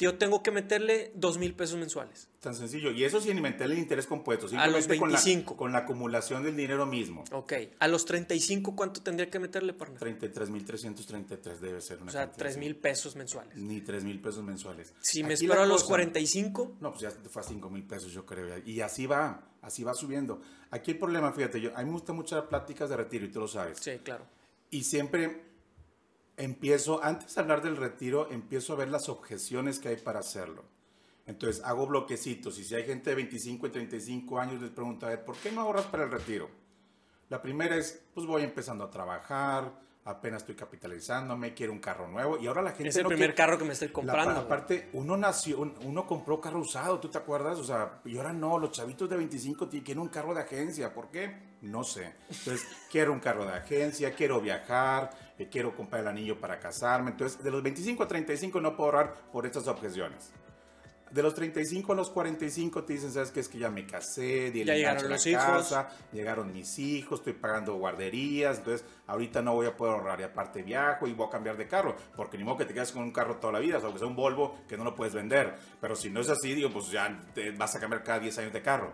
yo 0.00 0.16
tengo 0.18 0.42
que 0.42 0.50
meterle 0.50 1.12
dos 1.14 1.38
mil 1.38 1.54
pesos 1.54 1.78
mensuales. 1.78 2.28
Tan 2.40 2.54
sencillo. 2.54 2.90
Y 2.90 3.04
eso 3.04 3.20
sin 3.20 3.40
meterle 3.42 3.74
el 3.74 3.80
interés 3.80 4.06
compuesto. 4.06 4.46
A 4.46 4.66
los 4.66 4.84
simplemente 4.84 4.98
25. 4.98 5.44
Con 5.44 5.52
la, 5.52 5.56
con 5.58 5.72
la 5.72 5.78
acumulación 5.80 6.42
del 6.42 6.56
dinero 6.56 6.86
mismo. 6.86 7.24
Ok. 7.32 7.52
A 7.78 7.86
los 7.88 8.04
35, 8.06 8.74
¿cuánto 8.74 9.02
tendría 9.02 9.28
que 9.28 9.38
meterle, 9.38 9.74
partner? 9.74 10.00
33.333 10.18 11.58
debe 11.58 11.80
ser 11.80 11.98
una 11.98 12.08
O 12.08 12.12
sea, 12.12 12.30
tres 12.32 12.56
mil 12.56 12.76
pesos 12.76 13.16
mensuales. 13.16 13.56
Ni 13.56 13.80
3 13.80 14.04
mil 14.04 14.20
pesos 14.20 14.42
mensuales. 14.44 14.92
Si 15.00 15.22
me 15.22 15.34
Aquí 15.34 15.44
espero 15.44 15.56
la 15.60 15.62
a 15.64 15.66
los 15.66 15.82
cosa- 15.82 15.88
45, 15.94 16.76
No, 16.80 16.90
pues 16.92 17.02
ya 17.02 17.10
fue 17.10 17.42
a 17.42 17.44
5 17.44 17.70
mil 17.70 17.84
pesos, 17.84 18.12
yo 18.12 18.24
creo. 18.24 18.58
Y 18.64 18.80
así 18.80 19.06
va, 19.06 19.42
así 19.62 19.84
va 19.84 19.94
subiendo. 19.94 20.40
Aquí 20.70 20.92
el 20.92 20.98
problema, 20.98 21.32
fíjate, 21.32 21.60
yo, 21.60 21.76
a 21.76 21.80
mí 21.80 21.86
me 21.86 21.92
gusta 21.92 22.12
mucho 22.12 22.34
dar 22.36 22.48
pláticas 22.48 22.88
de 22.90 22.96
retiro 22.96 23.24
y 23.26 23.28
tú 23.30 23.40
lo 23.40 23.48
sabes. 23.48 23.78
sí, 23.80 23.92
claro. 24.02 24.24
Y 24.72 24.84
siempre 24.84 25.49
empiezo, 26.40 27.02
antes 27.04 27.34
de 27.34 27.40
hablar 27.40 27.62
del 27.62 27.76
retiro, 27.76 28.28
empiezo 28.30 28.72
a 28.72 28.76
ver 28.76 28.88
las 28.88 29.08
objeciones 29.08 29.78
que 29.78 29.88
hay 29.88 29.96
para 29.96 30.20
hacerlo. 30.20 30.64
Entonces 31.26 31.62
hago 31.64 31.86
bloquecitos 31.86 32.58
y 32.58 32.64
si 32.64 32.74
hay 32.74 32.84
gente 32.84 33.10
de 33.10 33.16
25 33.16 33.66
y 33.66 33.70
35 33.70 34.38
años 34.40 34.60
les 34.60 34.70
pregunto, 34.70 35.06
a 35.06 35.10
ver, 35.10 35.24
¿por 35.24 35.36
qué 35.36 35.52
no 35.52 35.60
ahorras 35.60 35.86
para 35.86 36.04
el 36.04 36.10
retiro? 36.10 36.48
La 37.28 37.40
primera 37.40 37.76
es, 37.76 38.02
pues 38.14 38.26
voy 38.26 38.42
empezando 38.42 38.82
a 38.82 38.90
trabajar, 38.90 39.72
apenas 40.04 40.42
estoy 40.42 40.56
capitalizándome, 40.56 41.54
quiero 41.54 41.72
un 41.72 41.78
carro 41.78 42.08
nuevo 42.08 42.36
y 42.38 42.48
ahora 42.48 42.62
la 42.62 42.70
gente 42.72 42.88
Es 42.88 42.96
el 42.96 43.04
no 43.04 43.10
primer 43.10 43.28
quiere- 43.28 43.34
carro 43.36 43.58
que 43.58 43.64
me 43.64 43.72
estoy 43.74 43.88
la- 43.88 43.94
comprando. 43.94 44.32
güey. 44.34 44.44
aparte, 44.44 44.88
uno 44.94 45.16
nació, 45.16 45.60
un- 45.60 45.74
uno 45.84 46.06
compró 46.06 46.40
carro 46.40 46.58
usado, 46.60 46.98
¿tú 46.98 47.08
te 47.08 47.18
acuerdas? 47.18 47.58
O 47.58 47.64
sea, 47.64 48.00
y 48.04 48.16
ahora 48.16 48.32
no, 48.32 48.58
los 48.58 48.72
chavitos 48.72 49.08
de 49.08 49.16
25 49.16 49.68
ti- 49.68 49.82
quieren 49.82 50.00
un 50.02 50.08
carro 50.08 50.34
de 50.34 50.40
agencia. 50.40 50.92
¿Por 50.92 51.10
qué? 51.10 51.49
No 51.62 51.84
sé. 51.84 52.12
Entonces, 52.28 52.66
quiero 52.90 53.12
un 53.12 53.20
carro 53.20 53.44
de 53.44 53.52
agencia, 53.52 54.14
quiero 54.14 54.40
viajar, 54.40 55.10
eh, 55.38 55.48
quiero 55.50 55.74
comprar 55.76 56.02
el 56.02 56.08
anillo 56.08 56.40
para 56.40 56.58
casarme. 56.58 57.10
Entonces, 57.10 57.42
de 57.42 57.50
los 57.50 57.62
25 57.62 58.02
a 58.02 58.08
35 58.08 58.60
no 58.60 58.76
puedo 58.76 58.90
ahorrar 58.90 59.14
por 59.32 59.46
estas 59.46 59.66
objeciones. 59.68 60.32
De 61.10 61.24
los 61.24 61.34
35 61.34 61.92
a 61.92 61.96
los 61.96 62.08
45 62.08 62.84
te 62.84 62.92
dicen, 62.92 63.10
¿sabes 63.10 63.32
qué? 63.32 63.40
Es 63.40 63.48
que 63.48 63.58
ya 63.58 63.68
me 63.68 63.84
casé, 63.84 64.52
di 64.52 64.64
Ya 64.64 64.74
llegaron 64.74 65.00
a 65.00 65.02
la 65.02 65.08
los 65.08 65.26
hijos. 65.26 65.42
casa, 65.42 65.88
llegaron 66.12 66.52
mis 66.52 66.78
hijos, 66.78 67.18
estoy 67.18 67.32
pagando 67.32 67.74
guarderías, 67.74 68.58
entonces 68.58 68.86
ahorita 69.08 69.42
no 69.42 69.54
voy 69.54 69.66
a 69.66 69.76
poder 69.76 69.94
ahorrar 69.96 70.20
y 70.20 70.22
aparte 70.22 70.62
viajo 70.62 71.08
y 71.08 71.12
voy 71.12 71.26
a 71.26 71.30
cambiar 71.30 71.56
de 71.56 71.66
carro, 71.66 71.96
porque 72.14 72.38
ni 72.38 72.44
modo 72.44 72.58
que 72.58 72.64
te 72.64 72.74
quedes 72.74 72.92
con 72.92 73.02
un 73.02 73.10
carro 73.10 73.38
toda 73.38 73.54
la 73.54 73.58
vida, 73.58 73.78
o 73.78 73.80
sea, 73.80 73.90
que 73.92 73.98
sea 73.98 74.06
un 74.06 74.14
Volvo 74.14 74.58
que 74.68 74.76
no 74.76 74.84
lo 74.84 74.94
puedes 74.94 75.12
vender, 75.12 75.58
pero 75.80 75.96
si 75.96 76.10
no 76.10 76.20
es 76.20 76.28
así, 76.28 76.54
digo, 76.54 76.70
pues 76.70 76.92
ya 76.92 77.20
te 77.34 77.50
vas 77.50 77.74
a 77.74 77.80
cambiar 77.80 78.04
cada 78.04 78.20
10 78.20 78.38
años 78.38 78.52
de 78.52 78.62
carro. 78.62 78.92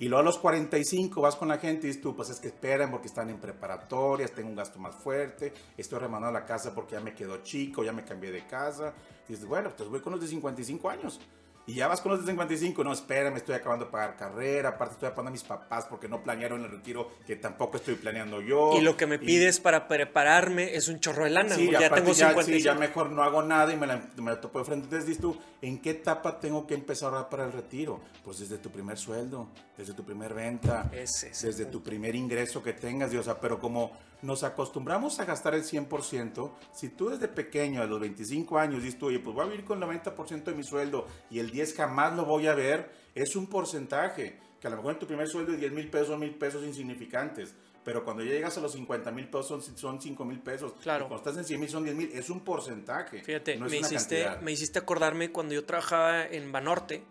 Y 0.00 0.08
luego 0.08 0.20
a 0.20 0.24
los 0.24 0.38
45 0.38 1.20
vas 1.20 1.34
con 1.34 1.48
la 1.48 1.58
gente 1.58 1.86
y 1.86 1.88
dices 1.88 2.00
tú, 2.00 2.14
pues 2.14 2.30
es 2.30 2.38
que 2.38 2.48
esperan 2.48 2.90
porque 2.90 3.08
están 3.08 3.30
en 3.30 3.38
preparatorias, 3.38 4.30
tengo 4.30 4.48
un 4.48 4.54
gasto 4.54 4.78
más 4.78 4.94
fuerte, 4.94 5.52
estoy 5.76 5.98
remandando 5.98 6.38
la 6.38 6.46
casa 6.46 6.72
porque 6.72 6.92
ya 6.92 7.00
me 7.00 7.14
quedó 7.14 7.38
chico, 7.42 7.82
ya 7.82 7.92
me 7.92 8.04
cambié 8.04 8.30
de 8.30 8.46
casa. 8.46 8.94
Y 9.28 9.32
dices, 9.32 9.46
bueno, 9.46 9.72
pues 9.76 9.88
voy 9.88 10.00
con 10.00 10.12
los 10.12 10.20
de 10.20 10.28
55 10.28 10.88
años. 10.88 11.20
Y 11.68 11.74
ya 11.74 11.86
vas 11.86 12.00
con 12.00 12.12
los 12.12 12.22
de 12.22 12.32
55, 12.32 12.82
no, 12.82 12.94
espérame, 12.94 13.36
estoy 13.36 13.54
acabando 13.54 13.84
de 13.84 13.90
pagar 13.90 14.16
carrera, 14.16 14.70
aparte 14.70 14.94
estoy 14.94 15.08
apoyando 15.08 15.28
a 15.28 15.32
mis 15.32 15.44
papás 15.44 15.84
porque 15.84 16.08
no 16.08 16.22
planearon 16.22 16.64
el 16.64 16.70
retiro 16.70 17.10
que 17.26 17.36
tampoco 17.36 17.76
estoy 17.76 17.96
planeando 17.96 18.40
yo. 18.40 18.72
Y 18.78 18.80
lo 18.80 18.96
que 18.96 19.06
me 19.06 19.18
pides 19.18 19.60
para 19.60 19.86
prepararme 19.86 20.74
es 20.74 20.88
un 20.88 20.98
chorro 20.98 21.24
de 21.24 21.30
lana. 21.30 21.54
Sí, 21.54 21.70
ya 21.70 21.90
tengo 21.90 22.12
ya, 22.12 22.30
55. 22.30 22.42
sí, 22.42 22.62
ya 22.62 22.74
mejor 22.74 23.10
no 23.10 23.22
hago 23.22 23.42
nada 23.42 23.70
y 23.70 23.76
me 23.76 23.86
la, 23.86 24.02
me 24.16 24.30
la 24.30 24.40
topo 24.40 24.60
de 24.60 24.64
frente. 24.64 24.84
Entonces 24.86 25.06
dices 25.06 25.20
tú, 25.20 25.38
¿en 25.60 25.78
qué 25.82 25.90
etapa 25.90 26.40
tengo 26.40 26.66
que 26.66 26.72
empezar 26.72 27.08
a 27.08 27.16
ahorrar 27.16 27.28
para 27.28 27.44
el 27.44 27.52
retiro? 27.52 28.00
Pues 28.24 28.38
desde 28.38 28.56
tu 28.56 28.70
primer 28.70 28.96
sueldo, 28.96 29.48
desde 29.76 29.92
tu 29.92 30.02
primer 30.06 30.32
venta, 30.32 30.90
Ese 30.90 31.32
desde 31.46 31.66
tu 31.66 31.82
primer 31.82 32.14
ingreso 32.14 32.62
que 32.62 32.72
tengas. 32.72 33.12
o 33.12 33.22
sea, 33.22 33.38
pero 33.38 33.60
como 33.60 33.92
nos 34.22 34.42
acostumbramos 34.42 35.20
a 35.20 35.24
gastar 35.24 35.54
el 35.54 35.62
100%, 35.62 36.52
si 36.72 36.88
tú 36.88 37.10
desde 37.10 37.28
pequeño, 37.28 37.82
a 37.82 37.86
los 37.86 38.00
25 38.00 38.58
años, 38.58 38.82
dices 38.82 38.98
tú, 38.98 39.06
oye, 39.06 39.20
pues 39.20 39.34
voy 39.34 39.46
a 39.46 39.48
vivir 39.48 39.64
con 39.64 39.82
el 39.82 39.88
90% 39.88 40.44
de 40.44 40.54
mi 40.54 40.64
sueldo 40.64 41.06
y 41.30 41.38
el 41.38 41.50
10 41.50 41.74
jamás 41.74 42.14
lo 42.16 42.24
voy 42.24 42.46
a 42.46 42.54
ver, 42.54 42.90
es 43.14 43.36
un 43.36 43.46
porcentaje. 43.46 44.40
Que 44.60 44.66
a 44.66 44.70
lo 44.70 44.76
mejor 44.76 44.94
en 44.94 44.98
tu 44.98 45.06
primer 45.06 45.28
sueldo 45.28 45.52
de 45.52 45.58
10 45.58 45.72
mil 45.72 45.88
pesos 45.88 46.08
son 46.08 46.18
mil 46.18 46.34
pesos 46.34 46.64
insignificantes. 46.64 47.54
Pero 47.84 48.04
cuando 48.04 48.24
ya 48.24 48.32
llegas 48.32 48.58
a 48.58 48.60
los 48.60 48.72
50 48.72 49.10
mil 49.12 49.28
pesos 49.28 49.46
son, 49.46 49.62
son 49.62 50.02
5 50.02 50.24
mil 50.24 50.40
pesos. 50.40 50.74
Claro. 50.82 51.04
Y 51.04 51.08
cuando 51.08 51.30
estás 51.30 51.36
en 51.38 51.44
100 51.44 51.60
mil 51.60 51.68
son 51.70 51.84
10 51.84 51.96
mil. 51.96 52.10
Es 52.12 52.28
un 52.28 52.40
porcentaje. 52.40 53.22
Fíjate, 53.22 53.56
no 53.56 53.66
me, 53.66 53.78
hiciste, 53.78 54.26
me 54.42 54.50
hiciste 54.52 54.80
acordarme 54.80 55.30
cuando 55.30 55.54
yo 55.54 55.64
trabajaba 55.64 56.26
en 56.26 56.50
Banorte. 56.50 57.04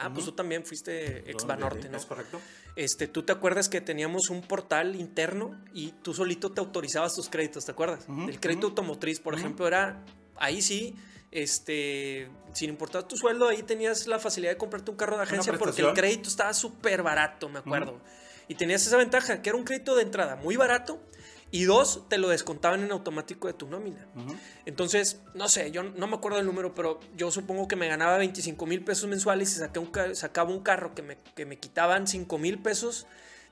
Ah, 0.00 0.10
pues 0.12 0.24
tú 0.24 0.32
también 0.32 0.64
fuiste 0.64 1.28
ex. 1.30 1.44
Banorte, 1.44 1.88
¿no? 1.88 1.96
¿Es 1.96 2.06
correcto? 2.06 2.40
Este, 2.76 3.08
tú 3.08 3.24
te 3.24 3.32
acuerdas 3.32 3.68
que 3.68 3.80
teníamos 3.80 4.30
un 4.30 4.42
portal 4.42 4.94
interno 4.94 5.60
y 5.74 5.90
tú 6.02 6.14
solito 6.14 6.52
te 6.52 6.60
autorizabas 6.60 7.14
tus 7.14 7.28
créditos, 7.28 7.64
¿te 7.64 7.72
acuerdas? 7.72 8.04
Ujú, 8.08 8.28
El 8.28 8.38
crédito 8.38 8.68
ujú. 8.68 8.72
automotriz, 8.72 9.18
por 9.18 9.34
ejemplo, 9.34 9.66
era 9.66 10.04
ahí 10.36 10.62
sí, 10.62 10.94
este, 11.32 12.30
sin 12.52 12.70
importar 12.70 13.02
tu 13.08 13.16
sueldo, 13.16 13.48
ahí 13.48 13.64
tenías 13.64 14.06
la 14.06 14.20
facilidad 14.20 14.52
de 14.52 14.56
comprarte 14.58 14.90
un 14.90 14.96
carro 14.96 15.16
de 15.16 15.24
agencia 15.24 15.52
porque 15.58 15.82
el 15.82 15.92
crédito 15.92 16.28
estaba 16.28 16.54
súper 16.54 17.02
barato, 17.02 17.48
me 17.48 17.58
acuerdo. 17.58 18.00
Y 18.46 18.54
tenías 18.54 18.86
esa 18.86 18.96
ventaja, 18.96 19.42
que 19.42 19.50
era 19.50 19.58
un 19.58 19.64
crédito 19.64 19.94
de 19.96 20.02
entrada 20.02 20.36
muy 20.36 20.56
barato 20.56 21.02
y 21.50 21.64
dos, 21.64 22.02
te 22.08 22.18
lo 22.18 22.28
descontaban 22.28 22.82
en 22.82 22.92
automático 22.92 23.46
de 23.46 23.54
tu 23.54 23.66
nómina. 23.68 24.06
Entonces, 24.66 25.20
no 25.34 25.48
sé, 25.48 25.70
yo 25.70 25.82
no 25.82 26.06
me 26.06 26.16
acuerdo 26.16 26.36
del 26.38 26.46
número, 26.46 26.74
pero 26.74 27.00
yo 27.16 27.30
supongo 27.30 27.68
que 27.68 27.76
me 27.76 27.88
ganaba 27.88 28.18
25 28.18 28.66
mil 28.66 28.84
pesos 28.84 29.08
mensuales 29.08 29.52
y 29.52 29.58
saqué 29.58 29.78
un 29.78 29.86
ca- 29.86 30.14
sacaba 30.14 30.50
un 30.50 30.60
carro 30.60 30.94
que 30.94 31.02
me, 31.02 31.16
que 31.34 31.46
me 31.46 31.58
quitaban 31.58 32.06
5 32.06 32.38
mil 32.38 32.58
pesos. 32.58 33.06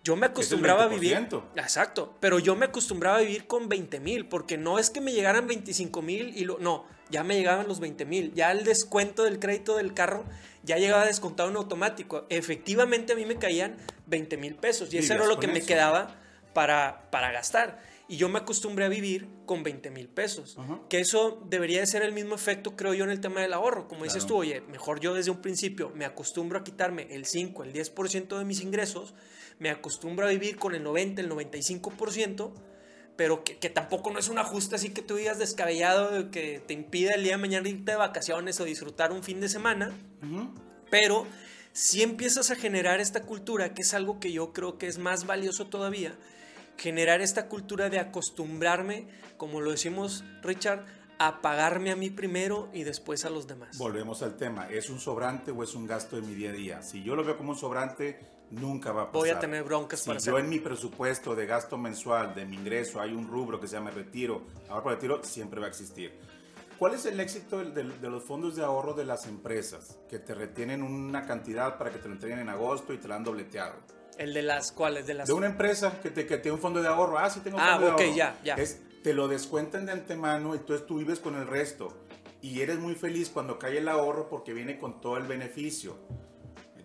Yo 0.04 0.14
me 0.14 0.26
acostumbraba 0.26 0.84
a 0.84 0.88
vivir. 0.88 1.16
20%. 1.16 1.42
Exacto, 1.56 2.16
pero 2.20 2.38
yo 2.38 2.54
me 2.54 2.66
acostumbraba 2.66 3.16
a 3.16 3.20
vivir 3.22 3.46
con 3.46 3.68
20 3.68 3.98
mil, 4.00 4.26
porque 4.26 4.56
no 4.56 4.78
es 4.78 4.90
que 4.90 5.00
me 5.00 5.12
llegaran 5.12 5.46
25 5.46 6.02
mil 6.02 6.36
y 6.36 6.44
lo. 6.44 6.58
No, 6.58 6.84
ya 7.10 7.24
me 7.24 7.34
llegaban 7.34 7.66
los 7.66 7.80
20 7.80 8.04
mil. 8.04 8.32
Ya 8.34 8.52
el 8.52 8.62
descuento 8.64 9.24
del 9.24 9.38
crédito 9.40 9.76
del 9.76 9.94
carro 9.94 10.24
ya 10.62 10.76
llegaba 10.76 11.04
descontado 11.06 11.48
en 11.50 11.56
automático. 11.56 12.24
Efectivamente, 12.28 13.14
a 13.14 13.16
mí 13.16 13.24
me 13.26 13.36
caían 13.36 13.76
20 14.06 14.36
mil 14.36 14.54
pesos 14.54 14.92
y 14.94 14.98
eso 14.98 15.14
era 15.14 15.24
lo 15.26 15.40
que 15.40 15.46
me 15.48 15.60
quedaba 15.66 16.14
para, 16.56 17.10
para 17.10 17.30
gastar. 17.32 17.78
Y 18.08 18.16
yo 18.16 18.30
me 18.30 18.38
acostumbré 18.38 18.86
a 18.86 18.88
vivir 18.88 19.28
con 19.44 19.62
20 19.62 19.90
mil 19.90 20.08
pesos. 20.08 20.56
Ajá. 20.58 20.80
Que 20.88 21.00
eso 21.00 21.42
debería 21.50 21.80
de 21.80 21.86
ser 21.86 22.00
el 22.02 22.12
mismo 22.14 22.34
efecto, 22.34 22.74
creo 22.74 22.94
yo, 22.94 23.04
en 23.04 23.10
el 23.10 23.20
tema 23.20 23.42
del 23.42 23.52
ahorro. 23.52 23.88
Como 23.88 24.04
dices 24.04 24.24
Claro. 24.24 24.28
tú, 24.28 24.36
oye, 24.40 24.62
mejor 24.62 25.00
yo 25.00 25.12
desde 25.12 25.30
un 25.30 25.42
principio 25.42 25.92
me 25.94 26.06
acostumbro 26.06 26.58
a 26.58 26.64
quitarme 26.64 27.08
el 27.10 27.26
5, 27.26 27.62
el 27.64 27.74
10% 27.74 28.38
de 28.38 28.44
mis 28.46 28.62
ingresos, 28.62 29.12
me 29.58 29.68
acostumbro 29.68 30.26
a 30.26 30.30
vivir 30.30 30.56
con 30.56 30.74
el 30.74 30.82
90, 30.82 31.20
el 31.20 31.28
95%, 31.30 32.52
pero 33.16 33.44
que, 33.44 33.58
que 33.58 33.68
tampoco 33.68 34.10
no 34.10 34.18
es 34.18 34.28
un 34.30 34.38
ajuste 34.38 34.76
así 34.76 34.90
que 34.94 35.02
tú 35.02 35.16
digas 35.16 35.38
descabellado, 35.38 36.10
de 36.10 36.30
que 36.30 36.62
te 36.66 36.72
impida 36.72 37.12
el 37.12 37.22
día 37.22 37.32
de 37.32 37.38
mañana 37.38 37.68
irte 37.68 37.90
de 37.92 37.98
vacaciones 37.98 38.58
o 38.60 38.64
disfrutar 38.64 39.12
un 39.12 39.22
fin 39.22 39.40
de 39.42 39.50
semana. 39.50 39.92
Pero 40.90 41.26
si 41.72 42.02
empiezas 42.02 42.50
a 42.50 42.54
generar 42.56 43.00
esta 43.00 43.22
cultura, 43.24 43.74
que 43.74 43.82
es 43.82 43.92
algo 43.92 44.20
que 44.20 44.32
yo 44.32 44.54
creo 44.54 44.78
que 44.78 44.86
es 44.86 44.96
más 44.96 45.26
valioso 45.26 45.66
todavía, 45.66 46.14
generar 46.76 47.20
esta 47.20 47.48
cultura 47.48 47.88
de 47.90 47.98
acostumbrarme, 47.98 49.06
como 49.36 49.60
lo 49.60 49.70
decimos 49.70 50.24
Richard, 50.42 50.84
a 51.18 51.40
pagarme 51.40 51.90
a 51.90 51.96
mí 51.96 52.10
primero 52.10 52.68
y 52.72 52.84
después 52.84 53.24
a 53.24 53.30
los 53.30 53.46
demás. 53.46 53.78
Volvemos 53.78 54.22
al 54.22 54.36
tema. 54.36 54.68
¿Es 54.68 54.90
un 54.90 55.00
sobrante 55.00 55.50
o 55.50 55.62
es 55.62 55.74
un 55.74 55.86
gasto 55.86 56.16
de 56.16 56.22
mi 56.22 56.34
día 56.34 56.50
a 56.50 56.52
día? 56.52 56.82
Si 56.82 57.02
yo 57.02 57.16
lo 57.16 57.24
veo 57.24 57.36
como 57.38 57.52
un 57.52 57.58
sobrante, 57.58 58.20
nunca 58.50 58.92
va 58.92 59.02
a 59.02 59.06
pasar. 59.06 59.20
Voy 59.20 59.30
a 59.30 59.38
tener 59.40 59.64
broncas 59.64 60.00
Si 60.00 60.08
para 60.08 60.20
yo 60.20 60.38
en 60.38 60.48
mi 60.50 60.58
presupuesto 60.60 61.34
de 61.34 61.46
gasto 61.46 61.78
mensual, 61.78 62.34
de 62.34 62.44
mi 62.44 62.56
ingreso, 62.56 63.00
hay 63.00 63.12
un 63.14 63.26
rubro 63.28 63.58
que 63.58 63.66
se 63.66 63.76
llama 63.76 63.90
retiro, 63.90 64.46
ahorro 64.68 64.84
para 64.84 64.96
retiro, 64.96 65.24
siempre 65.24 65.58
va 65.60 65.66
a 65.66 65.70
existir. 65.70 66.12
¿Cuál 66.78 66.92
es 66.92 67.06
el 67.06 67.18
éxito 67.18 67.64
del- 67.64 67.98
de, 68.02 68.10
los 68.10 68.22
fondos 68.22 68.54
de 68.54 68.62
ahorro 68.62 68.92
de 68.92 69.06
las 69.06 69.26
empresas? 69.26 69.98
Que 70.10 70.18
te 70.18 70.34
retienen 70.34 70.82
una 70.82 71.26
cantidad 71.26 71.78
para 71.78 71.90
que 71.90 71.98
te 71.98 72.08
lo 72.08 72.12
entreguen 72.14 72.40
en 72.40 72.50
agosto 72.50 72.92
y 72.92 72.98
te 72.98 73.08
la 73.08 73.16
han 73.16 73.24
dobleteado. 73.24 73.76
El 74.18 74.32
de 74.32 74.42
las 74.42 74.72
cuales, 74.72 75.06
de 75.06 75.14
las... 75.14 75.26
De 75.28 75.34
una 75.34 75.46
empresa 75.46 76.00
que 76.02 76.10
te 76.10 76.26
que 76.26 76.38
tiene 76.38 76.54
un 76.56 76.60
fondo 76.60 76.80
de 76.80 76.88
ahorro. 76.88 77.18
Ah, 77.18 77.28
sí 77.30 77.40
tengo 77.40 77.56
un 77.58 77.62
Ah, 77.62 77.72
fondo 77.78 77.92
ok, 77.92 77.98
de 77.98 78.04
ahorro. 78.06 78.16
ya, 78.16 78.38
ya. 78.42 78.54
Es, 78.54 78.80
te 79.02 79.12
lo 79.12 79.28
descuentan 79.28 79.86
de 79.86 79.92
antemano, 79.92 80.54
entonces 80.54 80.86
tú 80.86 80.98
vives 80.98 81.18
con 81.20 81.34
el 81.36 81.46
resto. 81.46 81.94
Y 82.42 82.60
eres 82.60 82.78
muy 82.78 82.94
feliz 82.94 83.28
cuando 83.30 83.58
cae 83.58 83.78
el 83.78 83.88
ahorro 83.88 84.28
porque 84.28 84.52
viene 84.52 84.78
con 84.78 85.00
todo 85.00 85.16
el 85.18 85.24
beneficio. 85.26 85.96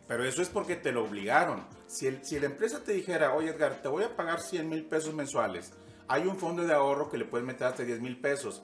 Pero 0.07 0.25
eso 0.25 0.41
es 0.41 0.49
porque 0.49 0.75
te 0.75 0.91
lo 0.91 1.03
obligaron. 1.05 1.65
Si, 1.87 2.07
el- 2.07 2.25
si 2.25 2.37
la 2.39 2.47
empresa 2.47 2.83
te 2.83 2.91
dijera, 2.93 3.33
oye 3.33 3.49
Edgar, 3.51 3.81
te 3.81 3.87
voy 3.87 4.03
a 4.03 4.15
pagar 4.15 4.41
100 4.41 4.67
mil 4.67 4.83
pesos 4.85 5.13
mensuales, 5.13 5.71
hay 6.07 6.23
un 6.27 6.37
fondo 6.37 6.63
de 6.65 6.73
ahorro 6.73 7.09
que 7.09 7.17
le 7.17 7.25
puedes 7.25 7.47
meter 7.47 7.67
hasta 7.67 7.83
10 7.83 8.01
mil 8.01 8.19
pesos. 8.19 8.61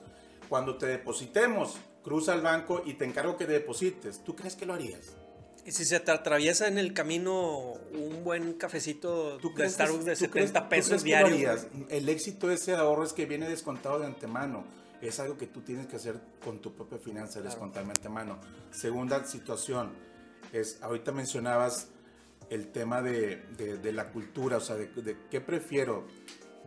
Cuando 0.48 0.76
te 0.76 0.86
depositemos, 0.86 1.78
cruza 2.02 2.32
al 2.34 2.42
banco 2.42 2.82
y 2.84 2.94
te 2.94 3.04
encargo 3.06 3.36
que 3.38 3.46
deposites. 3.46 4.22
¿Tú 4.24 4.34
crees 4.36 4.56
que 4.56 4.66
lo 4.66 4.74
harías? 4.74 5.16
Y 5.68 5.70
si 5.72 5.84
se 5.84 6.00
te 6.00 6.10
atraviesa 6.10 6.66
en 6.66 6.78
el 6.78 6.94
camino 6.94 7.74
un 7.92 8.24
buen 8.24 8.54
cafecito 8.54 9.36
¿Tú 9.36 9.52
de 9.54 9.68
Starbucks 9.68 10.06
de 10.06 10.12
tú 10.14 10.20
70 10.20 10.32
crees- 10.32 10.52
tú 10.54 10.68
pesos 10.70 11.02
diarios. 11.02 11.66
El 11.90 12.08
éxito 12.08 12.46
de 12.48 12.54
ese 12.54 12.74
ahorro 12.74 13.04
es 13.04 13.12
que 13.12 13.26
viene 13.26 13.46
descontado 13.50 13.98
de 13.98 14.06
antemano. 14.06 14.64
Es 15.02 15.20
algo 15.20 15.36
que 15.36 15.46
tú 15.46 15.60
tienes 15.60 15.86
que 15.86 15.96
hacer 15.96 16.18
con 16.42 16.60
tu 16.60 16.72
propia 16.72 16.96
finanza, 16.96 17.42
descontarme 17.42 17.88
de 17.92 17.98
antemano. 17.98 18.38
Segunda 18.70 19.22
situación, 19.26 19.90
es, 20.54 20.78
ahorita 20.82 21.12
mencionabas 21.12 21.88
el 22.48 22.68
tema 22.72 23.02
de, 23.02 23.36
de- 23.58 23.76
de 23.76 23.92
la 23.92 24.10
cultura, 24.10 24.56
o 24.56 24.60
sea, 24.62 24.76
de, 24.76 24.86
de 24.86 25.18
qué 25.30 25.42
prefiero, 25.42 26.06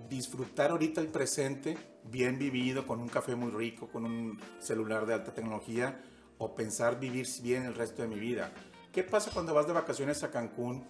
disfrutar 0.09 0.69
ahorita 0.69 1.01
el 1.01 1.07
presente 1.07 1.75
bien 2.03 2.37
vivido, 2.37 2.85
con 2.85 2.99
un 2.99 3.09
café 3.09 3.33
muy 3.33 3.49
rico, 3.49 3.87
con 3.87 4.05
un 4.05 4.39
celular 4.59 5.07
de 5.07 5.15
alta 5.15 5.33
tecnología, 5.33 5.99
o 6.37 6.53
pensar 6.53 6.99
vivir 6.99 7.27
bien 7.41 7.63
el 7.65 7.73
resto 7.73 8.03
de 8.03 8.07
mi 8.07 8.19
vida. 8.19 8.51
¿Qué 8.91 9.03
pasa 9.03 9.31
cuando 9.31 9.53
vas 9.53 9.67
de 9.67 9.73
vacaciones 9.73 10.21
a 10.23 10.31
Cancún? 10.31 10.85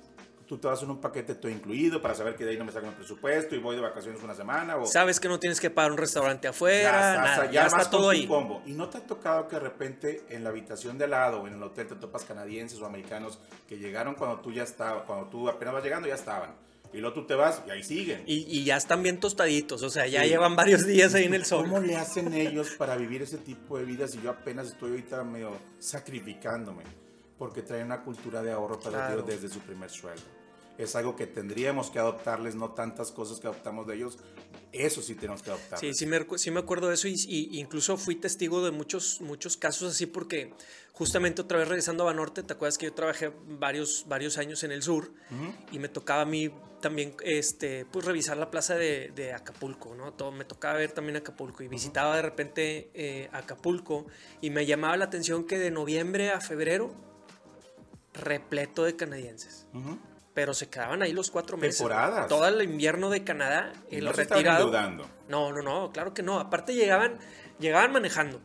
Tú 0.48 0.58
te 0.58 0.68
vas 0.68 0.82
en 0.84 0.90
un 0.90 1.00
paquete 1.00 1.36
todo 1.36 1.50
incluido 1.50 2.02
para 2.02 2.14
saber 2.14 2.36
que 2.36 2.44
de 2.44 2.52
ahí 2.52 2.58
no 2.58 2.66
me 2.66 2.74
sacan 2.74 2.90
el 2.90 2.96
presupuesto 2.96 3.56
y 3.56 3.60
voy 3.60 3.76
de 3.78 3.82
vacaciones 3.82 4.22
una 4.22 4.36
semana. 4.36 4.76
O 4.76 4.86
Sabes 4.86 5.20
que 5.20 5.30
no 5.30 5.40
tienes 5.40 5.62
que 5.62 5.70
pagar 5.70 5.92
un 5.94 5.98
restaurante 5.98 6.48
afuera, 6.50 6.92
ya, 6.92 7.10
está, 7.12 7.22
nada, 7.22 7.46
ya 7.46 7.52
ya 7.52 7.68
está 7.68 7.90
todo 7.90 8.10
ahí. 8.10 8.28
combo. 8.28 8.62
Y 8.66 8.74
no 8.74 8.90
te 8.90 8.98
ha 8.98 9.02
tocado 9.08 9.48
que 9.48 9.56
de 9.56 9.62
repente 9.62 10.26
en 10.30 10.44
la 10.44 10.50
habitación 10.50 10.98
de 10.98 11.06
al 11.06 11.12
lado 11.12 11.42
o 11.42 11.48
en 11.48 11.54
el 11.54 11.64
hotel 11.64 11.88
te 11.88 11.96
topas 11.96 12.26
canadienses 12.26 12.82
o 12.82 12.86
americanos 12.86 13.40
que 13.66 13.78
llegaron 13.78 14.16
cuando 14.16 14.42
tú 14.42 14.52
ya 14.52 14.64
estabas, 14.64 15.04
cuando 15.06 15.28
tú 15.28 15.48
apenas 15.48 15.74
vas 15.76 15.84
llegando 15.84 16.10
ya 16.10 16.16
estaban. 16.16 16.54
Y 16.94 16.98
luego 16.98 17.14
tú 17.14 17.26
te 17.26 17.36
vas 17.36 17.62
y 17.66 17.70
ahí 17.70 17.84
siguen. 17.84 18.24
Y, 18.26 18.40
y 18.50 18.66
ya 18.66 18.76
están 18.76 19.02
bien 19.04 19.22
tostaditos, 19.22 19.82
o 19.84 19.90
sea, 19.90 20.06
ya 20.08 20.24
Sí. 20.24 20.28
llevan 20.30 20.58
varios 20.58 20.86
días 20.86 21.14
ahí 21.14 21.24
en 21.24 21.34
el 21.36 21.46
sol. 21.46 21.62
¿Cómo 21.62 21.80
le 21.80 21.96
hacen 21.96 22.34
ellos 22.34 22.72
para 22.78 22.98
vivir 22.98 23.22
ese 23.22 23.38
tipo 23.38 23.78
de 23.78 23.86
vida 23.86 24.06
si 24.10 24.20
yo 24.22 24.32
apenas 24.32 24.68
estoy 24.68 24.90
ahorita 24.90 25.24
medio 25.24 25.52
sacrificándome? 25.80 26.84
Porque 27.42 27.64
traen 27.64 27.88
una 27.88 28.04
cultura 28.04 28.44
de 28.44 28.52
ahorro 28.52 28.80
para 28.80 29.08
Claro. 29.08 29.24
desde 29.24 29.50
su 29.50 29.62
primer 29.62 29.90
sueldo. 29.90 30.22
Es 30.78 30.96
algo 30.96 31.16
que 31.16 31.26
tendríamos 31.26 31.90
que 31.90 31.98
adoptarles, 31.98 32.54
no 32.54 32.70
tantas 32.74 33.12
cosas 33.12 33.40
que 33.40 33.48
adoptamos 33.48 33.88
de 33.88 33.96
ellos. 33.96 34.20
Eso 34.72 35.02
sí 35.02 35.16
tenemos 35.16 35.42
que 35.42 35.50
adoptar. 35.50 35.80
Sí, 35.80 35.92
sí 35.96 36.06
me, 36.06 36.24
sí 36.38 36.52
me 36.52 36.60
acuerdo 36.60 36.90
de 36.90 36.94
eso 36.94 37.08
y, 37.08 37.16
y 37.28 37.60
incluso 37.60 37.98
fui 37.98 38.16
testigo 38.16 38.64
de 38.64 38.70
muchos, 38.70 39.22
muchos 39.22 39.58
casos 39.58 39.92
así 39.94 40.06
porque 40.06 40.54
justamente 40.94 41.42
otra 41.42 41.58
vez 41.58 41.68
regresando 41.68 42.04
a 42.04 42.06
Banorte, 42.06 42.44
¿te 42.44 42.54
acuerdas 42.54 42.78
que 42.78 42.86
yo 42.86 42.94
trabajé 42.94 43.32
varios, 43.48 44.06
varios 44.08 44.38
años 44.38 44.64
en 44.64 44.72
el 44.72 44.84
sur 44.84 45.12
y 45.72 45.80
me 45.80 45.90
tocaba 45.90 46.22
a 46.22 46.26
mí 46.26 46.52
también 46.80 47.16
este, 47.24 47.86
pues, 47.86 48.06
revisar 48.06 48.38
la 48.38 48.52
plaza 48.52 48.76
de, 48.76 49.12
de 49.16 49.34
Acapulco, 49.34 49.96
¿no? 49.96 50.14
Todo, 50.14 50.32
me 50.32 50.46
tocaba 50.46 50.78
ver 50.78 50.92
también 50.92 51.16
Acapulco 51.18 51.64
y 51.64 51.68
visitaba 51.68 52.16
de 52.18 52.22
repente 52.22 52.92
eh, 52.94 53.30
Acapulco 53.34 54.06
y 54.42 54.52
me 54.52 54.68
llamaba 54.68 54.96
la 54.96 55.06
atención 55.06 55.46
que 55.46 55.58
de 55.58 55.72
noviembre 55.72 56.30
a 56.30 56.40
febrero 56.40 57.10
repleto 58.14 58.84
de 58.84 58.96
canadienses. 58.96 59.68
Pero 60.34 60.54
se 60.54 60.70
quedaban 60.70 61.02
ahí 61.02 61.12
los 61.12 61.30
cuatro 61.30 61.58
meses. 61.58 61.78
Temporadas. 61.78 62.28
Todo 62.28 62.48
el 62.48 62.62
invierno 62.62 63.10
de 63.10 63.24
Canadá, 63.24 63.74
Y 63.90 63.98
el 63.98 64.06
no 64.06 64.14
retirado. 64.14 64.72
No, 65.28 65.52
no, 65.52 65.62
no, 65.62 65.92
claro 65.92 66.14
que 66.14 66.24
no. 66.24 66.40
Aparte 66.40 66.74
llegaban, 66.74 67.20
llegaban 67.60 67.92
manejando. 67.92 68.40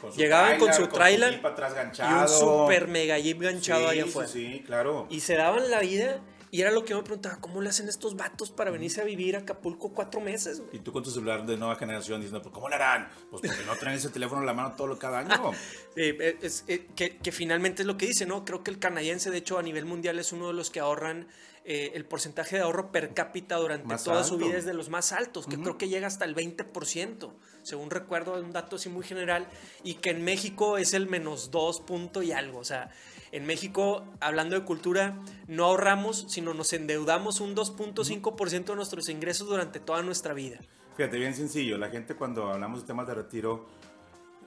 Con 0.00 0.12
su 0.12 0.18
Llegaban 0.18 0.58
con 0.58 0.68
tráiler, 0.68 0.86
su 0.86 0.92
tráiler 0.92 1.30
jeep 1.32 1.46
atrás 1.46 1.74
Y 1.98 2.02
un 2.02 2.28
super 2.28 2.86
mega 2.86 3.18
jeep 3.18 3.40
ganchado 3.40 3.80
Sí, 3.80 3.86
ahí 3.86 4.02
sí, 4.02 4.08
afuera. 4.08 4.28
Sí, 4.28 4.62
claro. 4.66 5.06
Y 5.08 5.20
se 5.20 5.36
daban 5.36 5.70
la 5.70 5.80
vida. 5.80 6.20
Y 6.56 6.62
era 6.62 6.70
lo 6.70 6.84
que 6.86 6.90
yo 6.92 6.96
me 6.96 7.02
preguntaba, 7.02 7.36
¿cómo 7.38 7.60
le 7.60 7.68
hacen 7.68 7.86
estos 7.86 8.16
vatos 8.16 8.50
para 8.50 8.70
venirse 8.70 9.02
a 9.02 9.04
vivir 9.04 9.36
a 9.36 9.40
Acapulco 9.40 9.92
cuatro 9.92 10.22
meses? 10.22 10.62
Y 10.72 10.78
tú 10.78 10.90
con 10.90 11.02
tu 11.02 11.10
celular 11.10 11.44
de 11.44 11.58
nueva 11.58 11.76
generación 11.76 12.18
diciendo, 12.22 12.40
pues 12.40 12.54
¿cómo 12.54 12.70
le 12.70 12.76
harán? 12.76 13.10
Pues 13.30 13.42
porque 13.46 13.62
no 13.66 13.76
traen 13.76 13.98
ese 13.98 14.08
teléfono 14.08 14.40
en 14.40 14.46
la 14.46 14.54
mano 14.54 14.72
todo 14.74 14.86
lo 14.86 14.98
cada 14.98 15.18
año. 15.18 15.50
Eh, 15.98 16.38
es- 16.40 16.64
eh, 16.68 16.86
que, 16.96 17.18
que 17.18 17.32
finalmente 17.32 17.82
es 17.82 17.86
lo 17.86 17.96
que 17.98 18.06
dice, 18.06 18.24
¿no? 18.24 18.44
Creo 18.46 18.62
que 18.62 18.70
el 18.70 18.78
canadiense, 18.78 19.30
de 19.30 19.36
hecho, 19.38 19.58
a 19.58 19.62
nivel 19.62 19.84
mundial 19.84 20.18
es 20.18 20.32
uno 20.32 20.46
de 20.48 20.54
los 20.54 20.70
que 20.70 20.80
ahorran 20.80 21.26
eh, 21.64 21.92
el 21.94 22.04
porcentaje 22.06 22.56
de 22.56 22.62
ahorro 22.62 22.90
per 22.92 23.12
cápita 23.12 23.56
durante 23.56 23.86
Más 23.86 24.04
toda 24.04 24.22
su 24.24 24.38
vida 24.38 24.56
es 24.56 24.64
de 24.64 24.72
los 24.72 24.88
más 24.88 25.12
altos, 25.12 25.46
que 25.46 25.56
creo 25.58 25.76
que 25.76 25.88
llega 25.88 26.06
hasta 26.06 26.24
el 26.24 26.34
20%, 26.34 27.32
según 27.62 27.90
recuerdo, 27.90 28.34
un 28.40 28.52
dato 28.52 28.76
así 28.76 28.88
muy 28.88 29.04
general, 29.04 29.46
y 29.84 29.94
que 29.94 30.10
en 30.10 30.22
México 30.24 30.78
es 30.78 30.94
el 30.94 31.06
menos 31.06 31.50
2 31.50 31.80
punto 31.80 32.22
y 32.22 32.32
algo. 32.32 32.58
O 32.60 32.64
sea, 32.64 32.90
en 33.32 33.46
México, 33.46 34.04
hablando 34.20 34.58
de 34.58 34.64
cultura, 34.64 35.18
no 35.46 35.64
ahorramos, 35.64 36.26
sino 36.28 36.54
nos 36.54 36.72
endeudamos 36.72 37.40
un 37.40 37.54
2.5% 37.56 38.64
de 38.64 38.76
nuestros 38.76 39.08
ingresos 39.08 39.48
durante 39.48 39.80
toda 39.80 40.02
nuestra 40.02 40.34
vida. 40.34 40.58
Fíjate, 40.96 41.18
bien 41.18 41.34
sencillo. 41.34 41.76
La 41.78 41.90
gente 41.90 42.14
cuando 42.14 42.50
hablamos 42.52 42.80
de 42.82 42.86
temas 42.86 43.06
de 43.06 43.14
retiro 43.14 43.66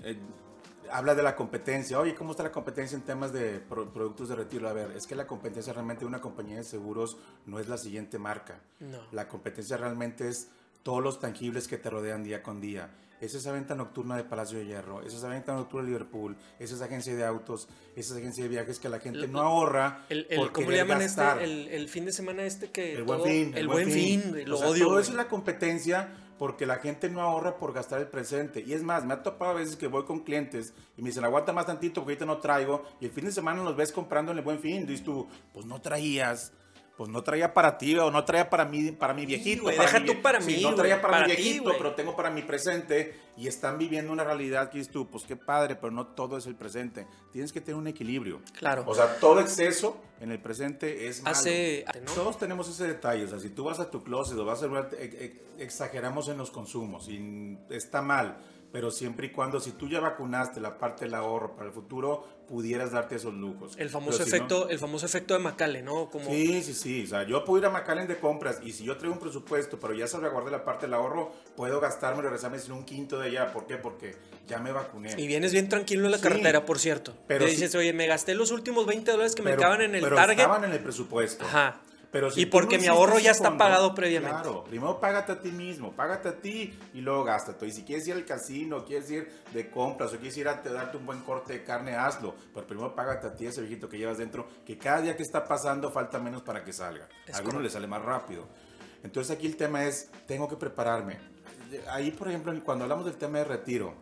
eh, 0.04 0.18
habla 0.92 1.14
de 1.14 1.22
la 1.24 1.36
competencia. 1.36 2.00
Oye, 2.00 2.16
¿cómo 2.16 2.32
está 2.32 2.42
la 2.44 2.52
competencia 2.52 2.96
en 2.96 3.04
temas 3.04 3.32
de 3.32 3.60
pro- 3.60 3.92
productos 3.94 4.30
de 4.30 4.36
retiro? 4.36 4.68
A 4.68 4.74
ver, 4.74 4.92
es 4.96 5.06
que 5.06 5.16
la 5.16 5.28
competencia 5.28 5.74
realmente 5.74 6.02
de 6.02 6.08
una 6.08 6.22
compañía 6.22 6.58
de 6.58 6.64
seguros 6.64 7.18
no 7.46 7.60
es 7.60 7.68
la 7.68 7.78
siguiente 7.78 8.18
marca. 8.18 8.60
No. 8.80 8.98
La 9.12 9.28
competencia 9.28 9.78
realmente 9.78 10.28
es 10.28 10.50
todos 10.82 11.04
los 11.04 11.20
tangibles 11.20 11.68
que 11.68 11.78
te 11.78 11.90
rodean 11.90 12.24
día 12.24 12.42
con 12.42 12.60
día. 12.62 12.90
Es 13.22 13.34
esa 13.36 13.52
venta 13.52 13.76
nocturna 13.76 14.16
de 14.16 14.24
Palacio 14.24 14.60
de 14.60 14.66
Hierro, 14.66 15.02
es 15.02 15.14
esa 15.14 15.28
venta 15.28 15.54
nocturna 15.54 15.86
de 15.86 15.92
Liverpool, 15.94 16.38
es 16.58 16.72
esa 16.72 16.86
agencia 16.86 17.16
de 17.16 17.26
autos, 17.26 17.68
es 17.96 18.08
esa 18.08 18.18
agencia 18.18 18.44
de 18.44 18.50
viajes 18.50 18.80
que 18.80 18.88
la 18.90 19.00
gente 19.00 19.20
El- 19.26 19.32
no 19.32 19.42
ahorra 19.42 20.06
El, 20.10 20.26
el- 20.30 20.40
por 20.40 20.52
¿Cómo 20.54 20.72
le 20.72 20.78
llaman 20.78 21.00
gastar. 21.00 21.42
este? 21.42 21.44
El, 21.52 21.68
el 21.70 21.90
fin 21.90 22.06
de 22.06 22.12
semana 22.14 22.44
este 22.44 22.72
que... 22.72 22.94
El 22.94 23.06
todo- 23.06 23.18
buen 23.20 23.30
fin. 23.30 23.58
El, 23.58 23.68
buen 23.68 23.92
fin, 23.92 24.44
lo 24.46 24.56
O 24.56 24.60
sea, 24.60 24.70
odio. 24.70 24.86
Todo 24.88 25.00
eso 25.00 25.10
es 25.12 25.18
la 25.18 25.28
competencia 25.28 26.10
porque 26.38 26.66
la 26.66 26.78
gente 26.78 27.10
no 27.10 27.20
ahorra 27.22 27.58
por 27.58 27.74
gastar 27.74 28.00
el 28.00 28.08
presente. 28.08 28.64
Y 28.66 28.72
es 28.72 28.82
más, 28.82 29.04
me 29.04 29.14
ha 29.14 29.22
topado 29.24 29.52
a 29.52 29.56
veces 29.56 29.76
que 29.76 29.88
voy 29.88 30.06
con 30.06 30.22
clientes 30.22 30.74
y 30.96 31.02
me 31.02 31.10
dicen, 31.10 31.26
aguanta 31.26 31.52
más 31.52 31.66
tantito 31.66 31.96
porque 32.02 32.14
ahorita 32.14 32.26
no 32.26 32.38
traigo. 32.38 32.86
Y 33.02 33.06
el 33.08 33.12
fin 33.12 33.26
de 33.26 33.34
semana 33.34 33.62
los 33.62 33.76
ves 33.76 33.92
comprando 33.92 34.32
en 34.32 34.38
el 34.38 34.44
buen 34.46 34.60
fin. 34.60 34.86
Dices 34.88 35.04
tú, 35.04 35.28
pues 35.54 35.66
no 35.66 35.82
traías. 35.82 36.54
Pues 37.00 37.10
no 37.10 37.24
traía 37.24 37.54
para 37.54 37.78
ti 37.78 37.96
o 37.98 38.12
no 38.12 38.26
traía 38.26 38.50
para 38.50 38.66
mí, 38.66 38.92
para 38.92 39.14
mi 39.14 39.26
viejito. 39.26 39.64
güey, 39.64 39.78
para 39.78 39.88
deja 39.90 40.02
mi 40.02 40.06
tú 40.06 40.22
para 40.22 40.42
Sí, 40.42 40.58
mí, 40.58 40.62
No 40.64 40.76
traía 40.76 41.02
para, 41.02 41.20
mi 41.20 41.24
para 41.24 41.36
ti, 41.38 41.42
viejito, 41.42 41.72
pero 41.78 41.96
tengo 41.96 42.14
para 42.14 42.30
mi 42.30 42.42
presente. 42.42 43.16
Y 43.38 43.48
están 43.48 43.78
viviendo 43.78 44.12
una 44.12 44.26
realidad 44.26 44.70
que 44.70 44.80
dices 44.80 44.92
tú, 44.92 45.08
pues 45.10 45.24
qué 45.24 45.38
padre, 45.38 45.78
pero 45.78 45.92
no 45.92 46.08
todo 46.08 46.36
es 46.38 46.46
el 46.46 46.56
presente. 46.56 47.08
Tienes 47.32 47.54
que 47.54 47.62
tener 47.62 47.76
un 47.78 47.88
equilibrio. 47.88 48.42
Claro. 48.52 48.84
O 48.86 48.94
sea, 48.94 49.16
todo 49.18 49.40
exceso 49.40 49.98
en 50.20 50.34
el 50.34 50.42
presente 50.42 51.08
es 51.08 51.24
malo. 51.24 51.38
Hace... 51.38 51.86
¿no? 52.06 52.12
Todos 52.12 52.38
tenemos 52.38 52.68
ese 52.68 52.86
detalle, 52.86 53.24
o 53.24 53.28
sea, 53.30 53.40
si 53.40 53.50
tú 53.50 53.64
vas 53.64 53.80
a 53.80 53.90
tu 53.90 54.04
closet 54.04 54.38
o 54.38 54.44
vas 54.44 54.62
a 54.62 54.66
ex- 54.66 55.14
ex- 55.22 55.40
exageramos 55.58 56.28
en 56.28 56.38
los 56.38 56.52
consumos 56.52 57.08
y 57.08 57.58
está 57.70 58.02
mal, 58.02 58.38
pero 58.72 58.92
siempre 58.92 59.28
y 59.28 59.32
cuando 59.32 59.60
si 59.60 59.72
tú 59.72 59.88
ya 59.88 60.00
vacunaste 60.00 60.60
la 60.60 60.78
parte 60.78 61.06
del 61.06 61.16
ahorro 61.16 61.56
para 61.56 61.68
el 61.68 61.74
futuro, 61.74 62.28
pudieras 62.48 62.92
darte 62.92 63.16
esos 63.16 63.34
lujos. 63.34 63.74
El 63.78 63.90
famoso, 63.90 64.20
no- 64.20 64.26
efecto, 64.26 64.70
el 64.70 64.80
famoso 64.80 65.06
efecto 65.06 65.34
de 65.34 65.40
Macale, 65.40 65.82
¿no? 65.82 66.10
Como, 66.10 66.26
Sí, 66.30 66.62
sí, 66.64 66.74
sí, 66.74 67.04
o 67.04 67.08
sea, 67.08 67.24
yo 67.24 67.44
puedo 67.46 67.60
ir 67.60 67.66
a 67.66 67.70
McAllen 67.70 68.08
de 68.08 68.18
compras 68.20 68.60
y 68.64 68.72
si 68.74 68.84
yo 68.84 68.98
traigo 68.98 69.14
un 69.14 69.20
presupuesto, 69.20 69.80
pero 69.80 69.94
ya 69.94 70.08
salvaguardé 70.08 70.52
la 70.52 70.64
parte 70.64 70.86
del 70.86 70.94
ahorro, 70.96 71.32
puedo 71.56 71.80
gastarme 71.80 72.20
y 72.20 72.24
regresarme 72.24 72.60
sin 72.60 72.72
un 72.74 72.86
quinto 72.86 73.20
de 73.20 73.28
allá, 73.28 73.52
¿por 73.52 73.66
qué? 73.68 73.78
Porque 73.78 74.16
ya 74.48 74.58
me 74.60 74.72
vacuné. 74.72 75.14
Y 75.18 75.28
vienes 75.28 75.52
bien 75.52 75.70
tranquilo 75.70 76.06
en 76.06 76.12
la 76.12 76.18
Sí. 76.18 76.24
carretera, 76.24 76.66
por 76.66 76.80
cierto. 76.80 77.14
Pero 77.28 77.46
Te 77.46 77.52
sí- 77.52 77.58
dices, 77.58 77.76
oye, 77.76 77.94
me 77.94 78.08
gasté 78.08 78.34
los 78.36 78.52
últimos 78.52 78.86
20 78.88 79.12
dólares 79.12 79.36
que 79.36 79.42
me 79.44 79.52
acaban 79.52 79.82
en 79.82 79.96
el 79.96 80.02
pero 80.02 80.16
Target. 80.16 80.40
estaban 80.40 80.64
en 80.64 80.72
el 80.72 80.80
presupuesto. 80.80 81.46
Ajá. 81.46 81.82
Pero 82.12 82.32
si 82.32 82.42
Y 82.42 82.46
porque 82.48 82.78
no 82.78 82.82
mi 82.82 82.88
ahorro 82.88 83.20
ya 83.20 83.32
está 83.32 83.56
pagado 83.56 83.94
previamente. 83.94 84.42
Claro, 84.42 84.64
primero 84.64 85.00
págate 85.00 85.32
a 85.34 85.40
ti 85.40 85.52
mismo, 85.52 85.92
págate 85.92 86.30
a 86.30 86.42
ti 86.42 86.74
y 86.94 87.02
luego 87.02 87.24
gástate. 87.24 87.68
Y 87.68 87.72
si 87.72 87.84
quieres 87.84 88.08
ir 88.08 88.16
al 88.16 88.26
casino, 88.26 88.84
quieres 88.84 89.12
ir 89.12 89.32
de 89.54 89.70
compras 89.70 90.12
o 90.14 90.18
quieres 90.18 90.36
ir 90.38 90.48
a 90.48 90.62
te- 90.64 90.72
darte 90.72 90.98
un 90.98 91.06
buen 91.06 91.20
corte 91.22 91.54
de 91.54 91.64
carne, 91.64 91.96
hazlo. 91.96 92.34
Pero 92.54 92.66
primero 92.66 92.96
págate 92.96 93.28
a 93.28 93.36
ti 93.36 93.46
ese 93.46 93.62
viejito 93.62 93.88
que 93.88 94.00
llevas 94.00 94.18
dentro, 94.18 94.48
que 94.66 94.78
cada 94.78 95.02
día 95.02 95.16
que 95.16 95.22
está 95.22 95.46
pasando 95.48 95.92
falta 95.92 96.18
menos 96.20 96.42
para 96.42 96.64
que 96.64 96.74
salga. 96.74 97.08
Es 97.28 97.36
a 97.36 97.38
algunos 97.40 97.62
le 97.62 97.70
sale 97.70 97.86
más 97.86 98.02
rápido. 98.02 98.48
Entonces 99.04 99.36
aquí 99.36 99.46
el 99.46 99.56
tema 99.56 99.86
es, 99.86 100.10
tengo 100.26 100.48
que 100.48 100.56
prepararme. 100.56 101.20
Ahí, 101.92 102.10
por 102.10 102.28
ejemplo, 102.30 102.52
cuando 102.64 102.86
hablamos 102.86 103.06
del 103.06 103.18
tema 103.18 103.38
de 103.38 103.44
retiro, 103.44 103.94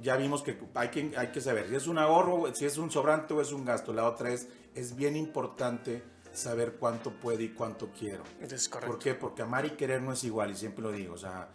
ya 0.00 0.16
vimos 0.16 0.42
que 0.42 0.58
hay 0.74 0.88
que, 0.88 1.12
hay 1.16 1.28
que 1.28 1.40
saber 1.40 1.68
si 1.68 1.74
es 1.74 1.86
un 1.86 1.98
ahorro, 1.98 2.54
si 2.54 2.64
es 2.64 2.78
un 2.78 2.90
sobrante 2.90 3.34
o 3.34 3.40
es 3.40 3.52
un 3.52 3.64
gasto. 3.64 3.92
La 3.92 4.08
otra 4.08 4.30
es, 4.30 4.48
es 4.74 4.94
bien 4.96 5.16
importante 5.16 6.02
saber 6.38 6.76
cuánto 6.78 7.10
puedo 7.10 7.40
y 7.42 7.50
cuánto 7.50 7.90
quiero. 7.92 8.22
Es 8.40 8.68
correcto. 8.68 8.92
¿Por 8.92 9.02
qué? 9.02 9.14
Porque 9.14 9.42
amar 9.42 9.66
y 9.66 9.70
querer 9.70 10.00
no 10.02 10.12
es 10.12 10.24
igual 10.24 10.50
y 10.52 10.56
siempre 10.56 10.82
lo 10.82 10.92
digo. 10.92 11.14
O 11.14 11.18
sea, 11.18 11.50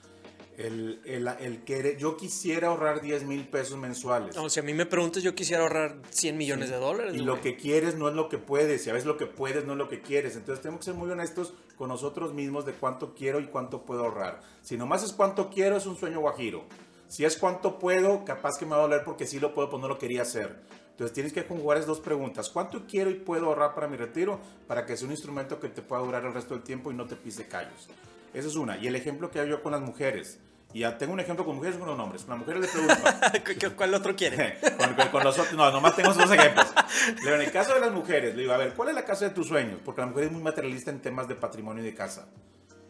el, 0.58 1.02
el, 1.06 1.28
el 1.28 1.64
querer, 1.64 1.98
yo 1.98 2.16
quisiera 2.16 2.68
ahorrar 2.68 3.02
10 3.02 3.24
mil 3.24 3.48
pesos 3.48 3.78
mensuales. 3.78 4.36
No, 4.36 4.50
si 4.50 4.60
a 4.60 4.64
mí 4.64 4.74
me 4.74 4.86
preguntas, 4.86 5.24
yo 5.24 5.34
quisiera 5.34 5.64
ahorrar 5.64 5.98
100 6.10 6.38
millones 6.38 6.70
de 6.70 6.76
dólares. 6.76 7.14
Y 7.14 7.18
güey. 7.18 7.26
lo 7.26 7.42
que 7.42 7.56
quieres 7.56 7.96
no 7.96 8.08
es 8.08 8.16
lo 8.16 8.30
que 8.30 8.38
puedes, 8.38 8.86
y 8.86 8.90
a 8.90 8.94
veces 8.94 9.08
lo 9.08 9.18
que 9.18 9.26
puedes 9.26 9.66
no 9.66 9.74
es 9.74 9.78
lo 9.78 9.90
que 9.90 10.02
quieres. 10.02 10.36
Entonces 10.36 10.62
tenemos 10.62 10.80
que 10.80 10.86
ser 10.86 10.94
muy 10.94 11.10
honestos 11.10 11.54
con 11.78 11.90
nosotros 11.90 12.34
mismos 12.34 12.66
de 12.66 12.74
cuánto 12.74 13.16
quiero 13.16 13.40
y 13.40 13.48
cuánto 13.48 13.84
puedo 13.84 14.04
ahorrar. 14.04 14.42
Si 14.62 14.78
nomás 14.78 15.04
es 15.04 15.14
cuánto 15.14 15.50
quiero, 15.50 15.78
es 15.78 15.86
un 15.86 15.98
sueño 15.98 16.20
guajiro. 16.20 16.66
Si 17.08 17.26
es 17.26 17.38
cuánto 17.38 17.80
puedo, 17.80 18.26
capaz 18.26 18.58
que 18.58 18.66
me 18.66 18.72
va 18.72 18.78
a 18.78 18.82
doler 18.82 19.04
porque 19.04 19.28
sí 19.28 19.40
lo 19.40 19.54
puedo, 19.54 19.70
pues 19.70 19.82
no 19.82 19.88
lo 19.88 19.98
quería 19.98 20.24
hacer. 20.24 20.62
Entonces 20.94 21.14
tienes 21.14 21.34
que 21.34 21.46
conjugar 21.46 21.78
esas 21.78 21.88
dos 21.88 22.00
preguntas. 22.00 22.50
¿Cuánto 22.50 22.86
quiero 22.88 23.10
y 23.10 23.16
puedo 23.16 23.48
ahorrar 23.48 23.74
para 23.76 23.88
mi 23.88 23.98
retiro? 23.98 24.40
Para 24.68 24.86
que 24.86 24.96
sea 24.96 25.06
un 25.08 25.12
instrumento 25.12 25.60
que 25.60 25.70
te 25.70 25.82
pueda 25.82 26.02
durar 26.04 26.24
el 26.26 26.34
resto 26.34 26.54
del 26.54 26.64
tiempo 26.64 26.92
y 26.92 26.94
no 26.96 27.06
te 27.08 27.16
pise 27.16 27.48
callos. 27.48 27.90
Esa 28.34 28.48
es 28.48 28.56
una. 28.56 28.78
Y 28.78 28.88
el 28.88 28.96
ejemplo 28.96 29.30
que 29.32 29.40
hago 29.40 29.50
yo 29.50 29.64
con 29.64 29.72
las 29.72 29.82
mujeres. 29.82 30.40
Y 30.72 30.80
ya 30.80 30.98
tengo 30.98 31.14
un 31.14 31.20
ejemplo 31.20 31.46
con 31.46 31.56
mujeres 31.56 31.76
y 31.76 31.80
con 31.80 31.88
los 31.88 32.00
hombres. 32.00 32.24
Con 32.24 32.30
las 32.32 32.40
mujeres 32.40 32.62
les 32.62 32.72
pregunto. 32.72 32.96
¿Qué- 33.46 33.56
qué- 33.58 33.70
¿Cuál 33.72 33.94
otro 33.96 34.16
quiere? 34.16 34.58
con, 34.78 34.94
con- 34.96 35.08
con 35.10 35.24
los 35.24 35.38
otros, 35.38 35.54
no, 35.56 35.72
nomás 35.72 35.96
tengo 35.96 36.12
esos 36.12 36.30
dos 36.30 36.38
ejemplos. 36.38 36.68
Le 37.08 37.22
digo, 37.22 37.36
en 37.36 37.42
el 37.42 37.52
caso 37.52 37.74
de 37.74 37.80
las 37.80 37.92
mujeres, 37.92 38.36
le 38.36 38.42
digo, 38.42 38.54
a 38.54 38.58
ver, 38.58 38.74
¿cuál 38.76 38.90
es 38.90 38.96
la 38.96 39.06
casa 39.06 39.26
de 39.26 39.32
tus 39.36 39.48
sueños? 39.48 39.80
Porque 39.84 40.02
la 40.02 40.08
mujer 40.08 40.26
es 40.26 40.32
muy 40.32 40.42
materialista 40.44 40.90
en 40.92 41.00
temas 41.02 41.28
de 41.28 41.36
patrimonio 41.36 41.84
y 41.84 41.86
de 41.88 41.94
casa. 41.96 42.28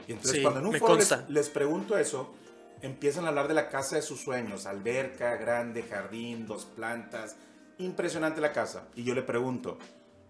Y 0.08 0.12
entonces 0.12 0.38
Sí, 0.38 0.42
cuando 0.42 0.60
en 0.60 0.66
un 0.68 0.74
foro 0.76 0.96
les, 0.96 1.30
les 1.30 1.50
pregunto 1.50 1.98
eso, 1.98 2.34
empiezan 2.82 3.26
a 3.26 3.30
hablar 3.30 3.48
de 3.48 3.54
la 3.54 3.70
casa 3.70 3.96
de 3.96 4.02
sus 4.02 4.20
sueños, 4.22 4.66
alberca, 4.66 5.36
grande, 5.38 5.84
jardín, 5.84 6.46
dos 6.46 6.66
plantas, 6.66 7.36
impresionante 7.80 8.42
la 8.42 8.52
casa. 8.52 8.88
Y 8.96 9.04
yo 9.04 9.14
le 9.14 9.24
pregunto, 9.24 9.78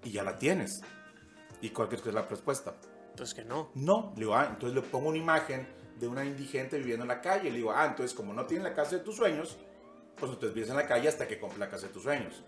¿y 0.04 0.12
ya 0.12 0.24
la 0.24 0.38
tienes? 0.38 0.82
¿Y 1.62 1.70
cuál 1.70 1.88
crees 1.88 2.02
que 2.02 2.10
es 2.10 2.16
la 2.16 2.24
respuesta? 2.24 2.74
Pues 3.16 3.34
que 3.34 3.44
no. 3.44 3.72
No, 3.76 4.12
le 4.16 4.22
digo, 4.22 4.36
ah, 4.36 4.48
entonces 4.50 4.76
le 4.76 4.82
pongo 4.82 5.10
una 5.10 5.18
imagen 5.18 5.68
de 6.00 6.08
una 6.08 6.26
indigente 6.26 6.78
viviendo 6.78 7.04
en 7.04 7.10
la 7.10 7.22
calle. 7.22 7.50
Le 7.50 7.58
digo, 7.58 7.72
ah, 7.72 7.86
entonces 7.86 8.16
como 8.16 8.34
no 8.34 8.46
tiene 8.46 8.64
la 8.64 8.74
casa 8.74 8.98
de 8.98 9.04
tus 9.04 9.16
sueños, 9.16 9.58
pues 10.16 10.32
entonces 10.32 10.54
vives 10.54 10.70
en 10.70 10.78
la 10.78 10.88
calle 10.88 11.08
hasta 11.08 11.28
que 11.28 11.40
compre 11.40 11.60
la 11.60 11.70
casa 11.70 11.88
de 11.88 11.94
tus 11.94 12.04
sueños. 12.04 12.44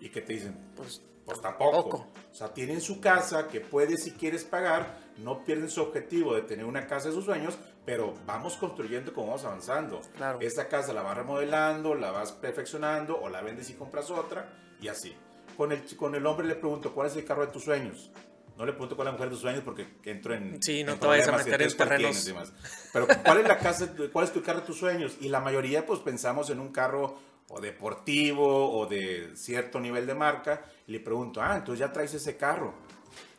¿Y 0.00 0.10
qué 0.10 0.20
te 0.20 0.32
dicen? 0.34 0.72
Pues, 0.76 1.02
Pues 1.24 1.40
tampoco. 1.40 1.82
Poco. 1.82 2.06
O 2.30 2.34
sea, 2.34 2.52
tienen 2.52 2.80
su 2.80 3.00
casa 3.00 3.48
que 3.48 3.60
puedes 3.60 4.02
si 4.04 4.12
quieres 4.12 4.44
pagar, 4.44 4.98
no 5.18 5.44
pierden 5.44 5.68
su 5.70 5.80
objetivo 5.82 6.34
de 6.34 6.42
tener 6.42 6.64
una 6.64 6.86
casa 6.86 7.08
de 7.08 7.14
sus 7.14 7.24
sueños, 7.24 7.58
pero 7.88 8.12
vamos 8.26 8.58
construyendo 8.58 9.14
como 9.14 9.28
vamos 9.28 9.46
avanzando. 9.46 10.02
Claro. 10.14 10.40
Esta 10.42 10.68
casa 10.68 10.92
la 10.92 11.00
vas 11.00 11.16
remodelando, 11.16 11.94
la 11.94 12.10
vas 12.10 12.32
perfeccionando 12.32 13.18
o 13.18 13.30
la 13.30 13.40
vendes 13.40 13.70
y 13.70 13.72
compras 13.72 14.10
otra 14.10 14.52
y 14.78 14.88
así. 14.88 15.16
Con 15.56 15.72
el, 15.72 15.96
con 15.96 16.14
el 16.14 16.26
hombre 16.26 16.46
le 16.46 16.56
pregunto, 16.56 16.92
¿cuál 16.92 17.06
es 17.06 17.16
el 17.16 17.24
carro 17.24 17.46
de 17.46 17.50
tus 17.50 17.64
sueños? 17.64 18.10
No 18.58 18.66
le 18.66 18.72
pregunto 18.72 18.94
cuál 18.94 19.08
es 19.08 19.12
la 19.12 19.16
mujer 19.16 19.28
de 19.28 19.34
tus 19.34 19.40
sueños 19.40 19.62
porque 19.64 19.86
entro 20.04 20.34
en. 20.34 20.62
Sí, 20.62 20.84
no 20.84 20.92
en 20.92 21.00
te 21.00 21.06
vayas 21.06 21.28
a 21.28 21.32
meter 21.38 21.62
en 21.62 21.70
entonces, 21.70 21.74
¿cuál 21.76 21.88
terrenos. 21.88 22.24
demás? 22.26 22.52
Pero 22.92 23.06
¿cuál 23.24 23.38
es 23.38 23.48
la 23.48 23.58
casa, 23.58 23.94
cuál 24.12 24.26
es 24.26 24.32
tu 24.34 24.42
carro 24.42 24.60
de 24.60 24.66
tus 24.66 24.76
sueños? 24.78 25.16
Y 25.22 25.30
la 25.30 25.40
mayoría 25.40 25.86
pues 25.86 26.00
pensamos 26.00 26.50
en 26.50 26.60
un 26.60 26.70
carro 26.70 27.16
o 27.48 27.58
deportivo 27.58 28.70
o 28.78 28.84
de 28.84 29.30
cierto 29.34 29.80
nivel 29.80 30.06
de 30.06 30.14
marca 30.14 30.62
y 30.86 30.92
le 30.92 31.00
pregunto, 31.00 31.40
ah, 31.40 31.56
entonces 31.56 31.80
ya 31.80 31.90
traes 31.90 32.12
ese 32.12 32.36
carro. 32.36 32.74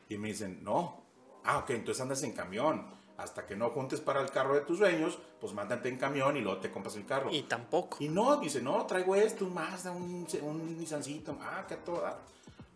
Y 0.10 0.18
me 0.18 0.30
dicen, 0.30 0.64
no. 0.64 1.04
Ah, 1.44 1.60
ok, 1.60 1.70
entonces 1.70 2.02
andas 2.02 2.24
en 2.24 2.32
camión. 2.32 2.98
Hasta 3.19 3.45
que 3.45 3.55
no 3.55 3.69
juntes 3.71 3.99
para 3.99 4.21
el 4.21 4.32
carro 4.32 4.55
de 4.55 4.62
tus 4.62 4.77
sueños, 4.77 5.19
pues 5.41 5.53
mándate 5.53 5.89
en 5.89 5.97
camión 5.97 6.38
y 6.38 6.41
luego 6.41 6.60
te 6.62 6.71
compras 6.71 6.95
el 6.95 7.05
carro. 7.05 7.29
y 7.32 7.43
tampoco. 7.43 7.97
Y 7.99 8.08
no, 8.08 8.38
dice, 8.38 8.62
no, 8.62 8.86
traigo 8.86 9.13
esto, 9.15 9.43
un 9.45 9.53
Mazda, 9.53 9.91
un, 9.91 10.25
un 10.41 10.77
Nissancito, 10.79 11.38
ah, 11.41 11.65
que 11.67 11.73
a 11.73 11.84
toda. 11.84 12.17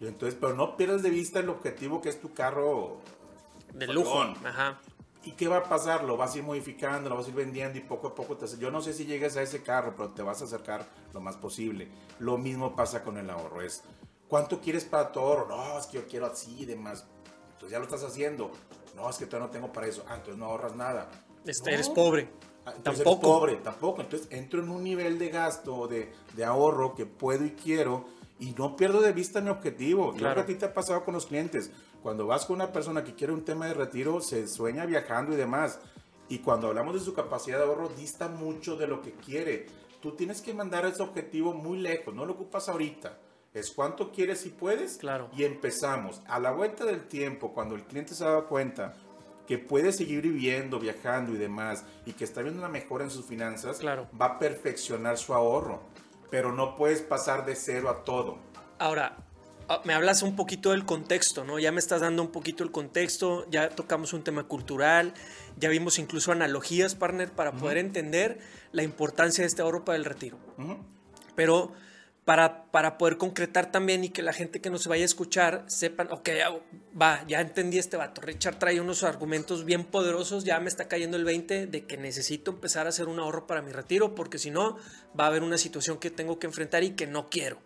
Y 0.02 0.06
entonces, 0.08 0.38
pero 0.40 0.54
no 0.54 0.76
pierdas 0.76 1.02
de 1.02 1.10
vista 1.10 1.40
el 1.40 1.48
objetivo 1.48 2.02
que 2.02 2.10
es 2.10 2.20
tu 2.20 2.34
carro. 2.34 2.98
De 3.74 3.88
lujo. 3.88 4.20
Ajá. 4.22 4.80
¿Y 5.24 5.32
qué 5.32 5.48
va 5.48 5.58
a 5.60 5.64
pasar? 5.64 6.04
Lo 6.04 6.18
vas 6.18 6.36
a 6.36 6.40
ir 6.40 6.44
modificando, 6.44 7.10
lo 7.10 7.16
vas 7.16 7.28
a 7.28 7.30
ir 7.30 7.36
vendiendo 7.36 7.78
y 7.78 7.82
poco 7.82 8.08
a 8.08 8.14
poco 8.16 8.36
te 8.36 8.44
hace- 8.44 8.58
Yo 8.58 8.70
no 8.70 8.82
sé 8.82 8.92
si 8.94 9.06
llegues 9.06 9.38
a 9.38 9.42
ese 9.42 9.64
carro, 9.64 9.94
pero 9.96 10.10
te 10.10 10.22
vas 10.22 10.42
a 10.42 10.44
acercar 10.46 10.86
lo 11.14 11.22
más 11.22 11.38
posible. 11.38 11.88
Lo 12.20 12.38
mismo 12.38 12.76
pasa 12.76 13.02
con 13.02 13.18
el 13.18 13.30
ahorro. 13.30 13.62
Es, 13.62 13.82
¿cuánto 14.28 14.60
quieres 14.60 14.84
para 14.84 15.14
tu 15.14 15.22
ahorro? 15.22 15.48
No, 15.48 15.80
es 15.80 15.86
que 15.86 16.00
yo 16.00 16.08
quiero 16.08 16.26
así 16.26 16.64
y 16.64 16.66
demás. 16.66 17.06
Entonces 17.54 17.72
ya 17.72 17.78
lo 17.80 17.86
estás 17.86 18.04
haciendo. 18.04 18.52
No, 18.96 19.10
es 19.10 19.18
que 19.18 19.26
todavía 19.26 19.48
no 19.48 19.52
tengo 19.52 19.72
para 19.74 19.88
eso. 19.88 20.04
Ah, 20.08 20.16
entonces 20.16 20.38
no 20.38 20.46
ahorras 20.46 20.76
nada. 20.76 21.10
Este, 21.46 21.70
No. 21.72 21.76
Eres 21.76 21.90
pobre. 21.90 22.30
Ah, 22.66 22.74
Entonces 22.78 23.04
Tampoco. 23.04 23.28
eres 23.46 23.56
pobre, 23.56 23.56
tampoco. 23.64 24.02
Entonces 24.02 24.28
entro 24.32 24.62
en 24.62 24.70
un 24.70 24.84
nivel 24.84 25.20
de 25.20 25.30
gasto, 25.30 25.88
de, 25.88 26.14
de 26.36 26.46
ahorro 26.46 26.96
que 26.96 27.06
puedo 27.06 27.44
y 27.46 27.52
quiero 27.52 28.06
y 28.40 28.52
no 28.58 28.76
pierdo 28.76 29.02
de 29.02 29.12
vista 29.12 29.42
mi 29.42 29.50
objetivo. 29.50 30.14
Claro. 30.14 30.36
que 30.36 30.42
a 30.42 30.46
ti 30.46 30.56
te 30.56 30.66
ha 30.66 30.74
pasado 30.74 31.04
con 31.04 31.14
los 31.14 31.26
clientes. 31.26 31.72
Cuando 32.02 32.26
vas 32.28 32.46
con 32.46 32.56
una 32.58 32.72
persona 32.72 33.04
que 33.04 33.16
quiere 33.16 33.34
un 33.34 33.44
tema 33.46 33.66
de 33.68 33.74
retiro, 33.74 34.20
se 34.22 34.48
sueña 34.48 34.86
viajando 34.86 35.34
y 35.34 35.36
demás. 35.38 35.80
Y 36.30 36.40
cuando 36.40 36.68
hablamos 36.68 36.94
de 36.94 37.00
su 37.02 37.14
capacidad 37.14 37.58
de 37.58 37.66
ahorro, 37.66 37.90
dista 37.90 38.28
mucho 38.30 38.76
de 38.78 38.88
lo 38.88 39.02
que 39.02 39.12
quiere. 39.14 39.68
Tú 40.02 40.12
tienes 40.12 40.42
que 40.42 40.54
mandar 40.54 40.86
ese 40.86 41.02
objetivo 41.02 41.54
muy 41.54 41.78
lejos, 41.80 42.14
no 42.14 42.26
lo 42.26 42.34
ocupas 42.34 42.68
ahorita. 42.70 43.18
Es 43.54 43.70
cuánto 43.72 44.12
quieres 44.12 44.40
si 44.42 44.50
puedes. 44.50 44.98
Claro. 44.98 45.30
Y 45.38 45.44
empezamos. 45.44 46.22
A 46.28 46.40
la 46.40 46.52
vuelta 46.52 46.86
del 46.86 47.08
tiempo, 47.08 47.54
cuando 47.54 47.76
el 47.76 47.84
cliente 47.84 48.16
se 48.16 48.24
da 48.26 48.42
cuenta 48.44 48.96
que 49.48 49.58
puede 49.58 49.92
seguir 49.92 50.22
viviendo, 50.22 50.80
viajando 50.80 51.34
y 51.34 51.38
demás, 51.38 51.84
y 52.06 52.14
que 52.14 52.24
está 52.24 52.42
viendo 52.42 52.60
una 52.60 52.70
mejora 52.70 53.04
en 53.04 53.12
sus 53.12 53.26
finanzas, 53.26 53.78
Claro. 53.78 54.08
va 54.20 54.26
a 54.28 54.40
perfeccionar 54.40 55.18
su 55.18 55.34
ahorro. 55.34 55.82
Pero 56.32 56.52
no 56.52 56.76
puedes 56.76 57.02
pasar 57.02 57.46
de 57.46 57.56
cero 57.56 57.90
a 57.90 58.04
todo. 58.06 58.38
Ahora, 58.80 59.18
ah, 59.70 59.82
me 59.86 59.94
hablas 59.94 60.24
un 60.24 60.36
poquito 60.36 60.72
del 60.72 60.84
contexto, 60.86 61.44
¿no? 61.44 61.60
Ya 61.60 61.72
me 61.72 61.80
estás 61.80 62.02
dando 62.02 62.24
un 62.24 62.32
poquito 62.32 62.64
el 62.64 62.72
contexto, 62.72 63.46
ya 63.52 63.70
tocamos 63.70 64.14
un 64.14 64.24
tema 64.24 64.46
cultural, 64.46 65.14
ya 65.58 65.70
vimos 65.70 66.00
incluso 66.00 66.32
analogías, 66.32 66.96
partner, 66.96 67.30
para 67.32 67.52
poder 67.52 67.78
entender 67.78 68.40
la 68.72 68.82
importancia 68.82 69.44
de 69.44 69.48
este 69.48 69.62
ahorro 69.62 69.86
para 69.86 69.98
el 69.98 70.06
retiro. 70.06 70.38
Pero 71.36 71.72
para, 72.26 72.66
para 72.72 72.98
poder 72.98 73.18
concretar 73.18 73.72
también 73.72 74.04
y 74.04 74.10
que 74.10 74.22
la 74.22 74.32
gente 74.32 74.62
que 74.62 74.70
nos 74.70 74.88
vaya 74.88 75.04
a 75.04 75.06
escuchar 75.06 75.66
sepan, 75.68 76.10
ok, 76.12 76.30
ya, 76.38 76.50
va, 77.00 77.24
ya 77.28 77.42
entendí 77.42 77.78
este 77.78 77.98
vato. 77.98 78.22
Richard 78.22 78.60
trae 78.60 78.80
unos 78.80 79.04
argumentos 79.04 79.66
bien 79.66 79.84
poderosos, 79.84 80.46
ya 80.46 80.60
me 80.60 80.70
está 80.70 80.88
cayendo 80.88 81.18
el 81.18 81.26
20 81.26 81.68
de 81.68 81.86
que 81.86 81.98
necesito 81.98 82.52
empezar 82.52 82.86
a 82.86 82.90
hacer 82.90 83.08
un 83.08 83.20
ahorro 83.20 83.46
para 83.46 83.62
mi 83.62 83.72
retiro, 83.72 84.16
porque 84.16 84.40
si 84.40 84.52
no, 84.52 84.78
va 85.20 85.26
a 85.26 85.28
haber 85.28 85.44
una 85.44 85.58
situación 85.58 85.98
que 85.98 86.12
tengo 86.12 86.40
que 86.40 86.48
enfrentar 86.48 86.84
y 86.84 86.92
que 86.92 87.08
no 87.08 87.30
quiero. 87.30 87.58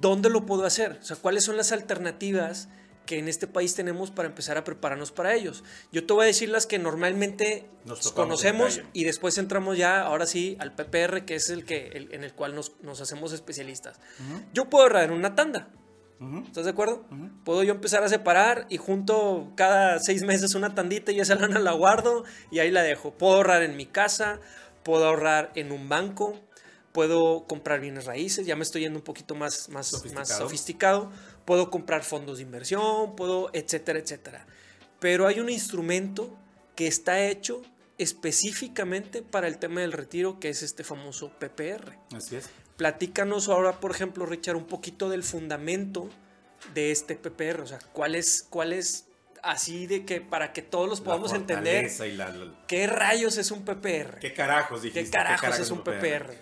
¿Dónde 0.00 0.30
lo 0.30 0.46
puedo 0.46 0.64
hacer? 0.64 0.98
O 1.00 1.04
sea, 1.04 1.16
¿cuáles 1.16 1.44
son 1.44 1.56
las 1.56 1.72
alternativas 1.72 2.68
que 3.06 3.18
en 3.18 3.28
este 3.28 3.46
país 3.46 3.74
tenemos 3.74 4.10
para 4.10 4.28
empezar 4.28 4.56
a 4.58 4.64
prepararnos 4.64 5.12
para 5.12 5.34
ellos? 5.34 5.62
Yo 5.92 6.06
te 6.06 6.12
voy 6.14 6.24
a 6.24 6.26
decir 6.26 6.48
las 6.48 6.66
que 6.66 6.78
normalmente 6.78 7.68
Nos 7.84 8.12
conocemos 8.12 8.80
y 8.92 9.04
después 9.04 9.36
entramos 9.38 9.76
ya, 9.76 10.00
ahora 10.00 10.26
sí, 10.26 10.56
al 10.60 10.74
PPR, 10.74 11.24
que 11.24 11.34
es 11.34 11.50
el 11.50 11.64
que 11.64 11.88
el- 11.88 12.12
en 12.14 12.24
el 12.24 12.32
cual 12.34 12.54
nos, 12.54 12.72
nos 12.82 13.00
hacemos 13.00 13.32
especialistas. 13.32 14.00
Yo 14.52 14.70
puedo 14.70 14.84
ahorrar 14.84 15.04
en 15.04 15.12
una 15.12 15.34
tanda. 15.34 15.68
Ujú. 16.20 16.44
¿Estás 16.46 16.64
de 16.64 16.70
acuerdo? 16.70 17.04
Puedo 17.44 17.62
yo 17.64 17.72
empezar 17.74 18.02
a 18.04 18.08
separar 18.08 18.66
y 18.70 18.76
junto 18.78 19.52
cada 19.56 19.98
seis 19.98 20.22
meses 20.22 20.54
una 20.54 20.74
tandita 20.74 21.12
y 21.12 21.20
esa 21.20 21.34
lana 21.34 21.58
la 21.58 21.72
guardo 21.72 22.24
y 22.50 22.60
ahí 22.60 22.70
la 22.70 22.82
dejo. 22.82 23.12
Puedo 23.12 23.34
ahorrar 23.34 23.62
en 23.62 23.76
mi 23.76 23.84
casa, 23.86 24.40
puedo 24.84 25.06
ahorrar 25.06 25.50
en 25.56 25.72
un 25.72 25.88
banco, 25.88 26.38
puedo 26.92 27.44
comprar 27.46 27.80
bienes 27.80 28.04
raíces, 28.04 28.46
ya 28.46 28.54
me 28.54 28.62
estoy 28.62 28.82
yendo 28.82 29.00
un 29.00 29.04
poquito 29.04 29.34
más, 29.34 29.68
más, 29.68 29.92
más 30.14 30.28
Sofisticado. 30.44 31.10
Puedo 31.44 31.70
comprar 31.70 32.04
fondos 32.04 32.38
de 32.38 32.42
inversión, 32.44 33.16
puedo, 33.16 33.50
etcétera, 33.52 33.98
etcétera. 33.98 34.46
Pero 35.00 35.26
hay 35.26 35.40
un 35.40 35.50
instrumento 35.50 36.36
que 36.76 36.86
está 36.86 37.20
hecho 37.20 37.62
específicamente 37.98 39.22
para 39.22 39.46
el 39.46 39.58
tema 39.58 39.80
del 39.82 39.92
retiro, 39.92 40.40
que 40.40 40.48
es 40.48 40.62
este 40.62 40.84
famoso 40.84 41.30
PPR. 41.38 41.98
Así 42.16 42.36
es. 42.36 42.48
Platícanos 42.76 43.48
ahora, 43.48 43.80
por 43.80 43.90
ejemplo, 43.90 44.26
Richard, 44.26 44.56
un 44.56 44.66
poquito 44.66 45.08
del 45.08 45.22
fundamento 45.22 46.08
de 46.72 46.90
este 46.90 47.14
PPR. 47.16 47.60
O 47.62 47.66
sea, 47.66 47.78
cuál 47.92 48.14
es, 48.14 48.46
cuál 48.48 48.72
es 48.72 49.06
así 49.42 49.86
de 49.86 50.04
que 50.06 50.20
para 50.22 50.52
que 50.52 50.62
todos 50.62 50.88
los 50.88 51.00
podamos 51.02 51.32
La 51.32 51.36
entender 51.38 51.90
la- 52.16 52.30
la- 52.30 52.64
qué 52.66 52.86
rayos 52.86 53.36
es 53.36 53.50
un 53.50 53.64
PPR. 53.64 54.18
¿Qué 54.18 54.32
carajos 54.32 54.82
dijiste? 54.82 55.04
¿Qué 55.04 55.10
carajos 55.10 55.58
es 55.58 55.70
un 55.70 55.84
PPR? 55.84 56.34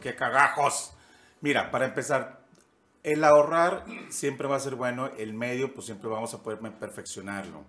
¿Qué 0.00 0.14
carajos? 0.14 0.92
Mira, 1.40 1.70
para 1.70 1.86
empezar, 1.86 2.37
el 3.02 3.24
ahorrar 3.24 3.84
siempre 4.08 4.48
va 4.48 4.56
a 4.56 4.60
ser 4.60 4.74
bueno, 4.74 5.10
el 5.18 5.32
medio 5.34 5.72
pues 5.72 5.86
siempre 5.86 6.08
vamos 6.08 6.34
a 6.34 6.42
poder 6.42 6.58
perfeccionarlo. 6.78 7.64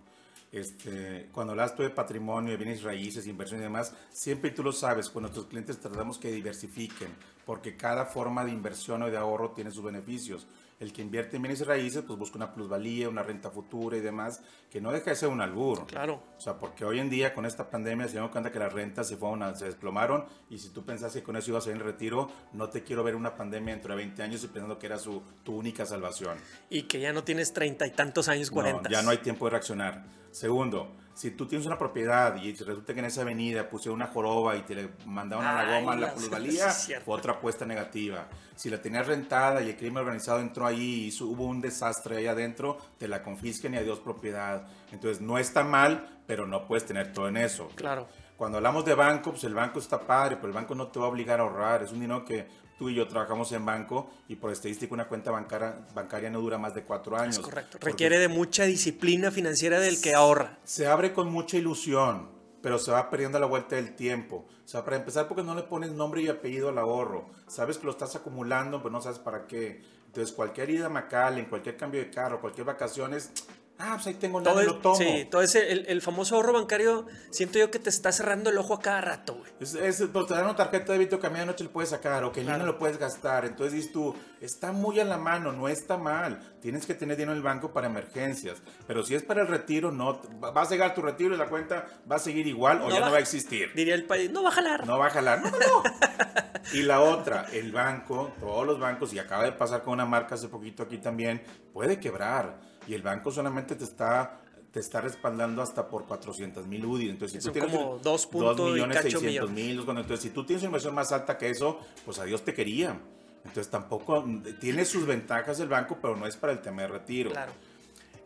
Este, 0.52 1.30
cuando 1.32 1.52
hablas 1.52 1.76
tú 1.76 1.84
de 1.84 1.92
patrimonio, 1.92 2.52
de 2.52 2.58
bienes 2.58 2.82
raíces, 2.82 3.28
inversión 3.28 3.60
y 3.60 3.64
demás, 3.64 3.94
siempre 4.12 4.50
tú 4.50 4.64
lo 4.64 4.72
sabes, 4.72 5.10
con 5.10 5.22
nuestros 5.22 5.46
clientes 5.46 5.80
tratamos 5.80 6.18
que 6.18 6.32
diversifiquen, 6.32 7.10
porque 7.46 7.76
cada 7.76 8.06
forma 8.06 8.44
de 8.44 8.52
inversión 8.52 9.04
o 9.04 9.12
de 9.12 9.18
ahorro 9.18 9.52
tiene 9.52 9.70
sus 9.70 9.84
beneficios. 9.84 10.48
El 10.80 10.94
que 10.94 11.02
invierte 11.02 11.36
en 11.36 11.42
bienes 11.42 11.66
raíces, 11.68 12.04
pues 12.08 12.18
busca 12.18 12.38
una 12.38 12.54
plusvalía, 12.54 13.10
una 13.10 13.22
renta 13.22 13.52
futura 13.52 13.98
y 13.98 14.00
demás, 14.00 14.42
que 14.72 14.80
no 14.80 14.92
deja 14.94 15.10
de 15.10 15.16
ser 15.18 15.28
un 15.28 15.42
albur. 15.42 15.86
Claro. 15.86 16.24
O 16.38 16.40
sea, 16.40 16.58
porque 16.58 16.86
hoy 16.86 17.00
en 17.00 17.10
día 17.10 17.34
con 17.34 17.46
esta 17.46 17.70
pandemia 17.70 18.06
se 18.06 18.14
dieron 18.14 18.30
cuenta 18.30 18.50
que 18.50 18.60
las 18.60 18.72
rentas 18.72 19.06
se 19.10 19.18
fueron, 19.18 19.44
a- 19.44 19.54
se 19.56 19.66
desplomaron 19.66 20.24
y 20.50 20.58
si 20.58 20.70
tú 20.70 20.86
pensás 20.86 21.12
que 21.12 21.22
con 21.22 21.36
eso 21.36 21.52
ibas 21.52 21.68
a 21.68 21.72
ir 21.72 21.76
en 21.76 21.84
retiro, 21.84 22.32
no 22.54 22.70
te 22.70 22.82
quiero 22.84 23.04
ver 23.04 23.16
una 23.16 23.36
pandemia 23.36 23.74
dentro 23.74 23.92
de 23.94 23.98
20 23.98 24.24
años 24.24 24.42
y 24.44 24.48
pensando 24.48 24.80
que 24.80 24.86
era 24.86 24.98
su, 24.98 25.22
tu 25.44 25.58
única 25.58 25.86
salvación. 25.86 26.38
Y 26.70 26.84
que 26.84 27.02
ya 27.02 27.12
no 27.12 27.26
tienes 27.26 27.52
treinta 27.52 27.86
y 27.86 27.92
tantos 27.92 28.30
años, 28.30 28.50
No, 28.50 28.54
cuarenta. 28.54 28.90
ya 28.90 29.02
no 29.02 29.10
hay 29.10 29.18
tiempo 29.18 29.46
de 29.46 29.52
reaccionar. 29.52 30.06
Segundo, 30.32 30.96
si 31.14 31.32
tú 31.32 31.46
tienes 31.48 31.68
una 31.68 31.78
propiedad 31.78 32.36
y 32.42 32.54
resulta 32.54 32.94
que 32.94 33.00
en 33.00 33.06
esa 33.06 33.22
avenida 33.22 33.68
pusieron 33.70 33.96
una 33.96 34.08
joroba 34.08 34.56
y 34.56 34.62
te 34.62 34.76
le 34.76 34.90
mandaron 35.06 35.46
a 35.46 35.64
la 35.64 35.80
goma 35.80 35.96
la 35.96 36.08
la- 36.08 36.14
plusvalía, 36.14 36.70
fue 37.04 37.16
otra 37.16 37.34
apuesta 37.34 37.66
negativa. 37.66 38.28
Si 38.56 38.70
la 38.70 38.82
tenías 38.82 39.06
rentada 39.08 39.62
y 39.62 39.70
el 39.70 39.76
crimen 39.78 39.98
organizado 39.98 40.40
entró 40.40 40.66
ahí 40.66 41.10
y 41.14 41.24
hubo 41.24 41.46
un 41.46 41.60
desastre 41.62 42.18
ahí 42.18 42.28
adentro, 42.28 42.78
te 42.98 43.08
la 43.08 43.22
confisquen 43.24 43.74
y 43.74 43.78
adiós 43.78 44.00
propiedad. 44.00 44.68
Entonces 44.92 45.22
no 45.22 45.38
está 45.38 45.64
mal, 45.64 46.22
pero 46.26 46.46
no 46.48 46.66
puedes 46.68 46.86
tener 46.86 47.12
todo 47.12 47.28
en 47.28 47.38
eso. 47.38 47.70
Claro. 47.76 48.08
Cuando 48.40 48.58
hablamos 48.58 48.86
de 48.86 48.96
banco, 48.96 49.32
pues 49.32 49.44
el 49.44 49.54
banco 49.54 49.80
está 49.80 50.00
padre, 50.00 50.38
pero 50.38 50.48
el 50.48 50.54
banco 50.54 50.74
no 50.74 50.88
te 50.88 50.98
va 50.98 51.08
a 51.08 51.10
obligar 51.10 51.42
a 51.42 51.44
ahorrar. 51.44 51.84
Es 51.84 51.92
un 51.92 52.00
dinero 52.00 52.24
que 52.24 52.48
tú 52.78 52.88
y 52.88 52.96
yo 52.96 53.06
trabajamos 53.06 53.52
en 53.52 53.66
banco 53.66 54.12
y 54.30 54.38
por 54.38 54.50
estadística 54.50 54.94
una 54.94 55.10
cuenta 55.10 55.30
bancaria, 55.30 55.86
bancaria 55.94 56.30
no 56.30 56.40
dura 56.40 56.58
más 56.58 56.74
de 56.74 56.84
cuatro 56.84 57.18
años. 57.18 57.36
Es 57.36 57.42
correcto. 57.42 57.80
Requiere 57.82 58.18
de 58.18 58.30
mucha 58.30 58.64
disciplina 58.64 59.30
financiera 59.30 59.82
del 59.82 60.00
que 60.00 60.14
ahorra. 60.14 60.58
Se 60.64 60.88
abre 60.88 61.12
con 61.12 61.30
mucha 61.30 61.58
ilusión, 61.58 62.30
pero 62.62 62.80
se 62.80 62.92
va 62.92 63.10
perdiendo 63.10 63.38
a 63.40 63.42
la 63.42 63.48
vuelta 63.48 63.76
del 63.76 63.94
tiempo. 63.94 64.46
O 64.64 64.68
sea, 64.70 64.86
para 64.86 64.96
empezar, 64.96 65.28
porque 65.28 65.44
no 65.44 65.54
le 65.54 65.64
pones 65.64 65.92
nombre 65.92 66.22
y 66.22 66.30
apellido 66.30 66.70
al 66.70 66.78
ahorro. 66.78 67.32
Sabes 67.46 67.78
que 67.78 67.88
lo 67.88 67.92
estás 67.92 68.16
acumulando, 68.16 68.78
pero 68.78 68.92
no 68.92 69.02
sabes 69.02 69.20
para 69.20 69.48
qué. 69.48 69.84
Entonces, 70.06 70.34
cualquier 70.34 70.70
ida 70.70 70.86
a 70.86 70.90
Macal, 70.90 71.40
en 71.40 71.46
cualquier 71.46 71.76
cambio 71.76 72.00
de 72.00 72.10
carro, 72.10 72.40
cualquier 72.40 72.66
vacaciones, 72.66 73.32
Ah, 73.82 73.94
pues 73.96 74.08
ahí 74.08 74.14
tengo 74.16 74.42
Todo 74.42 74.56
nada, 74.56 74.62
es- 74.66 74.68
lo 74.74 74.80
tomo. 74.80 74.96
sí, 74.96 75.26
todo 75.32 75.42
ese, 75.42 75.72
el, 75.72 75.86
el 75.88 76.02
famoso 76.02 76.36
ahorro 76.36 76.52
bancario, 76.52 77.08
siento 77.32 77.58
yo 77.60 77.72
que 77.72 77.80
te 77.80 77.90
está 77.90 78.12
cerrando 78.12 78.50
el 78.50 78.58
ojo 78.58 78.74
a 78.74 78.80
cada 78.82 79.00
rato, 79.00 79.36
güey. 79.36 79.50
Es, 79.62 79.74
es, 79.74 80.04
pero 80.12 80.26
te 80.26 80.34
dan 80.34 80.44
una 80.44 80.56
tarjeta 80.58 80.92
de 80.92 81.00
débito 81.00 81.18
que 81.20 81.28
a 81.28 81.30
medianoche 81.30 81.64
le 81.64 81.70
puedes 81.70 81.90
sacar 81.92 82.24
o 82.26 82.32
que 82.34 82.42
el 82.42 82.46
Claro. 82.48 82.60
niño 82.64 82.74
lo 82.74 82.78
puedes 82.78 82.98
gastar. 82.98 83.46
Entonces 83.46 83.72
dices 83.74 83.94
tú, 83.94 84.14
está 84.42 84.74
muy 84.74 85.00
a 85.00 85.06
la 85.06 85.18
mano, 85.18 85.54
no 85.54 85.70
está 85.70 85.96
mal. 85.98 86.42
Tienes 86.62 86.86
que 86.86 86.94
tener 86.94 87.16
dinero 87.16 87.32
en 87.32 87.38
el 87.38 87.44
banco 87.44 87.72
para 87.72 87.88
emergencias. 87.88 88.58
Pero 88.86 89.02
si 89.04 89.16
es 89.16 89.24
para 89.24 89.44
el 89.44 89.48
retiro, 89.48 89.92
no. 89.92 90.22
va- 90.44 90.52
Vas 90.52 90.68
a 90.68 90.72
llegar 90.72 90.92
a 90.92 90.94
tu 90.94 91.02
retiro 91.02 91.34
y 91.34 91.38
la 91.38 91.48
cuenta 91.48 91.86
va 92.12 92.18
a 92.18 92.20
seguir 92.20 92.48
igual 92.48 92.82
o 92.82 92.90
No 92.90 92.96
ya 92.96 93.00
va- 93.00 93.06
no 93.06 93.12
va 93.14 93.18
a 93.20 93.22
existir. 93.22 93.72
Diría 93.76 93.96
el 93.96 94.04
país, 94.04 94.30
no 94.30 94.44
va 94.44 94.50
a 94.50 94.52
jalar. 94.52 94.86
No 94.86 95.00
va 95.00 95.08
a 95.08 95.10
jalar. 95.10 95.42
No, 95.42 95.52
no. 95.52 95.84
Y 96.74 96.84
la 96.84 97.00
otra, 97.02 97.46
el 97.54 97.72
banco, 97.72 98.32
todos 98.40 98.68
los 98.68 98.78
bancos, 98.80 99.12
y 99.14 99.18
acaba 99.18 99.44
de 99.46 99.54
pasar 99.54 99.82
con 99.82 99.94
una 99.94 100.06
marca 100.06 100.36
hace 100.36 100.50
poquito 100.50 100.84
aquí 100.84 100.98
también, 101.00 101.42
puede 101.74 102.00
quebrar. 102.00 102.60
Y 102.90 102.96
el 102.96 103.04
banco 103.04 103.32
solamente 103.32 103.76
te 103.76 103.84
está 103.84 104.42
te 104.72 104.80
está 104.80 105.02
respaldando 105.02 105.62
hasta 105.62 105.88
por 105.88 106.06
400 106.06 106.68
mil 106.68 106.86
UDI. 106.86 107.10
Entonces, 107.10 107.42
si 107.42 107.48
tú 107.48 107.54
tienes 107.54 107.72
como 107.72 107.98
dos 107.98 108.26
punto 108.28 108.76
y 108.76 108.82
cacho 108.82 109.20
600 109.20 109.24
millones. 109.24 109.52
mil, 109.52 109.80
entonces 109.80 110.22
si 110.22 110.30
tú 110.30 110.44
tienes 110.46 110.64
una 110.64 110.70
inversión 110.70 110.96
más 110.96 111.12
alta 111.12 111.38
que 111.38 111.50
eso, 111.50 111.80
pues 112.06 112.20
adiós 112.20 112.44
te 112.44 112.54
quería. 112.54 113.00
Entonces 113.46 113.70
tampoco 113.70 114.26
tiene 114.60 114.86
sus 114.86 115.06
ventajas 115.06 115.60
el 115.60 115.70
banco, 115.70 115.98
pero 116.02 116.16
no 116.16 116.26
es 116.26 116.36
para 116.36 116.54
el 116.54 116.62
tema 116.62 116.84
de 116.84 116.88
retiro. 116.90 117.32
Claro. 117.32 117.52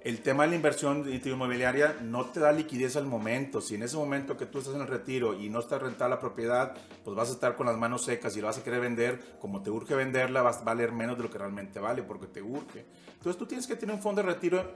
El 0.04 0.20
tema 0.20 0.44
de 0.44 0.50
la 0.50 0.56
inversión 0.58 1.10
inmobiliaria 1.24 1.96
no 2.02 2.26
te 2.26 2.42
da 2.42 2.52
liquidez 2.52 2.98
al 2.98 3.06
momento. 3.06 3.62
Si 3.62 3.76
en 3.76 3.84
ese 3.84 3.96
momento 3.96 4.36
que 4.36 4.46
tú 4.46 4.60
estás 4.60 4.76
en 4.76 4.82
el 4.82 4.88
retiro 4.88 5.34
y 5.40 5.50
no 5.50 5.62
está 5.62 5.80
rentada 5.80 6.10
la 6.10 6.20
propiedad, 6.20 6.76
pues 7.06 7.16
vas 7.16 7.30
a 7.30 7.32
estar 7.32 7.56
con 7.56 7.68
las 7.68 7.78
manos 7.78 8.04
secas 8.04 8.36
y 8.36 8.42
la 8.42 8.48
vas 8.48 8.58
a 8.58 8.64
querer 8.66 8.82
vender. 8.82 9.18
Como 9.40 9.64
te 9.64 9.70
urge 9.70 9.96
venderla, 9.96 10.42
vas 10.42 10.58
a 10.58 10.64
valer 10.66 10.92
menos 10.92 11.16
de 11.16 11.24
lo 11.24 11.30
que 11.32 11.38
realmente 11.38 11.80
vale 11.80 12.04
porque 12.04 12.28
te 12.28 12.42
urge. 12.42 12.86
Entonces 13.14 13.38
tú 13.40 13.46
tienes 13.46 13.66
que 13.66 13.78
tener 13.78 13.96
un 13.96 14.02
fondo 14.02 14.22
de 14.22 14.28
retiro 14.28 14.70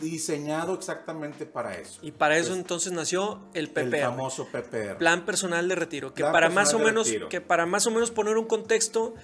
diseñado 0.00 0.72
exactamente 0.72 1.44
para 1.44 1.76
eso. 1.76 2.00
Y 2.02 2.12
para 2.12 2.38
eso 2.38 2.52
Es 2.52 2.58
entonces 2.58 2.90
nació 2.92 3.42
el 3.52 3.66
el 3.66 3.70
PPR. 3.90 4.00
famoso 4.00 4.46
PPR. 4.50 4.96
Plan 4.96 5.26
personal 5.26 5.68
de 5.68 5.74
retiro, 5.74 6.14
que 6.14 6.22
Plan 6.22 6.32
para 6.32 6.48
más 6.48 6.72
o 6.72 6.78
menos 6.78 7.06
retiro. 7.06 7.28
que 7.28 7.42
para 7.42 7.66
más 7.66 7.86
o 7.86 7.90
menos 7.90 8.10
poner 8.10 8.38
un 8.38 8.46
contexto, 8.46 9.14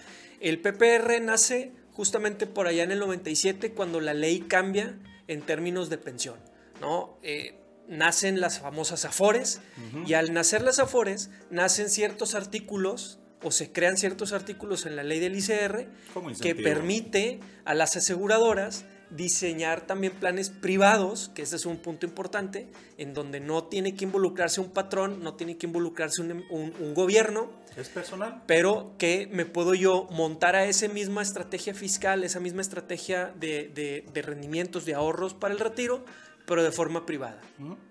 el 0.41 0.61
PPR 0.61 1.19
nace 1.23 1.73
justamente 1.93 2.47
por 2.47 2.67
allá 2.67 2.83
en 2.83 2.91
el 2.93 2.99
97 2.99 3.73
cuando 3.73 4.01
la 4.01 4.13
ley 4.13 4.41
cambia 4.41 4.99
en 5.29 5.43
términos 5.43 5.91
de 5.91 5.99
pensión, 5.99 6.39
¿no? 6.81 7.19
Eh, 7.23 7.59
nacen 7.89 8.41
las 8.41 8.59
famosas 8.59 9.05
afores 9.05 9.61
y 10.07 10.15
al 10.15 10.33
nacer 10.33 10.63
las 10.63 10.79
afores 10.79 11.31
nacen 11.51 11.89
ciertos 11.89 12.35
artículos 12.35 13.21
o 13.43 13.53
se 13.53 13.71
crean 13.71 13.97
ciertos 13.97 14.33
artículos 14.33 14.87
en 14.87 14.97
la 14.97 15.05
ley 15.05 15.21
del 15.21 15.37
ICR 15.37 15.89
que 16.41 16.55
permite 16.55 17.41
a 17.65 17.75
las 17.75 17.97
aseguradoras 17.97 18.87
diseñar 19.11 19.87
también 19.87 20.13
planes 20.15 20.51
privados, 20.51 21.31
que 21.35 21.43
ese 21.43 21.57
es 21.57 21.67
un 21.67 21.77
punto 21.79 22.07
importante, 22.07 22.67
en 22.99 23.15
donde 23.15 23.41
no 23.41 23.65
tiene 23.65 23.95
que 23.95 24.05
involucrarse 24.05 24.61
un 24.61 24.71
patrón, 24.71 25.23
no 25.23 25.35
tiene 25.35 25.57
que 25.57 25.67
involucrarse 25.67 26.23
un, 26.23 26.45
un- 26.51 26.73
un 26.81 26.95
gobierno, 26.95 27.51
¿Es 27.77 27.89
personal? 27.89 28.43
pero 28.47 28.93
que 28.99 29.29
me 29.33 29.45
puedo 29.47 29.75
yo 29.75 30.09
montar 30.11 30.57
a 30.57 30.65
esa 30.67 30.89
misma 30.89 31.23
estrategia 31.23 31.75
fiscal, 31.75 32.25
esa 32.25 32.41
misma 32.41 32.63
estrategia 32.63 33.33
de, 33.39 33.69
de- 33.69 34.05
de 34.13 34.23
rendimientos, 34.23 34.85
de 34.85 34.95
ahorros 34.95 35.35
para 35.35 35.55
el 35.55 35.61
retiro, 35.61 36.05
pero 36.47 36.63
de 36.63 36.73
forma 36.73 37.07
privada. 37.07 37.41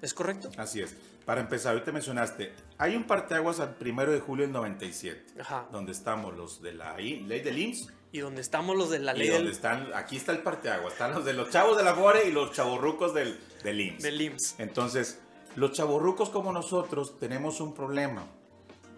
¿Es 0.02 0.14
correcto? 0.14 0.50
Así 0.58 0.82
es. 0.82 0.96
Para 1.26 1.42
empezar, 1.42 1.74
ahorita 1.74 1.92
mencionaste, 1.92 2.54
hay 2.78 2.96
un 2.96 3.04
parteaguas 3.06 3.60
al 3.60 3.76
primero 3.76 4.12
de 4.12 4.20
julio 4.20 4.46
del 4.46 4.54
97, 4.54 5.40
Ajá. 5.42 5.68
donde 5.72 5.92
estamos 5.92 6.36
los 6.38 6.62
de 6.62 6.74
la 6.74 6.96
ley 6.98 7.24
del 7.42 7.58
IMSS 7.58 7.88
Y 8.12 8.20
donde 8.20 8.40
estamos 8.42 8.78
los 8.78 8.90
de 8.90 9.00
la 9.00 9.14
y 9.16 9.20
ley 9.20 9.28
donde 9.30 9.46
del, 9.46 9.54
están, 9.54 9.90
aquí 9.94 10.16
está 10.18 10.32
el 10.32 10.40
parteaguas, 10.40 10.94
están 10.94 11.14
los 11.14 11.26
de 11.26 11.34
los 11.34 11.50
chavos 11.50 11.76
de 11.78 11.84
la 11.84 11.94
FORE 11.96 12.28
y 12.28 12.32
los 12.32 12.52
chavorrucos 12.54 13.14
del, 13.14 13.38
del 13.64 13.82
IMSS. 13.82 14.04
del 14.04 14.22
IMSS. 14.22 14.56
Entonces, 14.60 15.20
los 15.56 15.74
chavorrucos 15.74 16.30
como 16.30 16.54
nosotros 16.54 17.20
tenemos 17.20 17.60
un 17.60 17.74
problema, 17.74 18.26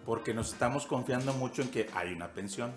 porque 0.06 0.32
nos 0.34 0.52
estamos 0.52 0.86
confiando 0.86 1.32
mucho 1.32 1.62
en 1.62 1.68
que 1.70 1.88
hay 1.94 2.12
una 2.12 2.28
pensión. 2.28 2.72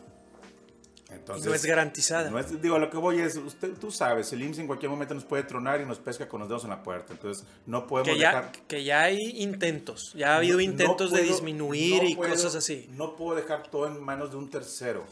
Y 1.09 1.13
Entonces, 1.13 1.45
no 1.45 1.53
es 1.53 1.65
garantizada. 1.65 2.29
no 2.31 2.39
es- 2.39 2.59
digo, 2.61 2.79
lo 2.79 2.89
que 2.89 2.97
voy 2.97 3.19
es, 3.19 3.35
usted, 3.35 3.73
tú 3.77 3.91
sabes, 3.91 4.31
el 4.33 4.41
IMSS 4.41 4.59
en 4.61 4.67
cualquier 4.67 4.89
momento 4.89 5.13
nos 5.13 5.25
puede 5.25 5.43
tronar 5.43 5.81
y 5.81 5.85
nos 5.85 5.99
pesca 5.99 6.27
con 6.27 6.39
los 6.39 6.47
dedos 6.49 6.63
en 6.63 6.69
la 6.71 6.81
puerta. 6.81 7.13
Entonces, 7.13 7.45
no 7.67 7.85
podemos 7.85 8.13
que, 8.13 8.17
ya, 8.19 8.29
dejar... 8.29 8.51
que 8.67 8.83
ya 8.83 9.01
hay 9.01 9.17
intentos, 9.41 10.13
ya 10.15 10.33
ha 10.33 10.37
habido 10.37 10.55
No- 10.57 10.61
intentos 10.63 11.11
no 11.11 11.17
de 11.17 11.23
puedo- 11.23 11.33
disminuir 11.33 12.01
no 12.03 12.09
y 12.09 12.15
puedo- 12.15 12.31
cosas 12.31 12.55
así. 12.55 12.89
No 12.93 13.15
puedo 13.15 13.35
dejar 13.35 13.67
todo 13.69 13.85
en 13.87 14.01
manos 14.01 14.31
de 14.31 14.37
un 14.37 14.49
tercero. 14.49 15.03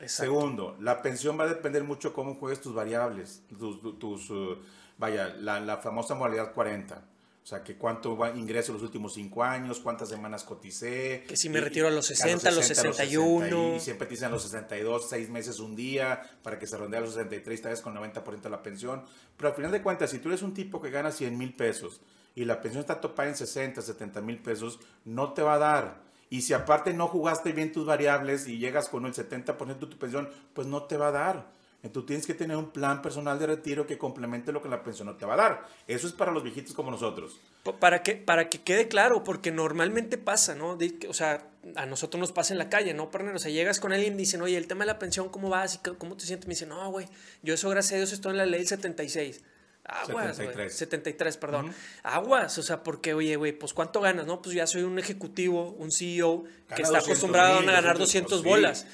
Exacto. 0.00 0.32
Segundo, 0.32 0.76
la 0.80 1.02
pensión 1.02 1.38
va 1.38 1.44
a 1.44 1.48
depender 1.48 1.82
mucho 1.84 2.12
cómo 2.12 2.34
juegues 2.34 2.60
tus 2.60 2.74
variables, 2.74 3.42
tus, 3.58 3.80
tus- 3.98 4.30
uh, 4.30 4.56
vaya, 4.98 5.28
la, 5.40 5.60
la 5.60 5.78
famosa 5.78 6.14
modalidad 6.14 6.52
40. 6.52 7.02
O 7.42 7.48
sea, 7.48 7.62
que 7.62 7.76
cuánto 7.76 8.16
va, 8.16 8.30
ingreso 8.30 8.72
los 8.72 8.82
últimos 8.82 9.14
cinco 9.14 9.44
años, 9.44 9.78
cuántas 9.78 10.08
semanas 10.08 10.42
coticé. 10.42 11.24
Que 11.28 11.36
si 11.36 11.48
me 11.48 11.58
y- 11.58 11.60
retiro 11.62 11.86
a 11.86 11.90
los 11.92 12.08
que 12.08 12.16
60, 12.16 12.48
a 12.48 12.52
los 12.52 12.64
61. 12.66 13.76
y 13.76 13.80
siempre 13.80 14.06
te 14.08 14.14
dicen 14.14 14.26
a 14.26 14.30
los 14.32 14.42
62, 14.42 15.08
seis 15.08 15.30
meses 15.30 15.60
un 15.60 15.76
día, 15.76 16.38
para 16.42 16.58
que 16.58 16.66
se 16.66 16.76
redondee 16.76 16.98
a 16.98 17.02
los 17.02 17.14
63, 17.14 17.62
tal 17.62 17.70
vez 17.70 17.80
con 17.80 17.94
90% 17.94 18.40
de 18.42 18.50
la 18.50 18.62
pensión. 18.64 19.04
Pero 19.36 19.50
al 19.50 19.54
final 19.54 19.70
de 19.70 19.80
cuentas, 19.80 20.10
si 20.10 20.18
tú 20.18 20.28
eres 20.28 20.42
un 20.42 20.54
tipo 20.54 20.82
que 20.82 20.90
gana 20.90 21.12
100 21.12 21.38
mil 21.38 21.54
pesos 21.54 22.00
y 22.34 22.44
la 22.44 22.60
pensión 22.60 22.80
está 22.80 23.00
topada 23.00 23.28
en 23.28 23.36
60, 23.36 23.80
70 23.80 24.20
mil 24.22 24.38
pesos, 24.42 24.80
no 25.04 25.32
te 25.32 25.42
va 25.42 25.54
a 25.54 25.58
dar. 25.58 26.05
Y 26.30 26.42
si 26.42 26.52
aparte 26.54 26.92
no 26.92 27.06
jugaste 27.08 27.52
bien 27.52 27.72
tus 27.72 27.86
variables 27.86 28.48
y 28.48 28.58
llegas 28.58 28.88
con 28.88 29.06
el 29.06 29.12
70% 29.14 29.66
de 29.66 29.86
tu 29.86 29.98
pensión, 29.98 30.28
pues 30.54 30.66
no 30.66 30.84
te 30.84 30.96
va 30.96 31.08
a 31.08 31.12
dar. 31.12 31.56
Entonces 31.82 32.06
tienes 32.06 32.26
que 32.26 32.34
tener 32.34 32.56
un 32.56 32.70
plan 32.70 33.00
personal 33.00 33.38
de 33.38 33.46
retiro 33.46 33.86
que 33.86 33.96
complemente 33.96 34.50
lo 34.50 34.60
que 34.60 34.68
la 34.68 34.82
pensión 34.82 35.06
no 35.06 35.14
te 35.16 35.24
va 35.24 35.34
a 35.34 35.36
dar. 35.36 35.68
Eso 35.86 36.08
es 36.08 36.12
para 36.12 36.32
los 36.32 36.42
viejitos 36.42 36.72
como 36.74 36.90
nosotros. 36.90 37.38
Pa- 37.62 37.76
Para 37.78 38.02
que, 38.02 38.16
para 38.16 38.48
que 38.48 38.60
quede 38.62 38.88
claro, 38.88 39.22
porque 39.22 39.52
normalmente 39.52 40.18
pasa, 40.18 40.56
¿no? 40.56 40.76
O 41.08 41.14
sea, 41.14 41.46
a 41.76 41.86
nosotros 41.86 42.18
nos 42.18 42.32
pasa 42.32 42.54
en 42.54 42.58
la 42.58 42.68
calle, 42.70 42.92
¿no? 42.92 43.08
O 43.34 43.38
sea, 43.38 43.52
llegas 43.52 43.78
con 43.78 43.92
alguien 43.92 44.14
y 44.14 44.18
dicen, 44.18 44.42
oye, 44.42 44.56
el 44.56 44.66
tema 44.66 44.80
de 44.84 44.86
la 44.92 44.98
pensión, 44.98 45.28
¿cómo 45.28 45.48
vas? 45.48 45.76
¿Y 45.76 45.78
c- 45.84 45.96
¿Cómo 45.96 46.16
te 46.16 46.24
sientes? 46.24 46.48
Me 46.48 46.54
dicen, 46.54 46.70
no, 46.70 46.90
güey, 46.90 47.06
yo 47.42 47.54
eso, 47.54 47.68
gracias 47.70 47.92
a 47.92 47.96
Dios, 47.98 48.12
estoy 48.12 48.32
en 48.32 48.38
la 48.38 48.46
ley 48.46 48.60
del 48.60 48.68
76. 48.68 49.44
Aguas, 49.88 50.36
73. 50.36 50.72
73. 50.72 50.76
73, 50.76 51.36
perdón. 51.36 51.74
Aguas, 52.02 52.58
o 52.58 52.62
sea, 52.62 52.82
porque, 52.82 53.14
oye, 53.14 53.36
güey, 53.36 53.52
pues 53.52 53.72
¿cuánto 53.72 54.00
ganas? 54.00 54.26
No, 54.26 54.42
pues 54.42 54.54
ya 54.54 54.66
soy 54.66 54.82
un 54.82 54.98
ejecutivo, 54.98 55.70
un 55.78 55.92
CEO 55.92 56.44
que 56.74 56.82
está 56.82 56.98
200 56.98 57.04
acostumbrado 57.04 57.60
mil, 57.60 57.68
a 57.70 57.72
ganar 57.72 57.98
200, 57.98 58.30
200 58.30 58.40
sí. 58.40 58.48
bolas. 58.48 58.86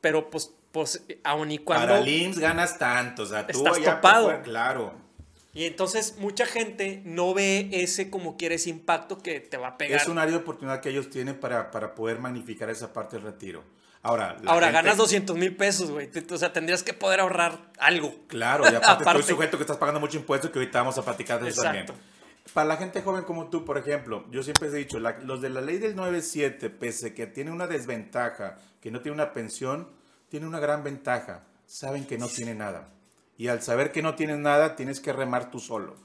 Pero, 0.00 0.30
pues, 0.30 0.52
pues, 0.72 1.02
aun 1.24 1.50
y 1.50 1.58
cuando... 1.58 1.88
Para 1.88 2.04
ganas 2.36 2.78
tanto. 2.78 3.22
O 3.22 3.26
sea, 3.26 3.46
tú 3.46 3.58
Estás 3.58 3.78
allá, 3.78 3.96
topado. 3.96 4.26
pues, 4.26 4.40
claro. 4.44 5.08
Y 5.54 5.64
entonces 5.64 6.16
mucha 6.18 6.46
gente 6.46 7.02
no 7.04 7.34
ve 7.34 7.68
ese, 7.72 8.10
como 8.10 8.36
quiere, 8.36 8.54
ese 8.54 8.70
impacto 8.70 9.18
que 9.18 9.40
te 9.40 9.56
va 9.56 9.68
a 9.68 9.78
pegar. 9.78 10.00
Es 10.00 10.06
un 10.06 10.18
área 10.18 10.30
de 10.32 10.38
oportunidad 10.38 10.80
que 10.80 10.90
ellos 10.90 11.10
tienen 11.10 11.40
para, 11.40 11.72
para 11.72 11.96
poder 11.96 12.20
magnificar 12.20 12.70
esa 12.70 12.92
parte 12.92 13.16
del 13.16 13.24
retiro. 13.24 13.64
Ahora, 14.02 14.36
Ahora, 14.46 14.66
gente- 14.68 14.72
ganas 14.82 14.96
200 14.96 15.36
mil 15.36 15.56
pesos, 15.56 15.90
güey. 15.90 16.08
O 16.30 16.38
sea, 16.38 16.52
tendrías 16.52 16.82
que 16.82 16.94
poder 16.94 17.20
ahorrar 17.20 17.58
algo. 17.78 18.14
Claro, 18.28 18.64
y 18.64 18.68
aparte, 18.68 18.86
Aparte. 19.02 19.20
estoy 19.20 19.34
sujeto 19.34 19.56
que 19.58 19.64
estás 19.64 19.76
pagando 19.76 20.00
mucho 20.00 20.16
impuesto 20.18 20.50
que 20.52 20.58
ahorita 20.60 20.78
vamos 20.78 20.96
a 20.98 21.02
platicar 21.04 21.42
de 21.42 21.50
eso 21.50 21.62
Exacto. 21.62 21.92
también. 21.94 22.08
Para 22.54 22.66
la 22.68 22.76
gente 22.76 23.02
joven 23.02 23.24
como 23.24 23.48
tú, 23.50 23.64
por 23.64 23.76
ejemplo, 23.76 24.24
yo 24.30 24.42
siempre 24.42 24.68
he 24.68 24.72
dicho, 24.72 24.98
la- 25.00 25.18
los 25.18 25.42
de 25.42 25.50
la 25.50 25.60
ley 25.60 25.78
del 25.78 25.94
97, 25.96 26.70
pese 26.70 27.12
que 27.12 27.26
tiene 27.26 27.50
una 27.50 27.66
desventaja, 27.66 28.56
que 28.80 28.90
no 28.90 29.00
tiene 29.00 29.14
una 29.16 29.32
pensión, 29.32 29.88
tiene 30.30 30.46
una 30.46 30.58
gran 30.60 30.82
ventaja. 30.84 31.42
Saben 31.66 32.06
que 32.06 32.16
no 32.18 32.28
tiene 32.28 32.54
nada. 32.54 32.88
Y 33.36 33.48
al 33.48 33.62
saber 33.62 33.92
que 33.92 34.00
no 34.02 34.14
tienes 34.14 34.38
nada, 34.38 34.76
tienes 34.76 35.00
que 35.00 35.12
remar 35.12 35.50
tú 35.50 35.58
solo. 35.60 35.96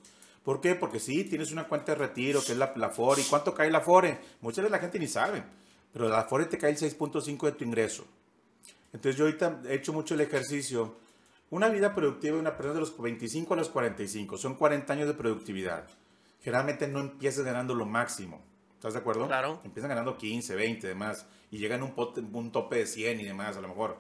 ¿Por 0.44 0.60
qué? 0.60 0.76
Porque 0.76 1.00
sí, 1.00 1.24
tienes 1.24 1.52
una 1.54 1.64
cuenta 1.70 1.94
de 1.94 2.00
retiro, 2.00 2.44
que 2.44 2.52
es 2.52 2.58
la, 2.58 2.74
la 2.76 2.90
FORE. 2.90 3.22
¿Y 3.22 3.26
cuánto 3.26 3.54
cae 3.54 3.72
la 3.72 3.80
FORE? 3.80 4.20
Muchas 4.42 4.58
veces 4.58 4.72
la 4.72 4.80
gente 4.80 5.00
ni 5.00 5.08
sabe. 5.08 5.42
Pero 5.94 6.10
la 6.10 6.24
FORE 6.24 6.46
te 6.46 6.58
cae 6.58 6.72
el 6.72 6.78
6.5 6.78 7.46
de 7.46 7.52
tu 7.52 7.64
ingreso. 7.64 8.06
Entonces 8.92 9.18
yo 9.18 9.26
ahorita 9.26 9.62
he 9.70 9.76
hecho 9.76 9.94
mucho 9.94 10.16
el 10.16 10.22
ejercicio. 10.22 10.96
Una 11.52 11.70
vida 11.70 11.94
productiva 11.94 12.36
de 12.36 12.42
una 12.42 12.58
persona 12.58 12.74
de 12.74 12.80
los 12.82 13.00
25 13.00 13.54
a 13.54 13.58
los 13.58 13.70
45. 13.70 14.38
Son 14.38 14.56
40 14.56 14.92
años 14.92 15.08
de 15.08 15.14
productividad. 15.14 15.88
Generalmente 16.42 16.88
no 16.88 17.00
empiezas 17.00 17.46
ganando 17.46 17.76
lo 17.76 17.86
máximo. 17.86 18.42
¿Estás 18.76 18.94
de 18.94 19.00
acuerdo? 19.00 19.28
Claro. 19.28 19.62
Empiezan 19.64 19.90
ganando 19.90 20.18
15, 20.18 20.56
20 20.56 20.88
demás. 20.88 21.28
Y 21.52 21.60
llegan 21.60 21.82
a 21.82 21.86
un, 21.86 21.94
un 22.34 22.52
tope 22.52 22.78
de 22.78 22.88
100 22.88 23.20
y 23.20 23.24
demás 23.24 23.56
a 23.56 23.62
lo 23.62 23.68
mejor. 23.68 23.98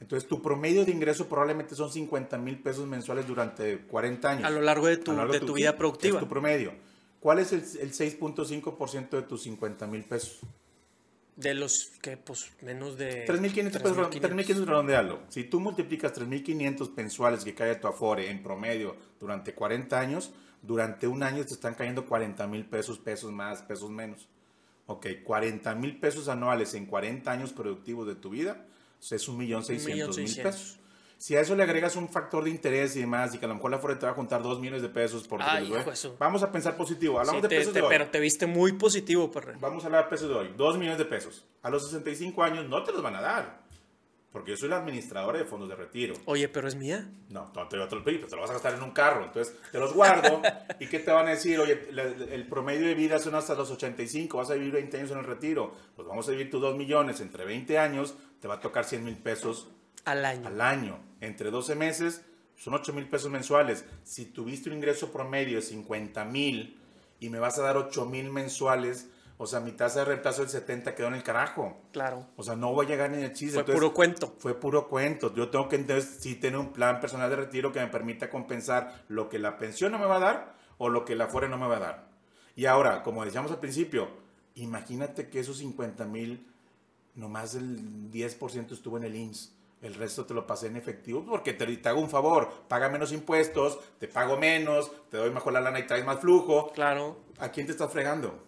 Entonces 0.00 0.28
tu 0.28 0.42
promedio 0.42 0.84
de 0.84 0.92
ingreso 0.92 1.28
probablemente 1.28 1.74
son 1.74 1.90
50 1.90 2.36
mil 2.38 2.58
pesos 2.58 2.86
mensuales 2.86 3.26
durante 3.26 3.78
40 3.82 4.30
años. 4.30 4.44
A 4.44 4.50
lo 4.50 4.60
largo 4.60 4.86
de 4.86 4.96
tu, 4.96 5.12
largo 5.12 5.32
de 5.32 5.40
tu 5.40 5.54
vida 5.54 5.76
productiva. 5.76 6.18
Es 6.18 6.24
tu 6.24 6.28
promedio. 6.28 6.72
¿Cuál 7.20 7.38
es 7.38 7.52
el, 7.52 7.60
el 7.60 7.92
6.5% 7.92 9.10
de 9.10 9.22
tus 9.22 9.42
50 9.42 9.86
mil 9.86 10.04
pesos? 10.04 10.40
De 11.36 11.52
los 11.52 11.86
que, 12.00 12.16
pues, 12.16 12.52
menos 12.62 12.96
de... 12.96 13.26
3.500 13.26 13.70
pesos, 13.72 13.96
3.500. 13.96 14.20
3.500 14.20 14.64
redondealo. 14.66 15.22
Si 15.28 15.44
tú 15.44 15.58
multiplicas 15.58 16.14
3.500 16.14 16.94
mensuales 16.94 17.44
que 17.44 17.54
cae 17.54 17.72
a 17.72 17.80
tu 17.80 17.88
Afore 17.88 18.30
en 18.30 18.42
promedio 18.42 18.96
durante 19.18 19.52
40 19.52 19.98
años, 19.98 20.32
durante 20.62 21.06
un 21.06 21.22
año 21.22 21.44
te 21.44 21.54
están 21.54 21.74
cayendo 21.74 22.06
40 22.06 22.46
mil 22.46 22.64
pesos, 22.64 22.98
pesos 22.98 23.32
más, 23.32 23.62
pesos 23.62 23.90
menos. 23.90 24.28
Ok, 24.86 25.06
40 25.24 25.74
mil 25.74 25.98
pesos 25.98 26.28
anuales 26.28 26.74
en 26.74 26.86
40 26.86 27.30
años 27.30 27.52
productivos 27.52 28.06
de 28.06 28.14
tu 28.14 28.30
vida, 28.30 28.66
pues 28.98 29.12
es 29.12 29.28
1.600.000 29.28 30.08
1.600.000. 30.08 30.42
pesos. 30.42 30.78
Si 31.24 31.34
a 31.34 31.40
eso 31.40 31.56
le 31.56 31.62
agregas 31.62 31.96
un 31.96 32.10
factor 32.10 32.44
de 32.44 32.50
interés 32.50 32.94
y 32.96 33.00
demás, 33.00 33.34
y 33.34 33.38
que 33.38 33.46
a 33.46 33.48
lo 33.48 33.54
mejor 33.54 33.70
la 33.70 33.78
Afore 33.78 33.94
te 33.96 34.04
va 34.04 34.12
a 34.12 34.14
juntar 34.14 34.42
2 34.42 34.60
millones 34.60 34.82
de 34.82 34.90
pesos 34.90 35.26
por 35.26 35.40
Ay, 35.40 35.68
hijo, 35.68 35.90
eso. 35.90 36.16
vamos 36.18 36.42
a 36.42 36.52
pensar 36.52 36.76
positivo. 36.76 37.18
Hablamos 37.18 37.40
Sí, 37.40 37.48
de 37.48 37.56
pesos 37.56 37.72
te- 37.72 37.78
de 37.78 37.86
hoy. 37.86 37.88
pero 37.88 38.10
te 38.10 38.20
viste 38.20 38.44
muy 38.46 38.72
positivo, 38.72 39.30
perre. 39.32 39.54
Vamos 39.58 39.82
a 39.84 39.86
hablar 39.86 40.04
de 40.04 40.10
pesos 40.10 40.28
de 40.28 40.34
hoy. 40.34 40.52
2 40.54 40.76
millones 40.76 40.98
de 40.98 41.06
pesos. 41.06 41.46
A 41.62 41.70
los 41.70 41.82
65 41.86 42.42
años 42.42 42.68
no 42.68 42.82
te 42.84 42.92
los 42.92 43.02
van 43.02 43.16
a 43.16 43.22
dar. 43.22 43.64
Porque 44.32 44.50
yo 44.50 44.58
soy 44.58 44.68
la 44.68 44.76
administradora 44.76 45.38
de 45.38 45.46
fondos 45.46 45.66
de 45.70 45.76
retiro. 45.76 46.12
Oye, 46.26 46.46
pero 46.50 46.68
es 46.68 46.74
mía. 46.74 47.08
No, 47.30 47.50
no 47.54 47.68
te, 47.68 47.78
te 47.78 47.94
los 47.94 48.04
pedí, 48.04 48.18
te 48.18 48.34
lo 48.36 48.42
vas 48.42 48.50
a 48.50 48.52
gastar 48.52 48.74
en 48.74 48.82
un 48.82 48.90
carro. 48.90 49.24
Entonces, 49.24 49.56
te 49.72 49.78
los 49.78 49.94
guardo. 49.94 50.42
¿Y 50.78 50.88
qué 50.88 50.98
te 50.98 51.10
van 51.10 51.26
a 51.28 51.30
decir? 51.30 51.58
Oye, 51.58 51.88
la- 51.92 52.02
el 52.02 52.46
promedio 52.48 52.86
de 52.86 52.94
vida 52.94 53.18
son 53.18 53.34
hasta 53.34 53.54
los 53.54 53.70
85. 53.70 54.36
Vas 54.36 54.50
a 54.50 54.54
vivir 54.56 54.74
20 54.74 54.98
años 54.98 55.10
en 55.12 55.18
el 55.20 55.24
retiro. 55.24 55.72
Pues 55.96 56.06
vamos 56.06 56.28
a 56.28 56.32
vivir 56.32 56.50
tus 56.50 56.60
2 56.60 56.76
millones. 56.76 57.22
Entre 57.22 57.46
20 57.46 57.78
años, 57.78 58.14
te 58.40 58.46
va 58.46 58.56
a 58.56 58.60
tocar 58.60 58.84
100 58.84 59.02
mil 59.04 59.16
pesos 59.16 59.68
Al 60.04 60.24
año. 60.24 60.46
al 60.48 60.60
año. 60.60 60.98
Entre 61.20 61.50
12 61.50 61.74
meses, 61.74 62.22
son 62.56 62.74
8 62.74 62.92
mil 62.92 63.08
pesos 63.08 63.30
mensuales. 63.30 63.84
Si 64.02 64.26
tuviste 64.26 64.68
un 64.68 64.76
ingreso 64.76 65.12
promedio 65.12 65.56
de 65.56 65.62
50 65.62 66.24
mil 66.26 66.78
y 67.20 67.28
me 67.30 67.38
vas 67.38 67.58
a 67.58 67.62
dar 67.62 67.76
8 67.76 68.04
mil 68.06 68.30
mensuales, 68.30 69.08
o 69.36 69.46
sea, 69.46 69.60
mi 69.60 69.72
tasa 69.72 70.00
de 70.00 70.04
reemplazo 70.06 70.42
del 70.42 70.50
70 70.50 70.94
quedó 70.94 71.08
en 71.08 71.14
el 71.14 71.22
carajo. 71.22 71.80
Claro. 71.92 72.26
O 72.36 72.42
sea, 72.42 72.54
no 72.54 72.72
voy 72.72 72.86
a 72.86 72.88
llegar 72.88 73.10
ni 73.10 73.22
el 73.22 73.32
chiste. 73.32 73.54
Fue 73.54 73.60
Entonces, 73.62 73.80
puro 73.80 73.94
cuento. 73.94 74.34
fue 74.38 74.54
puro 74.60 74.88
cuento. 74.88 75.34
Yo 75.34 75.48
tengo 75.50 75.68
que 75.68 75.76
entonces 75.76 76.18
sí 76.20 76.36
tener 76.36 76.58
un 76.58 76.72
plan 76.72 77.00
personal 77.00 77.28
de 77.30 77.36
retiro 77.36 77.72
que 77.72 77.80
me 77.80 77.88
permita 77.88 78.30
compensar 78.30 79.04
lo 79.08 79.28
que 79.28 79.38
la 79.38 79.58
pensión 79.58 79.90
no 79.90 79.98
me 79.98 80.06
va 80.06 80.16
a 80.16 80.20
dar 80.20 80.54
o 80.78 80.88
lo 80.88 81.04
que 81.04 81.16
la 81.16 81.26
fuera 81.26 81.48
no 81.48 81.58
me 81.58 81.66
va 81.66 81.76
a 81.76 81.80
dar. 81.80 82.08
Y 82.54 82.66
ahora, 82.66 83.02
como 83.02 83.24
decíamos 83.24 83.50
al 83.50 83.58
principio, 83.58 84.08
imagínate 84.54 85.28
que 85.28 85.40
esos 85.40 85.58
50 85.58 86.04
mil, 86.04 86.46
nomás 87.16 87.56
el 87.56 88.10
10% 88.12 88.70
estuvo 88.72 88.98
en 88.98 89.04
el 89.04 89.16
IMSS. 89.16 89.52
El 89.84 89.94
resto 89.94 90.24
te 90.24 90.32
lo 90.34 90.46
pasé 90.46 90.68
en 90.68 90.76
efectivo 90.76 91.24
porque 91.24 91.52
te, 91.52 91.66
te 91.76 91.88
hago 91.88 92.00
un 92.00 92.08
favor. 92.08 92.50
Paga 92.68 92.88
menos 92.88 93.12
impuestos, 93.12 93.78
te 94.00 94.08
pago 94.08 94.36
menos, 94.38 94.90
te 95.10 95.18
doy 95.18 95.30
mejor 95.30 95.52
la 95.52 95.60
lana 95.60 95.78
y 95.78 95.86
traes 95.86 96.04
más 96.04 96.20
flujo. 96.20 96.72
Claro. 96.72 97.20
¿A 97.38 97.50
quién 97.50 97.66
te 97.66 97.72
estás 97.72 97.92
fregando? 97.92 98.42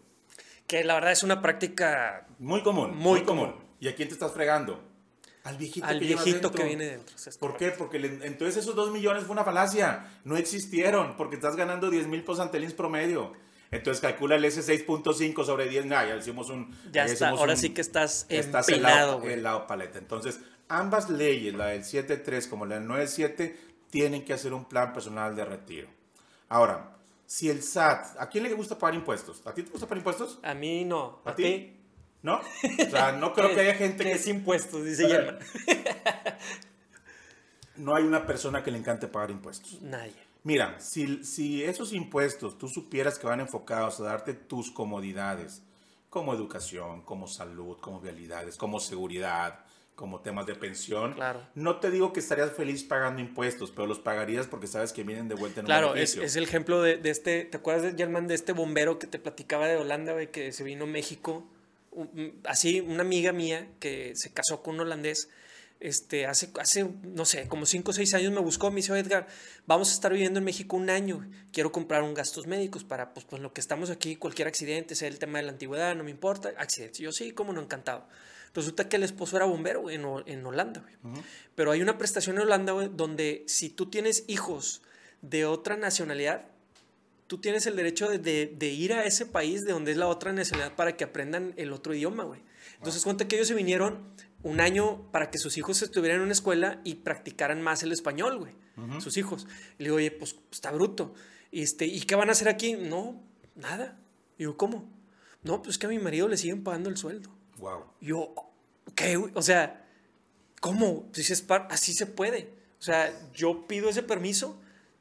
Que 0.66 0.82
la 0.82 0.94
verdad 0.94 1.12
es 1.12 1.22
una 1.22 1.42
práctica 1.42 2.26
Muy 2.38 2.62
común. 2.62 2.96
Muy 2.96 3.22
común. 3.22 3.50
común. 3.52 3.64
¿Y 3.80 3.88
a 3.88 3.94
quién 3.94 4.08
te 4.08 4.14
estás 4.14 4.32
fregando? 4.32 4.82
Al 5.44 5.58
viejito 5.58 5.86
al 5.86 5.98
que 6.00 6.06
viejito 6.06 6.50
que 6.50 6.64
viene 6.64 6.86
dentro. 6.86 7.14
¿Por 7.38 7.56
qué? 7.56 7.70
Porque 7.70 7.98
le- 8.00 8.26
entonces 8.26 8.56
esos 8.56 8.74
dos 8.74 8.90
millones 8.90 9.24
fue 9.24 9.32
una 9.32 9.44
falacia. 9.44 10.20
No 10.24 10.36
existieron 10.36 11.16
porque 11.16 11.36
estás 11.36 11.54
ganando 11.54 11.88
10 11.90 12.08
mil 12.08 12.22
pesos 12.22 12.40
ante 12.40 12.56
el 12.56 12.64
IMSS 12.64 12.74
promedio. 12.74 13.32
Entonces 13.70 14.00
calcula 14.00 14.36
el 14.36 14.44
S6.5 14.44 15.44
sobre 15.44 15.68
10. 15.68 15.86
Nah, 15.86 16.04
ya 16.06 16.16
hicimos 16.16 16.48
un. 16.50 16.76
Ya 16.90 17.04
está. 17.04 17.28
Ahora 17.28 17.52
un- 17.52 17.58
sí 17.58 17.70
que 17.70 17.80
estás 17.80 18.26
Estás 18.28 18.68
empinado, 18.68 19.20
güey. 19.20 19.34
en 19.34 19.42
la 19.42 19.66
paleta. 19.66 19.98
Entonces, 19.98 20.40
ambas 20.68 21.10
leyes, 21.10 21.54
la 21.54 21.66
del 21.66 21.82
7.3 21.82 22.48
como 22.48 22.66
la 22.66 22.78
del 22.78 22.88
9.7, 22.88 23.56
tienen 23.90 24.24
que 24.24 24.32
hacer 24.32 24.52
un 24.52 24.64
plan 24.64 24.92
personal 24.92 25.34
de 25.36 25.44
retiro. 25.44 25.88
Ahora, 26.48 26.96
si 27.26 27.50
el 27.50 27.62
SAT, 27.62 28.16
¿a 28.18 28.28
quién 28.28 28.44
le 28.44 28.52
gusta 28.54 28.78
pagar 28.78 28.94
impuestos? 28.94 29.42
¿A 29.46 29.52
ti 29.52 29.62
te 29.62 29.70
gusta 29.70 29.86
pagar 29.86 29.98
impuestos? 29.98 30.38
A 30.42 30.54
mí 30.54 30.84
no. 30.84 31.20
¿A 31.24 31.30
¿A, 31.30 31.34
ti? 31.34 31.42
ti? 31.42 31.76
¿No? 32.22 32.36
O 32.40 32.90
sea, 32.90 33.12
no 33.12 33.32
creo 33.32 33.54
que 33.54 33.60
haya 33.60 33.74
gente 33.74 34.04
que 34.04 34.10
que... 34.10 34.16
es 34.16 34.26
impuestos, 34.26 34.84
dice 34.84 35.08
Germán. 35.08 35.38
No 37.76 37.94
hay 37.94 38.04
una 38.04 38.26
persona 38.26 38.64
que 38.64 38.70
le 38.70 38.78
encante 38.78 39.06
pagar 39.06 39.30
impuestos. 39.30 39.82
Nadie. 39.82 40.14
Mira, 40.44 40.80
si, 40.80 41.22
si 41.24 41.62
esos 41.62 41.92
impuestos 41.92 42.56
tú 42.56 42.68
supieras 42.68 43.18
que 43.18 43.26
van 43.26 43.40
enfocados 43.40 44.00
a 44.00 44.04
darte 44.04 44.32
tus 44.32 44.70
comodidades, 44.70 45.62
como 46.08 46.32
educación, 46.32 47.02
como 47.02 47.26
salud, 47.26 47.76
como 47.78 48.00
vialidades, 48.00 48.56
como 48.56 48.80
seguridad, 48.80 49.65
como 49.96 50.20
temas 50.20 50.46
de 50.46 50.54
pensión, 50.54 51.14
Claro. 51.14 51.40
no 51.54 51.80
te 51.80 51.90
digo 51.90 52.12
que 52.12 52.20
estarías 52.20 52.52
feliz 52.52 52.84
pagando 52.84 53.20
impuestos, 53.20 53.72
pero 53.72 53.86
los 53.88 53.98
pagarías 53.98 54.46
porque 54.46 54.66
sabes 54.66 54.92
que 54.92 55.02
vienen 55.02 55.26
de 55.26 55.34
vuelta 55.34 55.60
en 55.60 55.64
un 55.64 55.68
Claro, 55.68 55.94
es, 55.96 56.16
es 56.16 56.36
el 56.36 56.44
ejemplo 56.44 56.82
de, 56.82 56.98
de 56.98 57.10
este, 57.10 57.44
¿te 57.46 57.56
acuerdas 57.56 57.82
de 57.82 57.94
Germán, 57.96 58.28
de 58.28 58.34
este 58.34 58.52
bombero 58.52 58.98
que 58.98 59.06
te 59.06 59.18
platicaba 59.18 59.66
de 59.66 59.76
Holanda, 59.76 60.12
güey, 60.12 60.30
que 60.30 60.52
se 60.52 60.62
vino 60.62 60.84
a 60.84 60.86
México? 60.86 61.44
Así, 62.44 62.80
una 62.80 63.00
amiga 63.00 63.32
mía 63.32 63.66
que 63.80 64.12
se 64.16 64.30
casó 64.30 64.62
con 64.62 64.74
un 64.74 64.80
holandés, 64.82 65.30
este, 65.80 66.26
hace, 66.26 66.50
hace, 66.60 66.86
no 67.02 67.24
sé, 67.24 67.48
como 67.48 67.64
5 67.64 67.90
o 67.90 67.94
6 67.94 68.12
años 68.14 68.32
me 68.32 68.40
buscó, 68.40 68.70
me 68.70 68.82
dijo, 68.82 68.94
Edgar, 68.94 69.26
vamos 69.66 69.90
a 69.90 69.92
estar 69.94 70.12
viviendo 70.12 70.38
en 70.38 70.44
México 70.44 70.76
un 70.76 70.90
año, 70.90 71.26
quiero 71.52 71.72
comprar 71.72 72.02
un 72.02 72.12
gastos 72.12 72.46
médicos 72.46 72.84
para, 72.84 73.14
pues, 73.14 73.24
pues 73.24 73.40
lo 73.40 73.52
que 73.54 73.62
estamos 73.62 73.88
aquí, 73.88 74.16
cualquier 74.16 74.46
accidente, 74.48 74.94
sea 74.94 75.08
el 75.08 75.18
tema 75.18 75.38
de 75.38 75.44
la 75.44 75.52
antigüedad, 75.52 75.94
no 75.96 76.04
me 76.04 76.10
importa, 76.10 76.52
accidentes. 76.58 76.98
Yo, 76.98 77.12
sí, 77.12 77.32
cómo 77.32 77.54
no, 77.54 77.62
encantado. 77.62 78.06
Resulta 78.56 78.88
que 78.88 78.96
el 78.96 79.02
esposo 79.04 79.36
era 79.36 79.44
bombero 79.46 79.82
güey, 79.82 79.96
en, 79.96 80.04
en 80.26 80.44
Holanda, 80.44 80.80
güey. 81.02 81.14
Pero 81.54 81.70
hay 81.70 81.82
una 81.82 81.96
prestación 81.98 82.36
en 82.36 82.42
Holanda, 82.42 82.72
güey, 82.72 82.90
donde 82.92 83.44
si 83.46 83.68
tú 83.70 83.86
tienes 83.86 84.24
hijos 84.26 84.82
de 85.22 85.44
otra 85.46 85.76
nacionalidad, 85.76 86.46
tú 87.26 87.38
tienes 87.38 87.66
el 87.66 87.76
derecho 87.76 88.08
de, 88.08 88.18
de- 88.18 88.54
de 88.56 88.68
ir 88.68 88.92
a 88.92 89.04
ese 89.04 89.26
país 89.26 89.64
de 89.64 89.72
donde 89.72 89.92
es 89.92 89.96
la 89.96 90.08
otra 90.08 90.32
nacionalidad 90.32 90.74
para 90.76 90.96
que 90.96 91.04
aprendan 91.04 91.54
el 91.56 91.72
otro 91.72 91.94
idioma, 91.94 92.24
güey. 92.24 92.40
Entonces, 92.78 93.02
cuenta 93.04 93.26
que 93.28 93.36
ellos 93.36 93.48
se 93.48 93.54
vinieron 93.54 93.98
un 94.42 94.60
año 94.60 95.10
para 95.12 95.30
que 95.30 95.38
sus 95.38 95.56
hijos 95.56 95.80
estuvieran 95.82 96.18
en 96.18 96.24
una 96.24 96.32
escuela 96.32 96.80
y 96.84 96.96
practicaran 96.96 97.62
más 97.62 97.82
el 97.82 97.92
español, 97.92 98.38
güey. 98.38 98.52
Sus 99.00 99.16
hijos. 99.16 99.46
Y 99.78 99.82
le 99.82 99.84
digo, 99.86 99.96
oye, 99.96 100.10
pues 100.10 100.36
está 100.52 100.70
bruto. 100.70 101.14
Este, 101.50 101.86
¿Y 101.86 102.00
qué 102.02 102.14
van 102.14 102.28
a 102.28 102.32
hacer 102.32 102.48
aquí? 102.48 102.74
No, 102.74 103.22
nada. 103.54 103.98
Y 104.36 104.40
digo, 104.40 104.56
¿cómo? 104.58 104.88
No, 105.42 105.62
pues 105.62 105.78
que 105.78 105.86
a 105.86 105.88
mi 105.88 105.98
marido 105.98 106.28
le 106.28 106.36
siguen 106.36 106.62
pagando 106.62 106.90
el 106.90 106.96
sueldo. 106.98 107.30
Wow. 107.56 107.84
Y 108.02 108.06
yo, 108.08 108.34
güey? 109.16 109.32
O 109.34 109.42
sea, 109.42 109.84
¿cómo? 110.60 111.08
Dices, 111.12 111.42
"Par- 111.42 111.68
así 111.70 111.92
se 111.94 112.06
puede. 112.06 112.50
O 112.78 112.82
sea, 112.82 113.12
yo 113.34 113.66
pido 113.66 113.88
ese 113.88 114.02
permiso, 114.02 114.60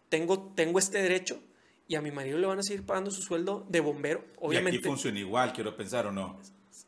tengo, 0.10 0.52
tengo 0.56 0.80
este 0.80 1.02
derecho 1.02 1.40
y 1.88 1.96
a 1.96 2.02
mi 2.02 2.12
marido 2.12 2.38
le 2.40 2.48
van 2.48 2.60
a 2.60 2.64
seguir 2.64 2.86
pagando 2.86 3.12
su 3.12 3.22
sueldo 3.22 3.66
de 3.70 3.80
bombero. 3.82 4.20
Y 4.20 4.30
aquí 4.32 4.38
Obviamente, 4.42 4.88
funciona 4.88 5.20
igual, 5.20 5.54
quiero 5.54 5.76
pensar, 5.76 6.08
¿o 6.08 6.12
no? 6.12 6.40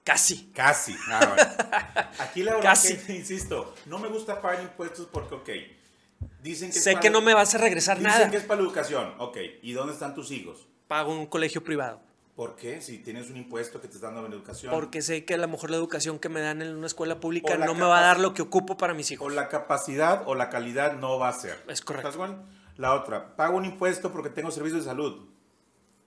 casi. 0.03 0.49
Casi. 0.53 0.95
Ah, 1.09 1.25
bueno. 1.35 2.09
Aquí 2.19 2.41
la 2.43 2.53
verdad 2.55 2.69
Casi. 2.71 2.95
que, 2.97 3.13
insisto, 3.15 3.75
no 3.85 3.99
me 3.99 4.07
gusta 4.07 4.41
pagar 4.41 4.63
impuestos 4.63 5.05
porque, 5.11 5.35
ok, 5.35 5.49
dicen 6.41 6.71
que 6.71 6.79
Sé 6.79 6.91
para- 6.93 7.01
que 7.01 7.09
no 7.09 7.19
me 7.21 7.33
vas 7.33 7.53
a 7.55 7.57
regresar 7.57 7.97
Dicen 7.97 8.11
nada. 8.13 8.31
que 8.31 8.37
es 8.37 8.43
para 8.43 8.61
la 8.61 8.67
educación. 8.67 9.13
Ok, 9.19 9.37
¿y 9.61 9.73
dónde 9.73 9.93
están 9.93 10.15
tus 10.15 10.31
hijos? 10.31 10.67
Pago 10.87 11.11
un 11.13 11.25
colegio 11.25 11.61
privado. 11.63 12.01
¿Por 12.37 12.55
qué? 12.55 12.81
Si 12.81 12.99
tienes 12.99 13.31
un 13.31 13.37
impuesto 13.37 13.81
que 13.81 13.87
te 13.87 13.95
están 13.95 14.13
dando 14.13 14.27
en 14.27 14.33
educación. 14.33 14.71
Porque 14.71 15.01
sé 15.01 15.25
que 15.25 15.33
a 15.33 15.37
lo 15.37 15.47
mejor 15.47 15.71
la 15.71 15.77
educación 15.77 16.19
que 16.19 16.29
me 16.29 16.39
dan 16.39 16.61
en 16.61 16.75
una 16.75 16.85
escuela 16.85 17.19
pública 17.19 17.55
O 17.55 17.57
no 17.57 17.73
me 17.73 17.81
va 17.81 17.97
a 17.97 18.01
dar 18.03 18.19
lo 18.19 18.35
que 18.35 18.43
ocupo 18.43 18.77
para 18.77 18.93
mis 18.93 19.09
O 19.09 19.13
hijos. 19.15 19.33
la 19.33 19.49
capacidad 19.49 20.21
o 20.27 20.35
la 20.35 20.51
calidad 20.51 20.93
no 20.99 21.17
va 21.17 21.29
a 21.29 21.33
ser. 21.33 21.57
Es 21.67 21.81
correcto. 21.81 22.09
¿Estás 22.09 22.13
igual? 22.27 22.45
La 22.77 22.93
otra, 22.93 23.35
pago 23.35 23.57
un 23.57 23.65
impuesto 23.65 24.11
porque 24.11 24.29
tengo 24.29 24.51
servicios 24.51 24.83
de 24.83 24.89
salud. 24.91 25.25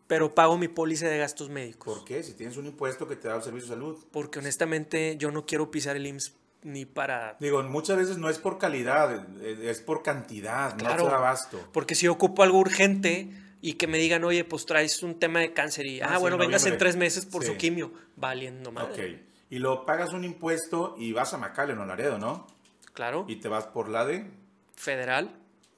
Pero 0.07 0.33
pago 0.33 0.57
mi 0.57 0.68
póliza 0.68 1.09
de 1.09 1.18
gastos 1.18 1.51
médicos. 1.51 1.93
¿Por 1.97 2.05
qué? 2.05 2.22
Si 2.22 2.35
tienes 2.35 2.57
un 2.57 2.66
impuesto 2.66 3.09
que 3.09 3.16
te 3.16 3.26
da 3.26 3.35
un 3.35 3.43
servicio 3.43 3.68
de 3.68 3.74
salud. 3.74 3.99
Porque 4.12 4.39
honestamente 4.39 5.16
yo 5.18 5.33
no 5.33 5.47
quiero 5.47 5.72
pisar 5.72 5.97
el 5.97 6.07
IMSS 6.07 6.35
ni 6.62 6.85
para 6.85 7.37
Digo, 7.41 7.61
muchas 7.64 7.97
veces 7.97 8.18
no 8.18 8.28
es 8.28 8.39
por 8.39 8.59
calidad, 8.59 9.26
es 9.43 9.81
por 9.81 10.03
cantidad, 10.05 10.76
Claro. 10.78 11.03
no 11.05 11.09
te 11.11 11.14
abasto. 11.16 11.59
Porque 11.72 11.97
si 11.97 12.07
ocupo 12.07 12.45
algo 12.45 12.59
urgente 12.59 13.33
y 13.63 13.75
que 13.75 13.87
me 13.87 13.99
digan, 13.99 14.25
oye, 14.25 14.45
pues 14.45 14.65
traes 14.67 15.03
un 15.03 15.19
tema 15.19 15.41
de 15.41 15.53
cáncer 15.53 15.87
y, 15.87 16.01
ah, 16.01 16.11
Ah, 16.15 16.19
bueno, 16.19 16.37
en 16.37 16.41
vengas 16.43 16.65
en 16.67 16.79
tres 16.79 16.97
meses 16.97 17.27
por 17.27 17.43
Sí. 17.43 17.49
su 17.49 17.57
quimio, 17.57 17.93
valiendo 18.17 18.71
Ok. 18.71 18.75
madre. 18.77 19.23
Y 19.51 19.59
lo 19.59 19.85
pagas 19.85 20.13
un 20.13 20.25
impuesto 20.25 20.95
y 20.99 21.13
vas 21.13 21.35
a 21.35 21.39
Macale, 21.39 21.75
no 21.75 21.85
Laredo, 21.85 22.19
¿no? 22.19 22.47
Claro, 22.95 23.25
Y 23.29 23.37
te 23.37 23.49
vas 23.49 23.67
por 23.67 23.89
la 23.89 24.05
de, 24.05 24.27
federal, 24.77 25.31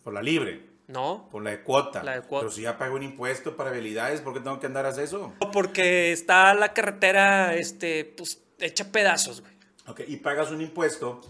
por 0.05 0.13
la 0.15 0.23
libre, 0.23 0.67
no, 0.89 1.29
por 1.31 1.43
la 1.43 1.51
de 1.51 1.63
cuota. 1.63 2.03
La 2.03 2.15
de 2.17 2.23
cuota. 2.23 2.45
Pero 2.47 2.53
si 2.53 2.63
ya 2.63 2.79
pago 2.79 2.97
un 2.97 3.03
impuesto 3.03 3.57
para 3.57 3.71
habilidades, 3.71 4.21
¿por 4.21 4.35
qué 4.35 4.41
tengo 4.41 4.59
que 4.61 4.67
andar 4.67 4.87
a 4.87 4.91
hacer 4.91 5.05
eso? 5.05 5.33
porque 5.53 6.13
está 6.13 6.53
la 6.55 6.73
carretera, 6.73 7.55
este, 7.55 8.05
pues, 8.05 8.43
hecha 8.59 8.91
pedazos, 8.93 9.41
güey. 9.41 9.53
Ok, 9.89 10.01
y 10.07 10.17
pagas 10.19 10.51
un 10.51 10.61
impuesto 10.61 11.21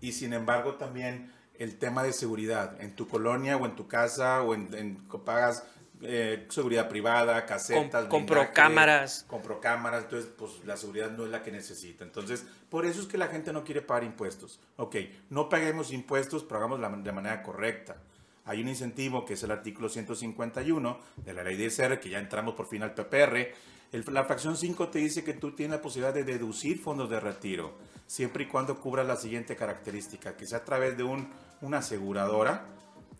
y 0.00 0.12
sin 0.12 0.32
embargo 0.32 0.74
también 0.74 1.32
el 1.58 1.78
tema 1.78 2.02
de 2.02 2.12
seguridad 2.12 2.80
en 2.80 2.96
tu 2.96 3.06
colonia 3.06 3.56
o 3.56 3.64
en 3.66 3.76
tu 3.76 3.86
casa 3.86 4.42
o 4.42 4.54
en, 4.54 4.68
en- 4.74 4.96
pagas 5.24 5.62
eh, 6.02 6.46
seguridad 6.50 6.88
privada, 6.88 7.46
casetas, 7.46 8.02
Com- 8.02 8.10
compro 8.10 8.36
blindaje, 8.40 8.54
cámaras. 8.54 9.24
compro 9.28 9.60
cámaras, 9.60 10.04
entonces 10.04 10.30
pues 10.36 10.52
la 10.64 10.76
seguridad 10.76 11.10
no 11.10 11.24
es 11.24 11.30
la 11.30 11.42
que 11.42 11.52
necesita. 11.52 12.04
Entonces, 12.04 12.44
por 12.68 12.84
eso 12.86 13.00
es 13.00 13.06
que 13.06 13.18
la 13.18 13.28
gente 13.28 13.52
no 13.52 13.64
quiere 13.64 13.82
pagar 13.82 14.04
impuestos. 14.04 14.60
Ok, 14.76 14.96
no 15.30 15.48
paguemos 15.48 15.92
impuestos, 15.92 16.42
pero 16.44 16.58
hagámoslo 16.58 16.88
de 17.02 17.12
manera 17.12 17.42
correcta. 17.42 17.96
Hay 18.44 18.60
un 18.60 18.68
incentivo 18.68 19.24
que 19.24 19.34
es 19.34 19.42
el 19.44 19.52
artículo 19.52 19.88
151 19.88 20.98
de 21.24 21.32
la 21.32 21.44
ley 21.44 21.56
de 21.56 21.66
ISR, 21.66 22.00
que 22.00 22.08
ya 22.08 22.18
entramos 22.18 22.54
por 22.54 22.66
fin 22.66 22.82
al 22.82 22.92
PPR. 22.94 23.52
El- 23.92 24.04
la 24.10 24.24
fracción 24.24 24.56
5 24.56 24.88
te 24.88 24.98
dice 24.98 25.22
que 25.22 25.34
tú 25.34 25.52
tienes 25.52 25.76
la 25.76 25.82
posibilidad 25.82 26.14
de 26.14 26.24
deducir 26.24 26.80
fondos 26.80 27.08
de 27.10 27.20
retiro, 27.20 27.78
siempre 28.06 28.44
y 28.44 28.46
cuando 28.48 28.80
cubra 28.80 29.04
la 29.04 29.16
siguiente 29.16 29.54
característica, 29.54 30.36
que 30.36 30.46
sea 30.46 30.58
a 30.58 30.64
través 30.64 30.96
de 30.96 31.04
un, 31.04 31.28
una 31.60 31.78
aseguradora 31.78 32.64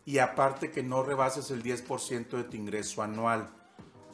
y 0.04 0.18
aparte 0.18 0.70
que 0.70 0.82
no 0.82 1.02
rebases 1.02 1.50
el 1.50 1.62
10% 1.62 2.36
de 2.36 2.44
tu 2.44 2.56
ingreso 2.56 3.02
anual 3.02 3.48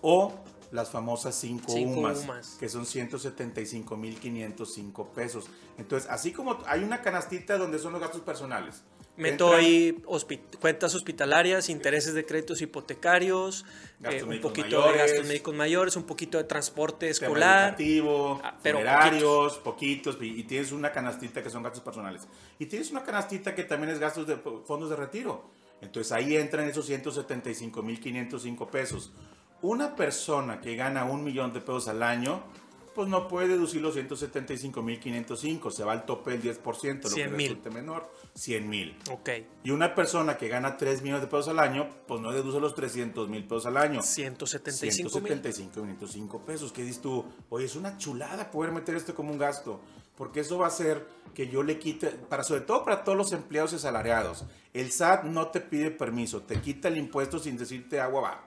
o 0.02 0.32
las 0.70 0.90
famosas 0.90 1.34
5 1.34 1.72
Cinco 1.72 2.00
UMAS, 2.00 2.24
UMAS. 2.24 2.56
que 2.60 2.68
son 2.68 2.84
175.505 2.84 5.08
pesos. 5.14 5.46
Entonces, 5.78 6.08
así 6.10 6.32
como 6.32 6.58
hay 6.66 6.82
una 6.84 7.00
canastita 7.00 7.56
donde 7.56 7.78
son 7.78 7.92
los 7.92 8.00
gastos 8.00 8.20
personales, 8.22 8.82
Meto 9.16 9.46
Entran 9.46 9.60
ahí 9.64 10.00
hospi- 10.06 10.40
cuentas 10.60 10.94
hospitalarias, 10.94 11.68
intereses 11.70 12.14
de 12.14 12.24
créditos 12.24 12.62
hipotecarios, 12.62 13.64
eh, 14.04 14.22
un 14.22 14.40
poquito 14.40 14.68
de 14.68 14.76
mayores. 14.86 14.96
gastos 15.10 15.26
médicos 15.26 15.54
mayores, 15.56 15.96
un 15.96 16.04
poquito 16.04 16.38
de 16.38 16.44
transporte 16.44 17.08
escolar. 17.10 17.70
educativo, 17.70 18.40
Ah, 18.44 18.56
pero 18.62 18.78
funerarios, 18.78 19.58
poquitos, 19.58 20.18
y, 20.20 20.38
y 20.38 20.44
tienes 20.44 20.70
una 20.70 20.92
canastita 20.92 21.42
que 21.42 21.50
son 21.50 21.64
gastos 21.64 21.82
personales. 21.82 22.28
Y 22.60 22.66
tienes 22.66 22.92
una 22.92 23.02
canastita 23.02 23.56
que 23.56 23.64
también 23.64 23.90
es 23.92 23.98
gastos 23.98 24.24
de 24.28 24.36
fondos 24.36 24.88
de 24.88 24.94
retiro. 24.94 25.50
Entonces 25.80 26.12
ahí 26.12 26.36
entran 26.36 26.68
esos 26.68 26.88
175.505 26.90 28.68
pesos. 28.70 29.12
Una 29.62 29.96
persona 29.96 30.60
que 30.60 30.76
gana 30.76 31.04
un 31.04 31.24
millón 31.24 31.52
de 31.52 31.60
pesos 31.60 31.88
al 31.88 32.02
año, 32.02 32.42
pues 32.94 33.08
no 33.08 33.28
puede 33.28 33.48
deducir 33.48 33.80
los 33.80 33.96
175.505, 33.96 35.70
se 35.70 35.84
va 35.84 35.92
al 35.92 36.04
tope 36.04 36.36
del 36.36 36.42
10%, 36.42 36.64
lo 36.64 37.02
que 37.02 37.08
100,000. 37.08 37.48
resulte 37.48 37.70
menor, 37.70 38.12
100 38.34 38.68
mil. 38.68 38.96
Ok, 39.10 39.30
Y 39.62 39.70
una 39.70 39.94
persona 39.94 40.36
que 40.36 40.48
gana 40.48 40.76
3 40.76 41.02
millones 41.02 41.22
de 41.22 41.28
pesos 41.28 41.48
al 41.48 41.60
año, 41.60 41.88
pues 42.06 42.20
no 42.20 42.32
deduce 42.32 42.58
los 42.58 42.74
300 42.74 43.28
mil 43.28 43.44
pesos 43.44 43.66
al 43.66 43.76
año. 43.76 44.02
175 44.02 45.20
mil. 45.20 45.40
175 45.40 46.40
pesos. 46.44 46.72
¿Qué 46.72 46.82
dices 46.82 47.00
tú? 47.00 47.24
Oye, 47.50 47.66
es 47.66 47.76
una 47.76 47.98
chulada 47.98 48.50
poder 48.50 48.72
meter 48.72 48.96
esto 48.96 49.14
como 49.14 49.30
un 49.30 49.38
gasto. 49.38 49.80
Porque 50.18 50.40
eso 50.40 50.58
va 50.58 50.66
a 50.66 50.68
hacer 50.68 51.06
que 51.32 51.46
yo 51.46 51.62
le 51.62 51.78
quite, 51.78 52.08
para, 52.08 52.42
sobre 52.42 52.62
todo 52.62 52.84
para 52.84 53.04
todos 53.04 53.16
los 53.16 53.32
empleados 53.32 53.72
y 53.72 53.76
asalariados. 53.76 54.44
El 54.74 54.90
SAT 54.90 55.22
no 55.22 55.48
te 55.48 55.60
pide 55.60 55.92
permiso, 55.92 56.42
te 56.42 56.60
quita 56.60 56.88
el 56.88 56.96
impuesto 56.96 57.38
sin 57.38 57.56
decirte 57.56 58.00
agua 58.00 58.20
va. 58.20 58.44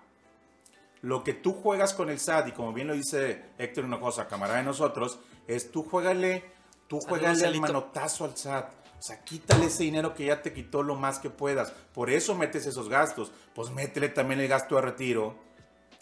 Lo 1.01 1.23
que 1.23 1.33
tú 1.33 1.53
juegas 1.53 1.93
con 1.93 2.09
el 2.09 2.19
SAT, 2.19 2.49
y 2.49 2.51
como 2.51 2.73
bien 2.73 2.87
lo 2.87 2.93
dice 2.93 3.45
Héctor 3.57 3.85
Hinojosa, 3.85 4.27
camarada 4.27 4.59
de 4.59 4.65
nosotros, 4.65 5.17
es 5.47 5.71
tú 5.71 5.83
juégale, 5.83 6.43
tú 6.87 6.99
juégale 6.99 7.47
el 7.47 7.61
manotazo 7.61 8.25
al 8.25 8.35
SAT. 8.35 8.73
O 8.99 9.01
sea, 9.01 9.23
quítale 9.23 9.67
ese 9.67 9.83
dinero 9.83 10.13
que 10.13 10.25
ya 10.25 10.41
te 10.41 10.51
quitó 10.51 10.83
lo 10.83 10.95
más 10.95 11.19
que 11.19 11.29
puedas. 11.29 11.71
Por 11.93 12.09
eso 12.09 12.35
metes 12.35 12.67
esos 12.67 12.87
gastos. 12.87 13.31
Pues 13.55 13.71
métele 13.71 14.09
también 14.09 14.41
el 14.41 14.47
gasto 14.47 14.75
de 14.75 14.81
retiro, 14.81 15.35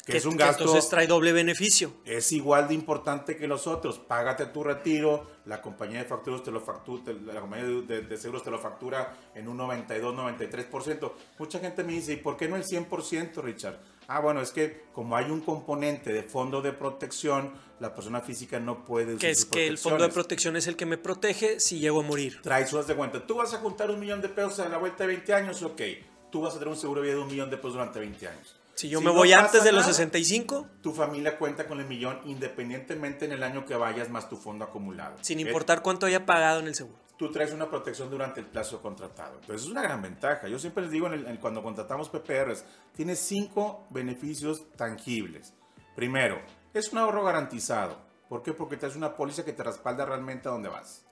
que, 0.10 0.18
es 0.18 0.26
un 0.26 0.38
gasto 0.38 0.64
entonces 0.64 0.90
trae 0.90 1.08
doble 1.08 1.32
beneficio. 1.32 1.94
es 2.06 2.32
igual 2.32 2.68
de 2.68 2.74
importante 2.74 3.38
que 3.38 3.48
los 3.48 3.68
otros. 3.68 4.00
Págate 4.00 4.48
tu 4.48 4.64
retiro, 4.64 5.28
la 5.46 5.62
compañía 5.62 6.00
de 6.00 6.06
facturas 6.06 6.44
te 6.44 6.52
lo 6.52 6.62
factura, 6.62 7.04
te- 7.06 7.14
la 7.14 7.40
compañía 7.42 7.66
de, 7.66 8.18
seguros 8.18 8.44
te 8.44 8.52
lo 8.52 8.60
factura 8.60 9.16
en 9.36 9.48
un 9.48 9.58
92, 9.58 10.16
93%. 10.16 11.12
Mucha 11.38 11.60
gente 11.60 11.84
me 11.84 11.94
dice, 11.94 12.14
¿y 12.14 12.18
por 12.18 12.38
qué 12.38 12.48
no 12.48 12.56
el 12.56 12.64
100%, 12.64 13.42
Richard? 13.42 13.80
Ah, 14.08 14.20
bueno, 14.22 14.42
es 14.42 14.52
que 14.52 14.86
como 14.92 15.16
hay 15.16 15.30
un 15.30 15.42
componente 15.42 16.12
de 16.12 16.24
fondo 16.24 16.62
de 16.62 16.74
protección, 16.74 17.54
la 17.80 17.94
persona 17.94 18.22
física 18.22 18.60
no 18.60 18.84
puede 18.84 19.14
usar 19.14 19.20
Que 19.20 19.30
es 19.30 19.42
sus 19.42 19.50
que 19.50 19.68
el 19.68 19.78
fondo 19.78 20.04
de 20.04 20.10
protección 20.10 20.56
es 20.56 20.66
el 20.68 20.76
que 20.76 20.86
me 20.88 20.98
protege 20.98 21.60
si 21.60 21.80
llego 21.80 22.00
a 22.00 22.04
morir. 22.04 22.42
Traes 22.42 22.74
unas 22.74 22.88
de 22.88 22.96
cuenta. 22.96 23.26
Tú 23.26 23.36
vas 23.36 23.54
a 23.54 23.60
juntar 23.60 23.92
un 23.92 24.00
millón 24.00 24.20
de 24.22 24.30
pesos 24.30 24.60
a 24.60 24.70
la 24.70 24.78
vuelta 24.78 25.04
de 25.04 25.08
20 25.08 25.34
años, 25.34 25.62
ok. 25.62 25.82
Tú 26.32 26.42
vas 26.42 26.56
a 26.56 26.60
tener 26.60 26.70
un 26.70 26.78
seguro 26.78 27.02
de 27.02 27.08
vida 27.08 27.18
de 27.18 27.22
un 27.24 27.28
millón 27.28 27.50
de 27.50 27.58
pesos 27.58 27.74
durante 27.74 28.00
20 28.00 28.28
años. 28.28 28.59
Si 28.80 28.88
yo 28.88 29.00
Si 29.00 29.06
me 29.06 29.12
no 29.12 29.18
voy 29.18 29.34
antes 29.34 29.62
de 29.66 29.74
los 29.74 29.82
nada, 29.82 29.92
65, 29.94 30.68
tu 30.82 30.94
familia 30.94 31.38
cuenta 31.38 31.68
con 31.68 31.82
el 31.82 31.86
millón 31.86 32.22
independientemente 32.24 33.26
en 33.26 33.34
el 33.34 33.44
año 33.44 33.66
que 33.66 33.76
vayas 33.76 34.10
más 34.10 34.30
tu 34.30 34.38
fondo 34.38 34.64
acumulado. 34.64 35.18
sin 35.20 35.42
importar 35.42 35.82
cuánto 35.82 36.06
haya 36.06 36.26
pagado 36.26 36.62
en 36.62 36.68
el 36.68 36.76
seguro. 36.76 36.98
Tú 37.18 37.30
traes 37.30 37.52
una 37.52 37.70
protección 37.70 38.10
durante 38.10 38.40
el 38.40 38.46
plazo 38.46 38.82
contratado. 38.82 39.34
Entonces 39.42 39.64
es 39.66 39.70
una 39.70 39.82
gran 39.82 40.02
ventaja. 40.02 40.48
Yo 40.48 40.58
siempre 40.58 40.84
les 40.84 40.92
digo 40.94 41.08
en 41.08 41.14
el- 41.16 41.26
en- 41.28 41.36
cuando 41.36 41.62
contratamos 41.62 42.08
PPRs, 42.08 42.64
tienes 42.96 43.20
cinco 43.20 43.86
beneficios 43.90 44.64
tangibles. 44.78 45.54
Primero, 45.98 46.40
es 46.74 46.94
un 46.94 47.00
ahorro 47.00 47.26
garantizado. 47.26 47.98
¿Por 48.30 48.44
qué? 48.44 48.54
Porque 48.54 48.78
traes 48.78 48.96
una 48.96 49.18
póliza 49.18 49.44
que 49.44 49.52
te 49.52 49.62
respalda 49.62 50.06
realmente 50.06 50.48
a 50.48 50.52
dónde 50.52 50.70
vas. 50.70 51.04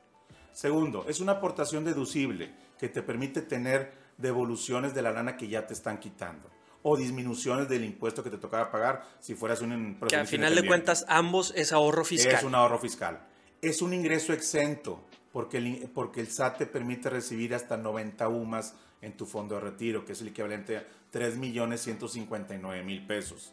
Segundo, 0.53 1.03
es 1.09 1.19
una 1.19 1.33
aportación 1.33 1.83
deducible 1.83 2.53
que 2.79 2.87
te 2.87 3.01
permite 3.01 3.41
tener 3.41 3.91
devoluciones 4.17 4.93
de 4.95 5.01
la 5.01 5.11
lana 5.11 5.35
que 5.35 5.49
ya 5.49 5.67
te 5.67 5.73
están 5.73 5.97
quitando 5.99 6.49
o 6.89 6.95
disminuciones 6.95 7.67
del 7.67 7.83
impuesto 7.83 8.23
que 8.23 8.29
te 8.29 8.37
tocaba 8.37 8.71
pagar 8.71 9.03
si 9.19 9.35
fueras 9.35 9.59
un 9.61 9.99
Que 10.07 10.15
al 10.15 10.25
final 10.25 10.55
de 10.55 10.65
cuentas 10.65 11.05
ambos 11.09 11.51
es 11.53 11.73
ahorro 11.73 12.05
fiscal. 12.05 12.35
Es 12.35 12.43
un 12.43 12.55
ahorro 12.55 12.79
fiscal. 12.79 13.19
Es 13.61 13.81
un 13.81 13.93
ingreso 13.93 14.31
exento 14.31 15.03
porque 15.33 15.57
el, 15.57 15.89
porque 15.93 16.21
el 16.21 16.31
SAT 16.31 16.59
te 16.59 16.65
permite 16.65 17.09
recibir 17.09 17.53
hasta 17.53 17.75
90 17.75 18.29
UMAS 18.29 18.73
en 19.01 19.17
tu 19.17 19.25
fondo 19.25 19.55
de 19.55 19.61
retiro, 19.61 20.05
que 20.05 20.13
es 20.13 20.21
el 20.21 20.29
equivalente 20.29 20.77
a 20.77 20.85
3.159.000 21.11 23.05
pesos. 23.05 23.51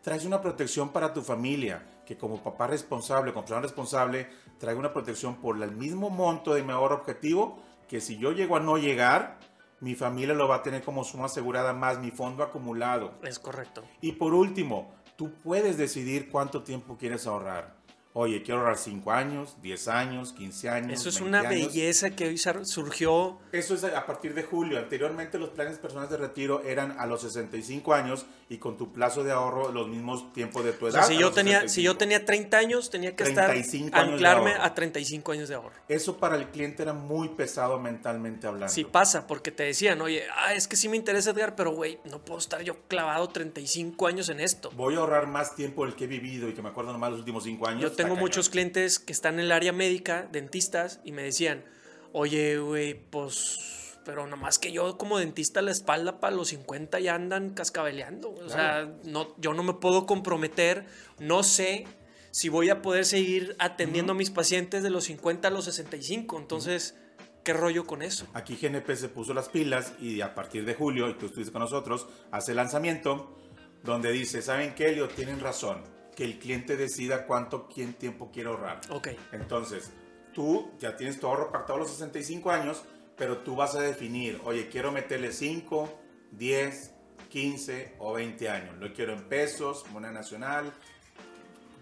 Traes 0.00 0.24
una 0.24 0.40
protección 0.40 0.88
para 0.88 1.12
tu 1.12 1.20
familia, 1.20 1.82
que 2.06 2.16
como 2.16 2.42
papá 2.42 2.66
responsable, 2.66 3.34
como 3.34 3.42
persona 3.42 3.60
responsable, 3.60 4.26
trae 4.58 4.74
una 4.74 4.94
protección 4.94 5.34
por 5.36 5.62
el 5.62 5.72
mismo 5.72 6.08
monto 6.08 6.54
de 6.54 6.62
mi 6.62 6.72
ahorro 6.72 6.94
objetivo, 6.94 7.62
que 7.90 8.00
si 8.00 8.16
yo 8.16 8.32
llego 8.32 8.56
a 8.56 8.60
no 8.60 8.78
llegar, 8.78 9.38
mi 9.80 9.94
familia 9.94 10.34
lo 10.34 10.46
va 10.46 10.56
a 10.56 10.62
tener 10.62 10.82
como 10.82 11.04
suma 11.04 11.26
asegurada 11.26 11.72
más 11.72 11.98
mi 11.98 12.10
fondo 12.10 12.42
acumulado. 12.42 13.14
Es 13.22 13.38
correcto. 13.38 13.82
Y 14.00 14.12
por 14.12 14.34
último, 14.34 14.92
tú 15.16 15.32
puedes 15.42 15.76
decidir 15.76 16.30
cuánto 16.30 16.62
tiempo 16.62 16.96
quieres 16.98 17.26
ahorrar. 17.26 17.79
Oye, 18.12 18.42
quiero 18.42 18.60
ahorrar 18.60 18.76
5 18.76 19.12
años, 19.12 19.56
10 19.62 19.86
años, 19.88 20.32
15 20.32 20.68
años. 20.68 20.92
Eso 21.00 21.10
es 21.10 21.20
20 21.20 21.28
una 21.28 21.48
años. 21.48 21.72
belleza 21.72 22.10
que 22.10 22.26
hoy 22.26 22.38
surgió. 22.64 23.38
Eso 23.52 23.74
es 23.74 23.84
a 23.84 24.04
partir 24.04 24.34
de 24.34 24.42
julio. 24.42 24.78
Anteriormente 24.80 25.38
los 25.38 25.50
planes 25.50 25.78
personales 25.78 26.10
de 26.10 26.16
retiro 26.16 26.62
eran 26.64 26.98
a 26.98 27.06
los 27.06 27.22
65 27.22 27.94
años 27.94 28.26
y 28.48 28.58
con 28.58 28.76
tu 28.76 28.92
plazo 28.92 29.22
de 29.22 29.30
ahorro 29.30 29.70
los 29.70 29.86
mismos 29.86 30.32
tiempos 30.32 30.64
de 30.64 30.72
tu 30.72 30.86
O 30.86 30.88
edad. 30.88 30.98
sea, 31.06 31.06
si 31.06 31.18
yo, 31.18 31.30
tenía, 31.30 31.68
si 31.68 31.82
yo 31.82 31.92
65. 31.92 31.98
tenía 31.98 32.24
30 32.24 32.58
años, 32.58 32.90
tenía 32.90 33.14
que 33.14 33.22
35 33.22 33.86
estar 33.86 34.04
anclarme 34.04 34.54
a 34.58 34.74
35 34.74 35.30
años 35.30 35.48
de 35.48 35.54
ahorro. 35.54 35.76
Eso 35.88 36.16
para 36.16 36.34
el 36.34 36.48
cliente 36.50 36.82
era 36.82 36.92
muy 36.92 37.28
pesado 37.28 37.78
mentalmente 37.78 38.48
hablando. 38.48 38.74
Sí 38.74 38.82
pasa, 38.82 39.28
porque 39.28 39.52
te 39.52 39.62
decían, 39.62 40.00
oye, 40.00 40.24
ah, 40.36 40.52
es 40.54 40.66
que 40.66 40.74
sí 40.74 40.88
me 40.88 40.96
interesa 40.96 41.30
Edgar, 41.30 41.54
pero 41.54 41.70
güey, 41.72 42.00
no 42.10 42.18
puedo 42.24 42.40
estar 42.40 42.60
yo 42.62 42.74
clavado 42.88 43.28
35 43.28 44.04
años 44.08 44.28
en 44.30 44.40
esto. 44.40 44.72
Voy 44.74 44.96
a 44.96 44.98
ahorrar 44.98 45.28
más 45.28 45.54
tiempo 45.54 45.84
del 45.84 45.94
que 45.94 46.04
he 46.04 46.08
vivido 46.08 46.48
y 46.48 46.54
que 46.54 46.62
me 46.62 46.70
acuerdo 46.70 46.92
nomás 46.92 47.10
los 47.12 47.20
últimos 47.20 47.44
5 47.44 47.68
años. 47.68 47.82
Yo 47.82 47.99
tengo 48.02 48.14
cañón. 48.14 48.20
muchos 48.20 48.48
clientes 48.48 48.98
que 48.98 49.12
están 49.12 49.34
en 49.34 49.40
el 49.40 49.52
área 49.52 49.72
médica, 49.72 50.28
dentistas, 50.30 51.00
y 51.04 51.12
me 51.12 51.22
decían, 51.22 51.64
oye, 52.12 52.58
güey, 52.58 52.94
pues, 52.94 53.98
pero 54.04 54.26
nomás 54.26 54.58
que 54.58 54.72
yo 54.72 54.96
como 54.98 55.18
dentista 55.18 55.62
la 55.62 55.70
espalda 55.70 56.20
para 56.20 56.34
los 56.34 56.48
50 56.48 57.00
ya 57.00 57.14
andan 57.14 57.50
cascabeleando. 57.50 58.32
O 58.32 58.48
sea, 58.48 58.92
no, 59.04 59.34
yo 59.38 59.54
no 59.54 59.62
me 59.62 59.74
puedo 59.74 60.06
comprometer, 60.06 60.86
no 61.18 61.42
sé 61.42 61.86
si 62.30 62.48
voy 62.48 62.70
a 62.70 62.82
poder 62.82 63.04
seguir 63.04 63.56
atendiendo 63.58 64.12
a 64.12 64.14
mis 64.14 64.30
pacientes 64.30 64.82
de 64.82 64.90
los 64.90 65.04
50 65.04 65.48
a 65.48 65.50
los 65.50 65.64
65. 65.66 66.38
Entonces, 66.38 66.96
¿qué 67.44 67.52
rollo 67.52 67.86
con 67.86 68.02
eso? 68.02 68.26
Aquí 68.34 68.56
GNP 68.56 68.96
se 68.96 69.08
puso 69.08 69.34
las 69.34 69.48
pilas 69.48 69.92
y 70.00 70.20
a 70.20 70.34
partir 70.34 70.64
de 70.64 70.74
julio, 70.74 71.08
y 71.08 71.14
tú 71.14 71.26
estuviste 71.26 71.52
con 71.52 71.62
nosotros, 71.62 72.06
hace 72.30 72.54
lanzamiento 72.54 73.36
donde 73.82 74.12
dice, 74.12 74.42
¿saben 74.42 74.74
qué, 74.74 74.90
Elio? 74.90 75.08
Tienen 75.08 75.40
razón, 75.40 75.82
que 76.20 76.26
el 76.26 76.38
cliente 76.38 76.76
decida 76.76 77.24
cuánto 77.24 77.66
quién 77.66 77.94
tiempo 77.94 78.30
quiere 78.30 78.50
ahorrar. 78.50 78.82
Ok. 78.90 79.08
Entonces, 79.32 79.90
tú 80.34 80.70
ya 80.78 80.94
tienes 80.94 81.18
tu 81.18 81.26
ahorro 81.26 81.50
pactado 81.50 81.76
a 81.76 81.78
los 81.78 81.90
65 81.92 82.50
años, 82.50 82.82
pero 83.16 83.38
tú 83.38 83.56
vas 83.56 83.74
a 83.74 83.80
definir, 83.80 84.38
oye, 84.44 84.68
quiero 84.68 84.92
meterle 84.92 85.32
5, 85.32 85.98
10, 86.32 86.94
15 87.30 87.94
o 88.00 88.12
20 88.12 88.50
años. 88.50 88.76
Lo 88.78 88.92
quiero 88.92 89.14
en 89.14 89.30
pesos, 89.30 89.86
moneda 89.92 90.12
nacional. 90.12 90.74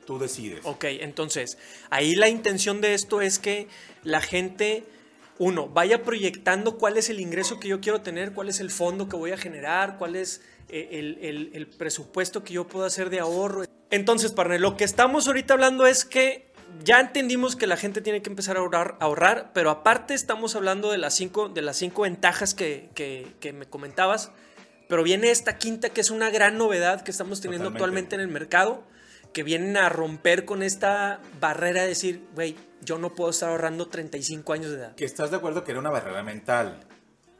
Tú 0.07 0.21
decides. 0.21 0.61
Ok, 0.63 0.85
entonces, 0.85 1.59
ahí 1.91 2.15
la 2.15 2.29
intención 2.29 2.81
de 2.81 2.95
esto 2.95 3.21
es 3.21 3.41
que 3.41 3.67
la 4.05 4.21
gente, 4.21 4.85
uno, 5.39 5.69
vaya 5.69 6.03
proyectando 6.03 6.79
cuál 6.79 6.97
es 6.97 7.11
el 7.11 7.21
ingreso 7.21 7.61
que 7.61 7.69
yo 7.69 7.81
quiero 7.81 8.01
tener, 8.01 8.33
cuál 8.33 8.49
es 8.49 8.61
el 8.61 8.71
fondo 8.71 9.09
que 9.09 9.17
voy 9.17 9.31
a 9.33 9.37
generar, 9.37 9.97
cuál 9.99 10.17
es 10.17 10.43
eh, 10.69 10.89
el, 10.93 11.19
el- 11.23 11.51
el 11.55 11.67
presupuesto 11.67 12.43
que 12.45 12.55
yo 12.55 12.67
puedo 12.67 12.85
hacer 12.85 13.09
de 13.11 13.21
ahorro. 13.21 13.65
Entonces, 13.91 14.33
partner, 14.33 14.61
lo 14.61 14.77
que 14.77 14.85
estamos 14.85 15.27
ahorita 15.29 15.55
hablando 15.55 15.87
es 15.87 16.05
que 16.05 16.49
ya 16.85 17.01
entendimos 17.01 17.57
que 17.57 17.67
la 17.67 17.77
gente 17.77 18.01
tiene 18.03 18.21
que 18.21 18.29
empezar 18.29 18.57
a 18.57 18.61
ahorrar, 18.61 18.97
a 19.01 19.05
ahorrar 19.05 19.53
pero 19.55 19.71
aparte 19.71 20.13
estamos 20.13 20.55
hablando 20.57 20.91
de 20.91 20.99
las 20.99 21.15
cinco, 21.15 21.49
de 21.49 21.63
las 21.63 21.77
cinco 21.77 22.03
ventajas 22.03 22.53
que, 22.55 22.91
que- 22.95 23.27
que 23.41 23.53
me 23.53 23.67
comentabas. 23.67 24.33
Pero 24.89 25.03
viene 25.03 25.31
esta 25.31 25.57
quinta 25.59 25.91
que 25.91 26.01
es 26.01 26.11
una 26.11 26.31
gran 26.31 26.57
novedad 26.59 27.03
que 27.03 27.11
estamos 27.11 27.41
teniendo 27.41 27.67
Totalmente. 27.69 27.85
actualmente 27.85 28.15
en 28.17 28.21
el 28.23 28.29
mercado, 28.29 28.83
que 29.39 29.45
vienen 29.45 29.77
a 29.77 29.89
romper 29.89 30.45
con 30.45 30.65
esta 30.65 31.21
barrera 31.41 31.83
de 31.83 31.91
decir, 31.91 32.27
güey, 32.35 32.57
yo 32.81 32.99
no 32.99 33.15
puedo 33.15 33.31
estar 33.31 33.51
ahorrando 33.51 33.87
35 33.87 34.53
años 34.53 34.73
de 34.73 34.79
edad. 34.79 34.95
estás 34.99 35.31
de 35.31 35.37
acuerdo 35.37 35.63
que 35.63 35.71
era 35.71 35.79
una 35.79 35.91
barrera 35.91 36.25
mental. 36.25 36.81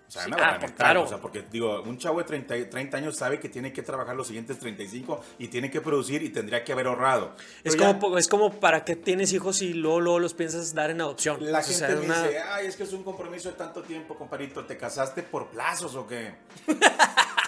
O 0.09 0.11
sea, 0.11 0.23
Sí, 0.25 0.31
una 0.33 0.49
ah, 0.49 0.57
pues, 0.59 0.73
claro. 0.73 1.03
O 1.03 1.07
sea, 1.07 1.19
porque 1.19 1.45
digo, 1.53 1.83
un 1.83 1.99
chavo 1.99 2.17
de 2.19 2.25
30, 2.25 2.71
30 2.71 2.97
años 2.97 3.15
sabe 3.17 3.39
que 3.39 3.51
tiene 3.51 3.75
que 3.75 3.83
trabajar 3.83 4.17
los 4.17 4.27
siguientes 4.27 4.59
35 4.59 5.21
y 5.39 5.49
tiene 5.49 5.71
que 5.71 5.83
producir 5.83 6.23
y 6.23 6.31
tendría 6.31 6.65
que 6.65 6.73
haber 6.73 6.87
ahorrado. 6.87 7.33
Es 7.63 7.77
Pero 7.77 7.93
ya- 7.93 7.99
como, 7.99 8.17
es 8.17 8.27
como 8.27 8.53
para 8.59 8.85
que 8.87 8.97
tienes 8.97 9.35
hijos 9.35 9.61
y 9.61 9.75
luego, 9.75 10.01
luego 10.01 10.19
los 10.19 10.33
piensas 10.33 10.73
dar 10.73 10.91
en 10.91 11.03
adopción. 11.03 11.37
La 11.53 11.59
O 11.59 11.63
sea, 11.63 11.89
gente 11.89 12.01
me 12.01 12.07
una- 12.07 12.23
dice, 12.23 12.39
ay, 12.41 12.67
es 12.67 12.77
que 12.77 12.85
es 12.85 12.93
un 12.95 13.03
compromiso 13.05 13.51
de 13.51 13.57
tanto 13.57 13.83
tiempo, 13.83 14.15
compadrito. 14.17 14.65
¿Te 14.65 14.79
casaste 14.79 15.23
por 15.23 15.49
plazos 15.49 15.95
o 15.95 16.07
qué? 16.07 16.33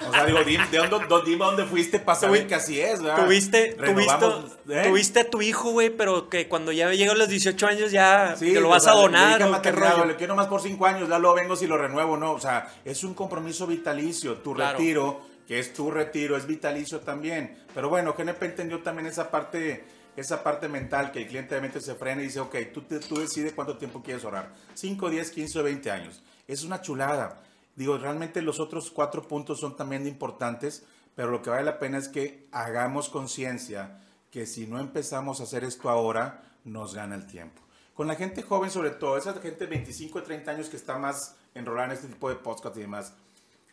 O 0.08 0.10
sea, 0.10 0.24
digo, 0.24 0.42
dime, 0.44 0.66
¿de 0.68 0.78
dónde, 0.78 1.06
dime 1.26 1.44
dónde 1.44 1.64
fuiste 1.66 1.98
para 1.98 2.18
saber 2.18 2.46
que 2.46 2.54
así 2.54 2.80
es, 2.80 3.02
¿verdad? 3.02 3.22
Tuviste, 3.22 3.76
Renovamos, 3.78 4.44
tuviste, 4.56 4.80
¿eh? 4.80 4.88
tuviste 4.88 5.20
a 5.20 5.28
tu 5.28 5.42
hijo, 5.42 5.72
güey, 5.72 5.90
pero 5.90 6.30
que 6.30 6.48
cuando 6.48 6.72
ya 6.72 6.88
llegó 6.90 7.12
a 7.12 7.16
los 7.16 7.28
18 7.28 7.66
años 7.66 7.92
ya 7.92 8.34
Sí, 8.34 8.54
te 8.54 8.60
lo 8.62 8.68
o 8.68 8.70
vas 8.70 8.84
sea, 8.84 8.92
a 8.92 8.94
le- 8.94 9.00
le 9.02 9.06
donar 9.08 9.42
a 9.42 9.50
o 9.58 9.60
qué 9.60 9.72
rollo. 9.72 10.06
Le 10.06 10.16
quiero 10.16 10.34
más 10.34 10.46
por 10.46 10.62
cinco 10.62 10.86
años, 10.86 11.06
ya 11.06 11.18
lo 11.18 11.34
vengo 11.34 11.54
si 11.54 11.66
lo 11.66 11.76
renuevo, 11.76 12.16
no. 12.16 12.32
O 12.32 12.40
sea, 12.40 12.49
es 12.84 13.04
un 13.04 13.14
compromiso 13.14 13.66
vitalicio. 13.66 14.38
Tu 14.38 14.54
Claro. 14.54 14.78
retiro, 14.78 15.20
que 15.46 15.58
es 15.58 15.72
tu 15.72 15.90
retiro, 15.90 16.36
es 16.36 16.46
vitalicio 16.46 17.00
también. 17.00 17.56
Pero 17.74 17.88
bueno, 17.88 18.14
GNP 18.16 18.46
entendió 18.46 18.82
también 18.82 19.06
esa 19.06 19.30
parte, 19.30 19.84
esa 20.16 20.42
parte 20.42 20.68
mental 20.68 21.10
que 21.12 21.22
el 21.22 21.26
cliente 21.28 21.50
realmente 21.50 21.80
se 21.80 21.94
frena 21.94 22.22
y 22.22 22.26
dice, 22.26 22.40
ok, 22.40 22.56
tú, 22.72 22.82
te- 22.82 23.00
tú 23.00 23.16
decides 23.18 23.52
cuánto 23.52 23.76
tiempo 23.78 24.02
quieres 24.02 24.24
ahorrar. 24.24 24.52
5, 24.74 25.10
10, 25.10 25.30
15 25.30 25.58
o 25.60 25.62
20 25.62 25.90
años. 25.90 26.22
Es 26.46 26.62
una 26.64 26.80
chulada. 26.82 27.42
Digo, 27.76 27.96
realmente 27.98 28.42
los 28.42 28.60
otros 28.60 28.90
cuatro 28.90 29.22
puntos 29.26 29.60
son 29.60 29.76
también 29.76 30.06
importantes, 30.06 30.84
pero 31.14 31.30
lo 31.30 31.42
que 31.42 31.50
vale 31.50 31.64
la 31.64 31.78
pena 31.78 31.98
es 31.98 32.08
que 32.08 32.46
hagamos 32.52 33.08
conciencia 33.08 34.00
que 34.30 34.46
si 34.46 34.66
no 34.66 34.78
empezamos 34.78 35.40
a 35.40 35.44
hacer 35.44 35.64
esto 35.64 35.88
ahora, 35.90 36.42
nos 36.64 36.94
gana 36.94 37.14
el 37.16 37.26
tiempo. 37.26 37.62
Con 37.94 38.06
la 38.06 38.14
gente 38.14 38.42
joven, 38.42 38.70
sobre 38.70 38.90
todo, 38.90 39.16
esa 39.18 39.32
gente 39.34 39.64
de 39.64 39.66
25 39.66 40.18
o 40.18 40.22
30 40.22 40.50
años 40.52 40.68
que 40.68 40.76
está 40.76 40.98
más 40.98 41.36
enrolada 41.54 41.88
en 41.88 41.92
este 41.94 42.08
tipo 42.08 42.28
de 42.28 42.36
podcast 42.36 42.76
y 42.76 42.80
demás, 42.80 43.12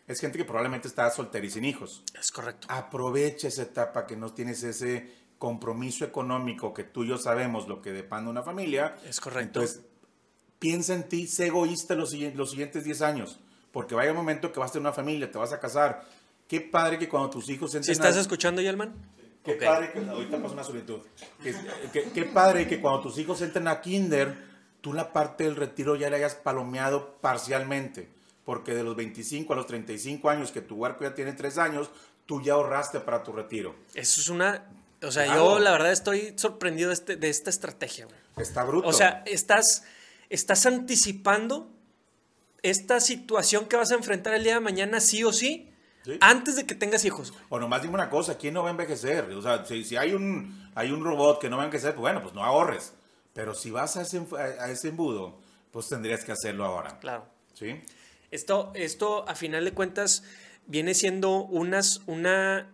es 0.06 0.20
gente 0.20 0.38
que 0.38 0.44
probablemente 0.44 0.88
está 0.88 1.10
soltera 1.10 1.44
y 1.46 1.50
sin 1.50 1.64
hijos. 1.64 2.02
Es 2.18 2.30
correcto. 2.30 2.66
Aprovecha 2.70 3.48
esa 3.48 3.62
etapa 3.62 4.06
que 4.06 4.16
no 4.16 4.32
tienes 4.32 4.62
ese 4.62 5.12
compromiso 5.38 6.04
económico 6.04 6.72
que 6.74 6.84
tú 6.84 7.04
y 7.04 7.08
yo 7.08 7.18
sabemos 7.18 7.68
lo 7.68 7.80
que 7.82 7.92
depende 7.92 8.30
una 8.30 8.42
familia. 8.42 8.96
Es 9.06 9.20
correcto. 9.20 9.60
Entonces, 9.60 9.82
piensa 10.58 10.94
en 10.94 11.08
ti, 11.08 11.26
sé 11.26 11.46
egoísta 11.46 11.94
los, 11.94 12.10
siguientes- 12.10 12.38
los 12.38 12.50
siguientes 12.50 12.84
10 12.84 13.02
años, 13.02 13.38
porque 13.70 13.94
va 13.94 14.00
a 14.00 14.04
llegar 14.04 14.16
un 14.18 14.24
momento 14.24 14.50
que 14.50 14.58
vas 14.58 14.70
a 14.70 14.72
tener 14.72 14.86
una 14.86 14.92
familia, 14.94 15.30
te 15.30 15.38
vas 15.38 15.52
a 15.52 15.60
casar. 15.60 16.04
Qué 16.48 16.60
padre 16.62 16.98
que 16.98 17.08
cuando 17.08 17.30
tus 17.30 17.48
hijos 17.50 17.70
¿Sí 17.72 17.76
entren 17.76 17.92
estás 17.92 18.16
a- 18.16 18.20
escuchando, 18.20 18.60
Yalman? 18.62 18.94
Qué 19.44 19.52
Ok. 19.54 19.64
padre 19.64 19.92
que 19.92 19.98
ahorita 20.00 20.42
pasa 20.42 20.54
una 20.54 20.64
solitud. 20.64 21.00
Qué, 21.42 21.54
qué- 21.92 22.10
qué 22.12 22.24
padre 22.24 22.66
que 22.66 22.80
cuando 22.80 23.02
tus 23.02 23.18
hijos 23.18 23.40
entren 23.42 23.68
a 23.68 23.80
kinder, 23.80 24.47
tú 24.80 24.92
la 24.92 25.12
parte 25.12 25.44
del 25.44 25.56
retiro 25.56 25.96
ya 25.96 26.10
la 26.10 26.16
hayas 26.16 26.34
palomeado 26.34 27.16
parcialmente. 27.20 28.08
Porque 28.44 28.74
de 28.74 28.82
los 28.82 28.96
25 28.96 29.52
a 29.52 29.56
los 29.56 29.66
35 29.66 30.30
años, 30.30 30.52
que 30.52 30.60
tu 30.62 30.76
huerco 30.76 31.04
ya 31.04 31.14
tiene 31.14 31.32
3 31.34 31.58
años, 31.58 31.90
tú 32.24 32.40
ya 32.40 32.54
ahorraste 32.54 33.00
para 33.00 33.22
tu 33.22 33.32
retiro. 33.32 33.74
Eso 33.94 34.20
es 34.20 34.28
una... 34.28 34.64
O 35.02 35.10
sea, 35.12 35.24
Claro. 35.26 35.44
yo 35.54 35.58
la 35.60 35.70
verdad 35.72 35.92
estoy 35.92 36.32
sorprendido 36.36 36.88
de, 36.88 36.94
este- 36.94 37.16
de 37.16 37.28
esta 37.28 37.50
estrategia, 37.50 38.06
güey. 38.06 38.16
Está 38.38 38.64
bruto. 38.64 38.88
O 38.88 38.92
sea, 38.92 39.22
estás, 39.26 39.84
estás 40.30 40.64
anticipando 40.66 41.70
esta 42.62 43.00
situación 43.00 43.66
que 43.66 43.76
vas 43.76 43.92
a 43.92 43.94
enfrentar 43.94 44.34
el 44.34 44.42
día 44.44 44.54
de 44.54 44.60
mañana 44.60 45.00
sí 45.00 45.22
o 45.24 45.32
sí, 45.32 45.70
Sí. 46.04 46.16
antes 46.20 46.56
de 46.56 46.64
que 46.66 46.74
tengas 46.74 47.04
hijos, 47.04 47.30
güey. 47.32 47.44
O 47.50 47.58
nomás 47.60 47.82
dime 47.82 47.94
una 47.94 48.08
cosa, 48.08 48.38
¿quién 48.38 48.54
no 48.54 48.62
va 48.62 48.68
a 48.68 48.70
envejecer? 48.70 49.24
O 49.32 49.42
sea, 49.42 49.64
si, 49.66 49.84
si 49.84 49.96
hay, 49.96 50.14
un, 50.14 50.70
hay 50.74 50.90
un 50.90 51.04
robot 51.04 51.38
que 51.40 51.50
no 51.50 51.56
va 51.58 51.64
a 51.64 51.66
envejecer, 51.66 51.90
pues 51.92 52.00
bueno, 52.00 52.22
pues 52.22 52.34
no 52.34 52.42
ahorres. 52.42 52.94
Pero 53.34 53.54
si 53.54 53.70
vas 53.70 53.96
a 53.96 54.02
ese, 54.02 54.18
a 54.18 54.64
a 54.64 54.70
ese 54.70 54.88
embudo, 54.88 55.38
pues 55.70 55.88
tendrías 55.88 56.24
que 56.24 56.32
hacerlo 56.32 56.64
ahora. 56.64 56.98
Claro. 56.98 57.26
¿Sí? 57.54 57.80
Esto, 58.30 58.72
esto, 58.74 59.28
a 59.28 59.34
final 59.34 59.64
de 59.64 59.72
cuentas, 59.72 60.22
viene 60.66 60.94
siendo 60.94 61.44
unas, 61.44 62.02
una, 62.06 62.70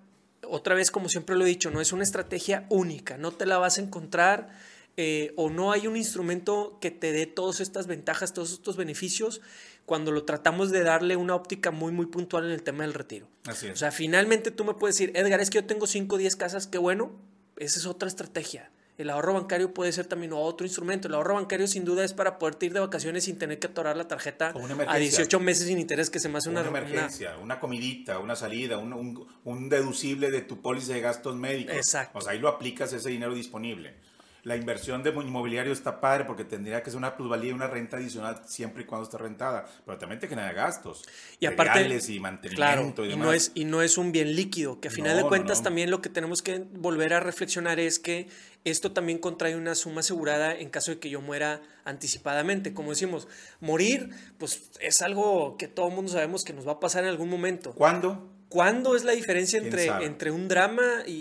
otra 0.47 0.75
vez, 0.75 0.91
como 0.91 1.09
siempre 1.09 1.37
lo 1.37 1.45
he 1.45 1.49
dicho, 1.49 1.71
no 1.71 1.81
es 1.81 1.93
una 1.93 2.03
estrategia 2.03 2.67
única, 2.69 3.17
no 3.17 3.33
te 3.33 3.47
la 3.47 3.59
vas 3.59 3.79
a 3.79 3.83
encontrar 3.83 4.51
eh, 4.97 5.33
o 5.37 5.51
no 5.51 5.73
hay 5.73 5.87
un 5.87 5.97
instrumento 5.97 6.79
que 6.81 6.91
te 6.91 7.13
dé 7.13 7.27
todas 7.27 7.61
estas 7.61 7.87
ventajas, 7.87 8.33
todos 8.33 8.53
estos 8.53 8.77
beneficios, 8.77 9.41
cuando 9.87 10.13
lo 10.13 10.25
tratamos 10.25 10.71
de 10.71 10.83
darle 10.83 11.17
una 11.17 11.35
óptica 11.35 11.71
muy, 11.71 11.93
muy 11.93 12.07
puntual 12.07 12.47
en 12.47 12.53
el 12.53 12.63
tema 12.63 12.85
del 12.85 12.95
retiro. 12.95 13.29
Así 13.47 13.67
es. 13.67 13.73
O 13.75 13.77
sea, 13.77 13.93
finalmente 13.93 14.51
tú 14.51 14.65
me 14.65 14.75
puedes 14.75 14.97
decir, 14.97 15.13
Edgar, 15.17 15.41
es 15.41 15.51
que 15.51 15.59
yo 15.59 15.67
tengo 15.67 15.87
5 15.87 16.15
o 16.15 16.19
10 16.19 16.37
casas, 16.37 16.67
qué 16.67 16.79
bueno, 16.79 17.13
esa 17.57 17.79
es 17.79 17.87
otra 17.87 18.09
estrategia. 18.09 18.71
El 18.97 19.11
ahorro 19.11 19.35
bancario 19.35 19.75
puede 19.75 19.91
ser 19.91 20.07
también 20.07 20.33
otro 20.33 20.65
instrumento. 20.67 21.09
El 21.09 21.15
ahorro 21.15 21.35
bancario 21.35 21.67
sin 21.67 21.85
duda 21.85 22.05
es 22.05 22.13
para 22.13 22.39
poder 22.39 22.57
ir 22.61 22.73
de 22.73 22.79
vacaciones 22.81 23.25
sin 23.25 23.39
tener 23.39 23.59
que 23.59 23.67
atorar 23.67 23.97
la 23.97 24.07
tarjeta 24.07 24.53
una 24.55 24.69
a 24.69 24.73
emergencia. 24.73 25.01
18 25.19 25.41
meses 25.41 25.67
sin 25.67 25.81
interés, 25.81 26.11
que 26.11 26.21
se 26.21 26.29
me 26.29 26.39
hace 26.39 26.49
una, 26.49 26.61
una, 26.61 26.69
emergencia, 26.71 27.37
una, 27.39 27.59
comidita, 27.59 28.21
una 28.21 28.37
salida, 28.37 28.79
un, 28.79 28.93
un- 28.93 29.27
un 29.45 29.69
deducible 29.69 30.31
de 30.31 30.43
tu 30.43 30.63
póliza 30.63 30.93
de 30.93 31.01
gastos 31.01 31.35
médicos. 31.35 31.75
Exacto. 31.75 32.19
O 32.19 32.21
sea, 32.21 32.33
ahí 32.35 32.39
lo 32.39 32.49
aplicas 32.49 32.93
ese 32.93 33.11
dinero 33.11 33.35
disponible. 33.35 33.95
La 34.45 34.57
inversión 34.57 35.03
de 35.03 35.09
inmobiliario 35.09 35.73
está 35.73 36.03
padre 36.03 36.27
porque 36.27 36.45
tendría 36.45 36.83
que 36.83 36.91
ser 36.91 36.99
una 36.99 37.17
plusvalía 37.17 37.49
y 37.49 37.55
una 37.55 37.67
renta 37.67 37.97
adicional 37.97 38.43
siempre 38.47 38.83
y 38.83 38.87
cuando 38.87 39.05
esté 39.07 39.17
rentada, 39.17 39.65
pero 39.87 39.97
también 39.97 40.21
te 40.21 40.29
genera 40.29 40.53
gastos. 40.53 41.03
Y 41.41 41.47
aparte, 41.47 41.81
y 42.09 42.21
mantenimiento 42.21 43.05
y 43.05 43.07
y, 43.07 43.11
demás. 43.13 43.27
no 43.27 43.33
es, 43.33 43.53
y 43.55 43.65
no 43.65 43.81
es 43.81 43.97
un 43.97 44.13
bien 44.13 44.37
líquido, 44.37 44.81
que 44.81 44.89
a 44.89 44.91
final 44.91 45.13
No, 45.13 45.17
de 45.17 45.23
no, 45.23 45.29
cuentas 45.31 45.59
no. 45.61 45.65
también 45.65 45.91
lo 45.91 46.03
que 46.03 46.11
tenemos 46.11 46.43
que 46.43 46.59
volver 46.75 47.15
a 47.15 47.21
reflexionar 47.21 47.81
es 47.81 47.99
que 47.99 48.29
esto 48.65 48.93
también 48.93 49.19
contrae 49.19 49.57
una 49.57 49.75
suma 49.75 50.01
asegurada 50.01 50.55
en 50.55 50.71
caso 50.71 50.91
de 50.91 50.99
que 50.99 51.11
yo 51.11 51.21
muera 51.21 51.61
anticipadamente. 51.85 52.73
Como 52.75 52.91
decimos, 52.91 53.29
morir, 53.61 54.11
pues 54.39 54.71
es 54.81 55.03
algo 55.03 55.57
que 55.59 55.69
todo 55.69 55.89
el 55.89 55.95
mundo 55.95 56.11
sabemos 56.11 56.45
que 56.45 56.53
nos 56.53 56.67
va 56.67 56.73
a 56.73 56.81
pasar 56.81 57.05
en 57.05 57.11
algún 57.11 57.29
momento. 57.29 57.73
¿Cuándo? 57.73 58.31
¿Cuándo 58.49 58.95
es 58.95 59.05
la 59.05 59.13
diferencia 59.13 59.59
¿Quién 59.61 59.73
entre, 59.73 60.05
entre 60.07 60.31
un 60.31 60.49
drama 60.49 61.03
y, 61.07 61.13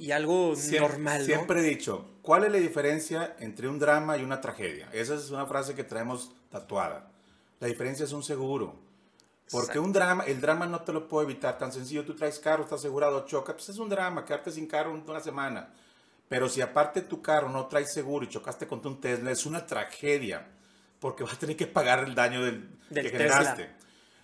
y- 0.00 0.10
algo 0.12 0.54
normal? 0.80 1.18
¿no? 1.20 1.24
Siempre 1.26 1.60
he 1.60 1.62
dicho, 1.62 2.06
¿cuál 2.22 2.44
es 2.44 2.52
la 2.52 2.58
diferencia 2.58 3.36
entre 3.38 3.68
un 3.68 3.78
drama 3.78 4.16
y 4.16 4.22
una 4.24 4.40
tragedia? 4.40 4.88
Esa 4.92 5.14
es 5.14 5.30
una 5.30 5.46
frase 5.46 5.74
que 5.74 5.84
traemos 5.84 6.32
tatuada. 6.50 7.10
La 7.60 7.66
diferencia 7.66 8.04
es 8.04 8.12
un 8.12 8.22
seguro. 8.22 8.74
Porque 9.50 9.66
Exacto. 9.72 9.82
un 9.82 9.92
drama, 9.92 10.24
el 10.24 10.40
drama 10.40 10.66
no 10.66 10.80
te 10.82 10.92
lo 10.92 11.06
puedo 11.06 11.24
evitar. 11.28 11.58
Tan 11.58 11.72
sencillo, 11.72 12.04
tú 12.04 12.14
traes 12.16 12.38
carro, 12.38 12.62
estás 12.62 12.80
asegurado, 12.80 13.26
choca, 13.26 13.52
pues 13.52 13.68
es 13.68 13.78
un 13.78 13.88
drama, 13.88 14.24
quedarte 14.24 14.50
sin 14.50 14.66
carro 14.66 14.92
una 14.92 15.20
semana. 15.20 15.74
Pero 16.30 16.48
si 16.48 16.60
aparte 16.60 17.00
tu 17.02 17.20
carro 17.20 17.48
no 17.48 17.66
traes 17.66 17.92
seguro 17.92 18.24
y 18.24 18.28
chocaste 18.28 18.68
contra 18.68 18.88
un 18.88 19.00
Tesla, 19.00 19.32
es 19.32 19.46
una 19.46 19.66
tragedia. 19.66 20.46
Porque 21.00 21.24
vas 21.24 21.32
a 21.32 21.38
tener 21.38 21.56
que 21.56 21.66
pagar 21.66 22.04
el 22.04 22.14
daño 22.14 22.44
del, 22.44 22.70
Del 22.88 23.10
que 23.10 23.18
Tesla. 23.18 23.36
generaste. 23.36 23.70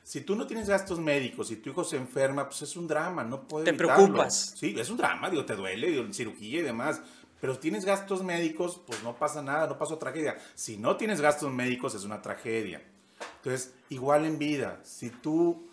Si 0.04 0.20
tú 0.20 0.36
no 0.36 0.46
tienes 0.46 0.68
gastos 0.68 1.00
médicos 1.00 1.50
y 1.50 1.56
tu 1.56 1.70
hijo 1.70 1.82
se 1.82 1.96
enferma, 1.96 2.48
pues 2.48 2.62
es 2.62 2.76
un 2.76 2.86
drama, 2.86 3.24
no 3.24 3.42
puedes 3.48 3.64
Te 3.64 3.70
evitarlo. 3.70 3.94
preocupas. 4.04 4.54
Sí, 4.56 4.72
es 4.78 4.88
un 4.88 4.98
drama, 4.98 5.28
digo, 5.30 5.44
te 5.44 5.56
duele, 5.56 5.88
digo, 5.88 6.04
cirugía 6.12 6.60
y 6.60 6.62
demás. 6.62 7.00
Pero 7.40 7.54
si 7.54 7.60
tienes 7.60 7.84
gastos 7.84 8.22
médicos, 8.22 8.80
pues 8.86 9.02
no 9.02 9.16
pasa 9.16 9.42
nada, 9.42 9.66
no 9.66 9.76
pasa 9.76 9.98
tragedia. 9.98 10.36
Si 10.54 10.76
no 10.76 10.96
tienes 10.96 11.20
gastos 11.20 11.52
médicos, 11.52 11.96
es 11.96 12.04
una 12.04 12.22
tragedia. 12.22 12.82
Entonces, 13.38 13.74
igual 13.88 14.26
en 14.26 14.38
vida, 14.38 14.78
si 14.84 15.10
tú, 15.10 15.65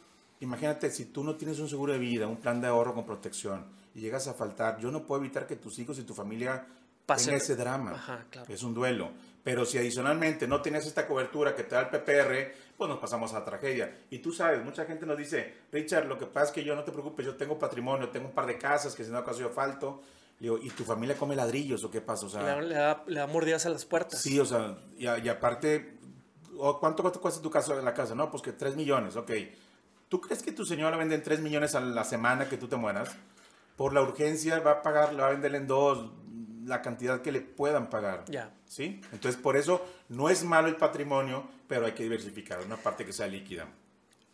imagínate, 0.43 0.89
si 0.91 1.05
tú 1.05 1.23
no 1.23 1.35
tienes 1.35 1.59
un 1.59 1.69
seguro 1.69 1.93
de 1.93 1.99
vida, 1.99 2.27
un 2.27 2.37
plan 2.37 2.61
de 2.61 2.67
ahorro 2.67 2.93
con 2.93 3.05
protección, 3.05 3.65
y 3.95 3.99
llegas 4.01 4.27
a 4.27 4.33
faltar, 4.33 4.79
yo 4.79 4.91
no 4.91 5.03
puedo 5.05 5.21
evitar 5.21 5.45
que 5.47 5.55
tus 5.55 5.77
hijos 5.79 5.97
y 5.99 6.03
tu 6.03 6.13
familia 6.13 6.65
Pase- 7.05 7.25
tengan 7.25 7.41
ese 7.41 7.55
drama. 7.55 7.91
Ajá, 7.93 8.25
claro. 8.29 8.51
Es 8.53 8.63
un 8.63 8.73
duelo. 8.73 9.11
Pero 9.43 9.65
si 9.65 9.77
adicionalmente 9.77 10.47
no 10.47 10.61
tienes 10.61 10.85
esta 10.85 11.05
cobertura 11.05 11.53
que 11.53 11.63
te 11.63 11.75
da 11.75 11.81
el 11.81 11.89
PPR, 11.89 12.53
pues 12.77 12.89
nos 12.89 12.97
pasamos 12.99 13.33
a 13.33 13.39
la 13.39 13.45
tragedia. 13.45 13.93
Y 14.09 14.19
tú 14.19 14.31
sabes, 14.31 14.63
mucha 14.63 14.85
gente 14.85 15.05
nos 15.05 15.17
dice, 15.17 15.53
Richard, 15.71 16.05
lo 16.07 16.17
que 16.17 16.25
pasa 16.27 16.45
es 16.47 16.51
que 16.53 16.63
yo 16.63 16.75
no 16.75 16.83
te 16.85 16.91
preocupes, 16.93 17.25
yo 17.25 17.35
tengo 17.35 17.59
patrimonio, 17.59 18.09
tengo 18.09 18.27
un 18.27 18.33
par 18.33 18.45
de 18.45 18.57
casas 18.57 18.95
que 18.95 19.03
si 19.03 19.11
no 19.11 19.17
acaso 19.17 19.41
yo 19.41 19.49
falto. 19.49 20.01
Le 20.39 20.45
digo, 20.49 20.57
¿y 20.61 20.69
tu 20.69 20.83
familia 20.85 21.15
come 21.17 21.35
ladrillos 21.35 21.83
o 21.83 21.91
qué 21.91 21.99
pasa? 22.01 22.25
O 22.25 22.29
sea, 22.29 22.41
Le, 22.41 22.47
da- 22.47 22.61
le 22.61 22.75
da, 22.75 23.03
le 23.05 23.19
da 23.19 23.27
mordidas 23.27 23.65
a 23.65 23.69
las 23.69 23.85
puertas. 23.85 24.21
Sí, 24.21 24.39
o 24.39 24.45
sea, 24.45 24.77
y, 24.97 25.03
y 25.05 25.29
aparte, 25.29 25.97
¿o 26.57 26.79
¿cuánto 26.79 27.03
cuesta- 27.03 27.19
cuesta 27.19 27.41
tu 27.41 27.49
casa 27.51 27.75
la 27.75 27.93
casa? 27.93 28.15
No, 28.15 28.31
pues 28.31 28.41
que 28.41 28.53
3 28.53 28.75
millones, 28.77 29.15
ok. 29.17 29.31
¿Tú 30.13 30.21
crees 30.21 30.43
que 30.43 30.51
tu 30.51 30.63
señora 30.63 30.95
vende 30.95 31.15
en 31.15 31.23
3 31.23 31.39
millones 31.39 31.73
a 31.73 31.79
la 31.79 32.03
semana 32.03 32.47
que 32.47 32.55
tú 32.55 32.67
te 32.67 32.75
mueras? 32.75 33.09
Por 33.75 33.93
la 33.95 34.03
urgencia 34.03 34.59
va 34.59 34.73
a 34.73 34.81
pagar, 34.83 35.19
va 35.19 35.25
a 35.25 35.31
vender 35.31 35.55
en 35.55 35.65
dos 35.65 36.11
la 36.65 36.83
cantidad 36.83 37.23
que 37.23 37.31
le 37.31 37.41
puedan 37.41 37.89
pagar. 37.89 38.23
Ya. 38.29 38.53
¿Sí? 38.67 39.01
Entonces, 39.11 39.41
por 39.41 39.57
eso 39.57 39.83
no 40.09 40.29
es 40.29 40.43
malo 40.43 40.67
el 40.67 40.75
patrimonio, 40.75 41.49
pero 41.67 41.87
hay 41.87 41.93
que 41.93 42.03
diversificar, 42.03 42.59
una 42.63 42.77
parte 42.77 43.07
que 43.07 43.11
sea 43.11 43.25
líquida. 43.25 43.67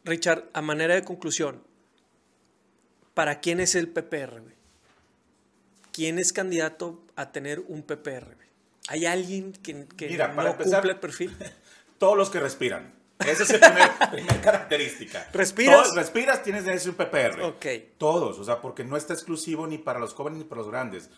Richard, 0.04 0.50
a 0.52 0.62
manera 0.62 0.96
de 0.96 1.06
conclusión, 1.06 1.64
¿para 3.14 3.40
quién 3.40 3.62
es 3.62 3.74
el 3.76 3.88
PPR? 3.88 4.42
güey? 4.42 4.56
¿Quién 5.94 6.20
es 6.20 6.34
candidato 6.34 7.02
a 7.16 7.32
tener 7.32 7.62
un 7.70 7.84
PPR? 7.84 8.36
güey? 8.36 8.50
¿Hay 8.90 9.06
alguien 9.06 9.54
que, 9.54 9.86
que 9.96 10.10
Mira, 10.10 10.36
para 10.36 10.50
no 10.50 10.56
empezar- 10.58 10.82
cumple 10.82 10.92
el 10.92 11.00
perfil? 11.00 11.38
Todos 11.98 12.18
los 12.18 12.30
que 12.30 12.42
respiran. 12.42 12.99
Esa 13.20 13.44
es 13.44 13.60
la 13.60 13.74
primer, 13.74 14.10
primer 14.12 14.42
característica. 14.42 15.28
¿Respiras? 15.34 15.84
Todos- 15.84 15.96
respiras, 15.96 16.42
tienes 16.42 16.64
de 16.66 16.74
ese 16.74 16.90
un 16.90 16.96
PPR. 16.96 17.44
Ok. 17.44 17.66
Todos, 17.98 18.40
o 18.40 18.44
sea, 18.46 18.62
porque 18.62 18.84
no 18.86 18.96
está 18.96 19.14
exclusivo 19.14 19.68
ni 19.68 19.78
para 19.78 20.00
los 20.00 20.14
jóvenes 20.14 20.40
ni 20.40 20.46
para 20.46 20.62
los 20.62 20.70
grandes. 20.72 21.10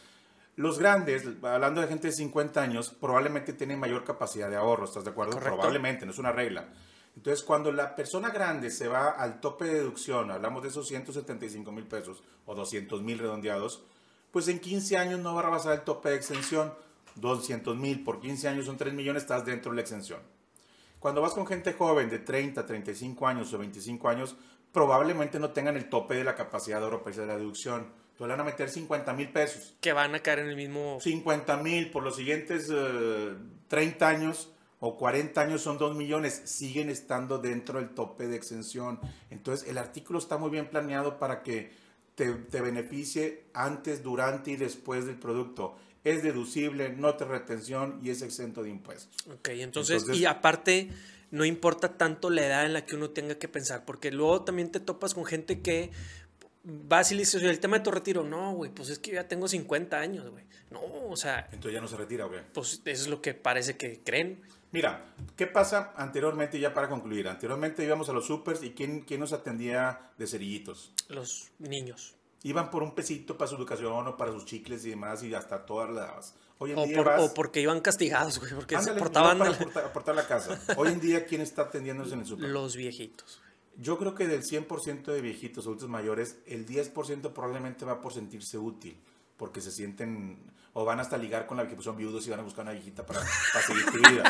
Los 0.55 0.79
grandes, 0.79 1.23
hablando 1.43 1.79
de 1.79 1.87
gente 1.87 2.07
de 2.07 2.13
50 2.13 2.61
años, 2.61 2.89
probablemente 2.99 3.53
tienen 3.53 3.79
mayor 3.79 4.03
capacidad 4.03 4.49
de 4.49 4.55
ahorro, 4.57 4.85
¿estás 4.85 5.03
de 5.05 5.11
acuerdo? 5.11 5.33
Correcto. 5.33 5.55
Probablemente, 5.55 6.05
no 6.05 6.11
es 6.11 6.17
una 6.17 6.31
regla. 6.31 6.67
Entonces, 7.15 7.43
cuando 7.43 7.71
la 7.71 7.95
persona 7.95 8.29
grande 8.31 8.71
se 8.71 8.87
va 8.87 9.09
al 9.11 9.39
tope 9.39 9.65
de 9.65 9.75
deducción, 9.75 10.31
hablamos 10.31 10.63
de 10.63 10.69
esos 10.69 10.87
175 10.87 11.71
mil 11.71 11.85
pesos 11.85 12.23
o 12.45 12.55
200 12.55 13.01
mil 13.01 13.19
redondeados, 13.19 13.83
pues 14.31 14.47
en 14.47 14.59
15 14.59 14.97
años 14.97 15.19
no 15.19 15.33
va 15.35 15.41
a 15.41 15.43
rebasar 15.45 15.73
el 15.73 15.81
tope 15.81 16.09
de 16.09 16.15
exención. 16.15 16.73
200 17.15 17.75
mil 17.77 18.03
por 18.03 18.19
15 18.21 18.47
años 18.47 18.65
son 18.65 18.77
3 18.77 18.93
millones, 18.93 19.23
estás 19.23 19.45
dentro 19.45 19.71
de 19.71 19.75
la 19.75 19.81
exención. 19.81 20.19
Cuando 21.01 21.19
vas 21.19 21.33
con 21.33 21.47
gente 21.47 21.73
joven 21.73 22.11
de 22.11 22.19
30, 22.19 22.63
35 22.63 23.27
años 23.27 23.51
o 23.51 23.57
25 23.57 24.07
años, 24.07 24.35
probablemente 24.71 25.39
no 25.39 25.49
tengan 25.49 25.75
el 25.75 25.89
tope 25.89 26.13
de 26.13 26.23
la 26.23 26.35
capacidad 26.35 26.77
de 26.77 26.83
europeísta 26.83 27.23
de 27.23 27.27
la 27.27 27.37
deducción. 27.37 27.87
Le 28.19 28.27
van 28.27 28.39
a 28.39 28.43
meter 28.43 28.69
50 28.69 29.11
mil 29.13 29.29
pesos. 29.29 29.75
Que 29.81 29.93
van 29.93 30.13
a 30.13 30.19
caer 30.19 30.39
en 30.39 30.49
el 30.49 30.55
mismo... 30.55 30.99
50 31.01 31.57
mil 31.57 31.89
por 31.89 32.03
los 32.03 32.15
siguientes 32.15 32.69
eh, 32.71 33.33
30 33.67 34.07
años 34.07 34.51
o 34.79 34.95
40 34.95 35.41
años 35.41 35.63
son 35.63 35.79
2 35.79 35.95
millones, 35.95 36.43
siguen 36.45 36.91
estando 36.91 37.39
dentro 37.39 37.79
del 37.79 37.89
tope 37.89 38.27
de 38.27 38.35
exención. 38.35 38.99
Entonces 39.31 39.67
el 39.67 39.79
artículo 39.79 40.19
está 40.19 40.37
muy 40.37 40.51
bien 40.51 40.69
planeado 40.69 41.17
para 41.17 41.41
que 41.41 41.71
te, 42.13 42.31
te 42.31 42.61
beneficie 42.61 43.45
antes, 43.55 44.03
durante 44.03 44.51
y 44.51 44.55
después 44.55 45.07
del 45.07 45.17
producto. 45.17 45.77
Es 46.03 46.23
deducible, 46.23 46.89
no 46.89 47.15
te 47.15 47.25
retención 47.25 47.99
y 48.03 48.09
es 48.09 48.21
exento 48.21 48.63
de 48.63 48.69
impuestos. 48.69 49.15
Ok, 49.31 49.49
entonces, 49.49 50.01
Entonces- 50.01 50.21
y 50.21 50.25
aparte, 50.25 50.89
no 51.29 51.45
importa 51.45 51.97
tanto 51.97 52.29
la 52.29 52.45
edad 52.45 52.65
en 52.65 52.73
la 52.73 52.85
que 52.85 52.95
uno 52.95 53.11
tenga 53.11 53.35
que 53.35 53.47
pensar, 53.47 53.85
porque 53.85 54.11
luego 54.11 54.43
también 54.43 54.71
te 54.71 54.79
topas 54.79 55.13
con 55.13 55.25
gente 55.25 55.61
que 55.61 55.91
vas 56.63 57.11
y 57.11 57.15
le 57.15 57.21
dices, 57.21 57.35
"Oye, 57.41 57.49
el 57.49 57.59
tema 57.59 57.77
de 57.77 57.83
tu 57.83 57.91
retiro, 57.91 58.23
no, 58.23 58.53
güey, 58.53 58.71
pues 58.71 58.89
es 58.89 58.99
que 58.99 59.11
yo 59.11 59.15
ya 59.15 59.27
tengo 59.27 59.47
50 59.47 59.99
años, 59.99 60.29
güey. 60.29 60.43
No, 60.71 60.81
o 61.09 61.15
sea, 61.15 61.47
Entonces 61.51 61.73
ya 61.73 61.81
no 61.81 61.87
se 61.87 61.97
retira, 61.97 62.25
¿o 62.25 62.31
qué? 62.31 62.39
pues 62.53 62.81
eso 62.85 63.03
es 63.03 63.07
lo 63.07 63.21
que 63.21 63.33
parece 63.33 63.77
que 63.77 64.01
creen. 64.03 64.41
Mira, 64.71 65.05
¿qué 65.35 65.47
pasa 65.47 65.91
anteriormente, 65.97 66.57
ya 66.59 66.73
para 66.73 66.87
concluir? 66.87 67.27
Anteriormente 67.27 67.83
íbamos 67.83 68.07
a 68.09 68.13
los 68.13 68.25
supers 68.25 68.63
y 68.63 68.71
¿quién, 68.71 69.01
quién 69.01 69.19
nos 69.19 69.33
atendía 69.33 70.11
de 70.17 70.27
cerillitos? 70.27 70.93
Los 71.09 71.51
niños. 71.59 72.15
Iban 72.43 72.71
por 72.71 72.81
un 72.83 72.95
pesito 72.95 73.37
para 73.37 73.47
su 73.49 73.55
educación 73.55 74.07
o 74.07 74.17
para 74.17 74.31
sus 74.31 74.45
chicles 74.45 74.83
y 74.85 74.89
demás 74.91 75.21
y 75.23 75.33
hasta 75.35 75.65
todas 75.65 75.93
dabas. 75.93 76.33
Hoy 76.57 76.71
en 76.71 76.77
O, 76.79 76.85
día 76.85 76.97
por- 76.97 77.05
vas... 77.05 77.21
o 77.21 77.33
porque 77.33 77.61
iban 77.61 77.81
castigados, 77.81 78.39
güey, 78.39 78.53
porque 78.53 78.75
Ándale, 78.75 78.93
se 78.95 78.99
portaban 78.99 79.37
para 79.37 79.51
aportar, 79.51 79.85
aportar 79.85 80.15
la 80.15 80.27
casa. 80.27 80.59
Hoy 80.77 80.89
en 80.89 80.99
día, 80.99 81.25
¿quién 81.25 81.41
está 81.41 81.63
atendiéndose 81.63 82.13
en 82.13 82.21
el 82.21 82.25
super? 82.25 82.49
los 82.49 82.75
viejitos. 82.75 83.39
Yo 83.77 83.97
creo 83.97 84.15
que 84.15 84.27
del 84.27 84.43
100% 84.43 85.05
de 85.05 85.21
viejitos 85.21 85.65
adultos 85.65 85.87
mayores, 85.89 86.37
el 86.45 86.67
10% 86.67 87.31
probablemente 87.33 87.85
va 87.85 88.01
por 88.01 88.13
sentirse 88.13 88.57
útil, 88.57 88.97
porque 89.37 89.61
se 89.61 89.71
sienten 89.71 90.37
o 90.73 90.85
van 90.85 90.99
hasta 91.01 91.17
ligar 91.17 91.47
con 91.47 91.57
la 91.57 91.67
que 91.67 91.73
pues, 91.75 91.83
son 91.83 91.97
viudos 91.97 92.25
y 92.27 92.29
van 92.29 92.39
a 92.39 92.43
buscar 92.43 92.63
una 92.63 92.71
viejita 92.73 93.05
para, 93.05 93.19
para 93.53 93.65
seguir 93.65 93.85
tu 93.85 93.97
vida. 94.09 94.23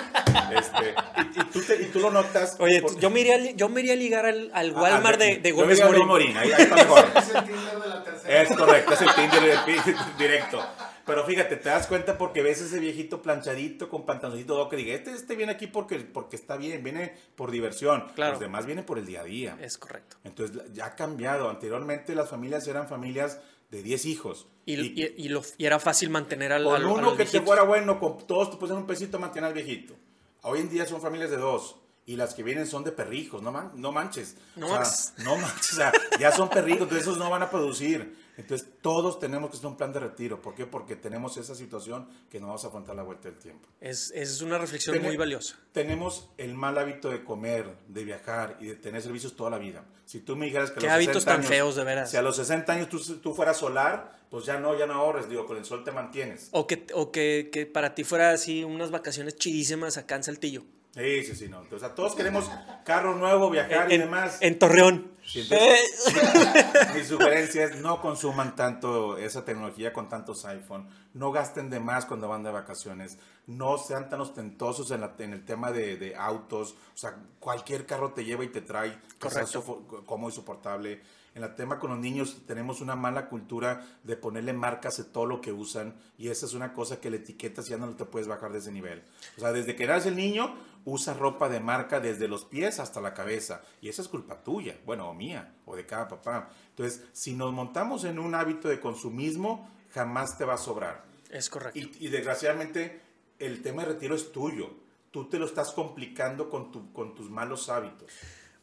Este, 0.57 0.95
y, 1.37 1.41
y 1.41 1.43
tú 1.51 1.61
te- 1.61 1.81
y 1.83 1.85
tú 1.87 1.99
lo 1.99 2.09
notas. 2.11 2.55
Oye, 2.59 2.81
por- 2.81 2.97
yo 2.99 3.09
me 3.11 3.19
iría, 3.19 3.51
yo 3.51 3.69
me 3.69 3.81
iría 3.81 3.93
a 3.93 3.97
ligar 3.97 4.25
al, 4.25 4.49
al 4.53 4.71
Walmart 4.73 5.21
ah, 5.21 5.23
de, 5.25 5.37
de 5.37 5.49
yo 5.49 5.55
Gómez 5.55 5.83
Morín. 5.83 6.07
Morín, 6.07 6.37
ahí, 6.37 6.51
ahí 6.51 6.63
está 6.63 6.75
mejor. 6.75 7.05
Es 8.27 8.49
correcto, 8.55 8.93
es 8.93 9.01
el 9.01 9.09
Tinder 9.15 9.59
directo. 10.17 10.63
Pero 11.05 11.25
fíjate, 11.25 11.55
te 11.57 11.69
das 11.69 11.87
cuenta 11.87 12.17
porque 12.17 12.43
ves 12.43 12.61
ese 12.61 12.79
viejito 12.79 13.21
planchadito 13.21 13.89
con 13.89 14.05
pantaloncito 14.05 14.55
docker 14.55 14.79
y 14.79 14.83
diga, 14.83 14.95
este, 14.95 15.11
este 15.11 15.35
viene 15.35 15.53
aquí 15.53 15.67
porque, 15.67 15.97
porque 15.99 16.35
está 16.35 16.57
bien, 16.57 16.83
viene 16.83 17.15
por 17.35 17.49
diversión. 17.51 18.05
Claro. 18.15 18.33
Los 18.33 18.39
demás 18.39 18.65
vienen 18.65 18.85
por 18.85 18.99
el 18.99 19.05
día 19.05 19.21
a 19.21 19.23
día. 19.23 19.57
Es 19.59 19.77
correcto. 19.77 20.17
Entonces 20.23 20.61
ya 20.73 20.85
ha 20.85 20.95
cambiado. 20.95 21.49
Anteriormente 21.49 22.13
las 22.15 22.29
familias 22.29 22.67
eran 22.67 22.87
familias 22.87 23.39
de 23.71 23.81
10 23.81 24.05
hijos. 24.05 24.47
Y, 24.65 24.75
y- 24.79 25.13
y 25.17 25.29
lo- 25.29 25.41
y 25.57 25.65
era 25.65 25.79
fácil 25.79 26.11
mantener 26.11 26.53
al, 26.53 26.63
con 26.63 26.75
a 26.75 26.87
uno 26.87 27.01
los 27.01 27.11
que 27.13 27.17
te 27.25 27.31
viejitos. 27.31 27.45
fuera 27.45 27.63
bueno, 27.63 27.99
con 27.99 28.25
todos 28.27 28.51
te 28.51 28.57
pusieron 28.57 28.83
un 28.83 28.87
pesito 28.87 29.17
a 29.17 29.19
mantener 29.19 29.47
al 29.47 29.53
viejito. 29.55 29.95
Hoy 30.43 30.59
en 30.59 30.69
día 30.69 30.85
son 30.85 31.01
familias 31.01 31.31
de 31.31 31.37
dos. 31.37 31.77
Y 32.11 32.17
las 32.17 32.33
que 32.33 32.43
vienen 32.43 32.67
son 32.67 32.83
de 32.83 32.91
perrijos, 32.91 33.41
no, 33.41 33.53
man- 33.53 33.71
no 33.75 33.93
manches. 33.93 34.35
No 34.57 34.65
O 34.65 34.69
sea, 34.69 34.79
manches. 34.79 35.13
no 35.23 35.37
manches. 35.37 35.71
O 35.71 35.75
sea, 35.75 35.91
ya 36.19 36.31
son 36.33 36.49
perrijos, 36.49 36.81
entonces 36.81 37.07
esos 37.07 37.17
no 37.17 37.29
van 37.29 37.41
a 37.43 37.49
producir. 37.49 38.19
Entonces 38.35 38.67
todos 38.81 39.17
tenemos 39.19 39.49
que 39.49 39.55
hacer 39.57 39.67
un 39.67 39.77
plan 39.77 39.93
de 39.93 39.99
retiro. 39.99 40.41
¿Por 40.41 40.53
qué? 40.55 40.65
Porque 40.65 40.95
tenemos 40.97 41.37
esa 41.37 41.55
situación 41.55 42.07
que 42.29 42.39
no 42.41 42.47
vamos 42.47 42.65
a 42.65 42.67
afrontar 42.67 42.95
la 42.97 43.03
vuelta 43.03 43.29
del 43.29 43.37
tiempo. 43.37 43.67
Es, 43.79 44.11
es 44.15 44.41
una 44.41 44.57
reflexión 44.57 45.01
muy 45.01 45.15
valiosa. 45.15 45.55
Tenemos 45.71 46.29
el 46.37 46.53
mal 46.53 46.77
hábito 46.77 47.09
de 47.09 47.23
comer, 47.23 47.77
de 47.87 48.03
viajar 48.03 48.57
y 48.59 48.65
de 48.67 48.75
tener 48.75 49.01
servicios 49.01 49.35
toda 49.37 49.49
la 49.51 49.57
vida. 49.57 49.85
Si 50.05 50.19
tú 50.19 50.35
me 50.35 50.47
dijeras 50.47 50.71
que 50.71 50.79
a 50.79 50.81
Qué 50.81 50.85
los 50.87 50.95
hábitos 50.95 51.23
60 51.23 51.31
tan 51.33 51.43
feos, 51.45 51.75
de 51.77 51.83
veras. 51.85 52.11
Si 52.11 52.17
a 52.17 52.21
los 52.21 52.35
60 52.35 52.73
años 52.73 52.89
tú, 52.89 52.99
tú 53.19 53.33
fueras 53.33 53.55
solar, 53.57 54.19
pues 54.29 54.45
ya 54.45 54.59
no, 54.59 54.77
ya 54.77 54.85
no 54.85 54.93
ahorres. 54.95 55.29
Digo, 55.29 55.45
con 55.45 55.55
el 55.57 55.63
sol 55.63 55.85
te 55.85 55.91
mantienes. 55.93 56.49
O 56.51 56.67
que, 56.67 56.87
o 56.93 57.11
que, 57.11 57.49
que 57.53 57.65
para 57.65 57.95
ti 57.95 58.03
fuera 58.03 58.31
así 58.31 58.63
unas 58.65 58.91
vacaciones 58.91 59.35
chidísimas 59.37 59.95
acá 59.97 60.15
en 60.15 60.23
Saltillo. 60.23 60.63
Sí, 60.93 61.23
sí, 61.23 61.35
sí, 61.35 61.47
no. 61.47 61.61
Entonces, 61.61 61.87
a 61.89 61.95
todos 61.95 62.15
queremos 62.15 62.49
carro 62.83 63.15
nuevo, 63.15 63.49
viajar 63.49 63.89
y 63.91 63.95
en, 63.95 64.01
demás. 64.01 64.37
en 64.41 64.59
Torreón. 64.59 65.11
Sí, 65.25 65.39
entonces, 65.41 65.79
Eh, 66.07 66.91
Mi 66.95 67.03
sugerencia 67.05 67.63
es 67.63 67.77
no 67.77 68.01
consuman 68.01 68.55
tanto 68.57 69.17
esa 69.17 69.45
tecnología 69.45 69.93
con 69.93 70.09
tantos 70.09 70.43
iPhone. 70.45 70.89
No 71.13 71.31
gasten 71.31 71.69
de 71.69 71.79
más 71.79 72.05
cuando 72.05 72.27
van 72.27 72.43
de 72.43 72.51
vacaciones. 72.51 73.17
No 73.47 73.77
sean 73.77 74.09
tan 74.09 74.19
ostentosos 74.19 74.91
en, 74.91 75.01
la- 75.01 75.15
en 75.19 75.31
el 75.31 75.45
tema 75.45 75.71
de, 75.71 75.95
de 75.95 76.15
autos. 76.17 76.75
O 76.93 76.97
sea, 76.97 77.15
cualquier 77.39 77.85
carro 77.85 78.11
te 78.11 78.25
lleva 78.25 78.43
y 78.43 78.49
te 78.49 78.59
trae. 78.61 78.89
Sea 78.89 78.99
Correcto. 79.45 80.03
cómodo 80.05 80.29
y 80.29 80.33
soportable. 80.33 81.01
En 81.33 81.43
el 81.43 81.55
tema 81.55 81.79
con 81.79 81.91
los 81.91 81.99
niños 81.99 82.41
tenemos 82.45 82.81
una 82.81 82.97
mala 82.97 83.29
cultura 83.29 83.85
de 84.03 84.17
ponerle 84.17 84.51
marcas 84.51 84.99
a 84.99 85.09
todo 85.13 85.25
lo 85.25 85.39
que 85.39 85.53
usan. 85.53 85.95
Y 86.17 86.27
esa 86.27 86.45
es 86.45 86.53
una 86.53 86.73
cosa 86.73 86.99
que 86.99 87.09
la 87.09 87.15
etiquetas 87.17 87.67
y 87.67 87.69
ya 87.69 87.77
no 87.77 87.89
te 87.95 88.03
puedes 88.03 88.27
bajar 88.27 88.51
de 88.51 88.59
ese 88.59 88.71
nivel. 88.73 89.01
O 89.37 89.39
sea, 89.39 89.53
desde 89.53 89.77
que 89.77 89.85
eras 89.85 90.05
el 90.05 90.17
niño, 90.17 90.53
usa 90.85 91.13
ropa 91.13 91.49
de 91.49 91.59
marca 91.59 91.99
desde 91.99 92.27
los 92.27 92.45
pies 92.45 92.79
hasta 92.79 93.01
la 93.01 93.13
cabeza. 93.13 93.61
Y 93.81 93.89
esa 93.89 94.01
es 94.01 94.07
culpa 94.07 94.43
tuya, 94.43 94.77
bueno, 94.85 95.09
o 95.09 95.13
mía, 95.13 95.55
o 95.65 95.75
de 95.75 95.85
cada 95.85 96.07
papá. 96.07 96.49
Entonces, 96.69 97.03
si 97.13 97.33
nos 97.33 97.53
montamos 97.53 98.03
en 98.03 98.19
un 98.19 98.35
hábito 98.35 98.67
de 98.67 98.79
consumismo, 98.79 99.69
jamás 99.93 100.37
te 100.37 100.45
va 100.45 100.55
a 100.55 100.57
sobrar. 100.57 101.03
es 101.29 101.49
correcto. 101.49 101.79
Y, 101.79 102.05
y 102.05 102.07
desgraciadamente, 102.09 103.01
el 103.39 103.61
tema 103.61 103.83
de 103.83 103.93
retiro 103.93 104.15
es 104.15 104.31
tuyo. 104.31 104.69
Tú 105.11 105.27
te 105.27 105.39
lo 105.39 105.45
estás 105.45 105.71
complicando 105.71 106.49
con, 106.49 106.71
tu, 106.71 106.93
con 106.93 107.15
tus 107.15 107.29
malos 107.29 107.69
hábitos. 107.69 108.11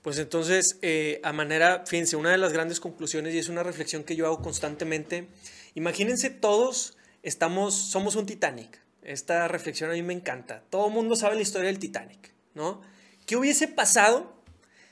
Pues 0.03 0.19
entonces, 0.19 0.79
eh, 0.81 1.21
a 1.25 1.33
manera, 1.33 1.85
fíjense, 1.87 2.17
una 2.17 2.31
de 2.31 2.39
las 2.39 2.53
grandes 2.53 2.81
conclusiones 2.81 3.35
y 3.35 3.39
es 3.39 3.49
una 3.49 3.63
reflexión 3.63 4.05
que 4.05 4.17
yo 4.17 4.27
hago 4.27 4.41
constantemente. 4.41 5.29
Imagínense 5.75 6.31
todos, 6.31 6.97
estamos, 7.23 7.75
somos 7.75 8.17
un 8.17 8.25
Titanic. 8.25 8.81
Esta 9.09 9.49
reflexión 9.49 9.89
a 9.89 9.95
mí 9.95 10.03
me 10.03 10.13
encanta. 10.13 10.63
Todo 10.69 10.89
el 10.89 10.93
mundo 10.93 11.17
sabe 11.17 11.37
la 11.37 11.41
historia 11.41 11.69
del 11.69 11.79
Titanic, 11.79 12.35
¿no? 12.53 12.83
¿Qué 13.25 13.39
hubiese 13.39 13.67
pasado 13.67 14.35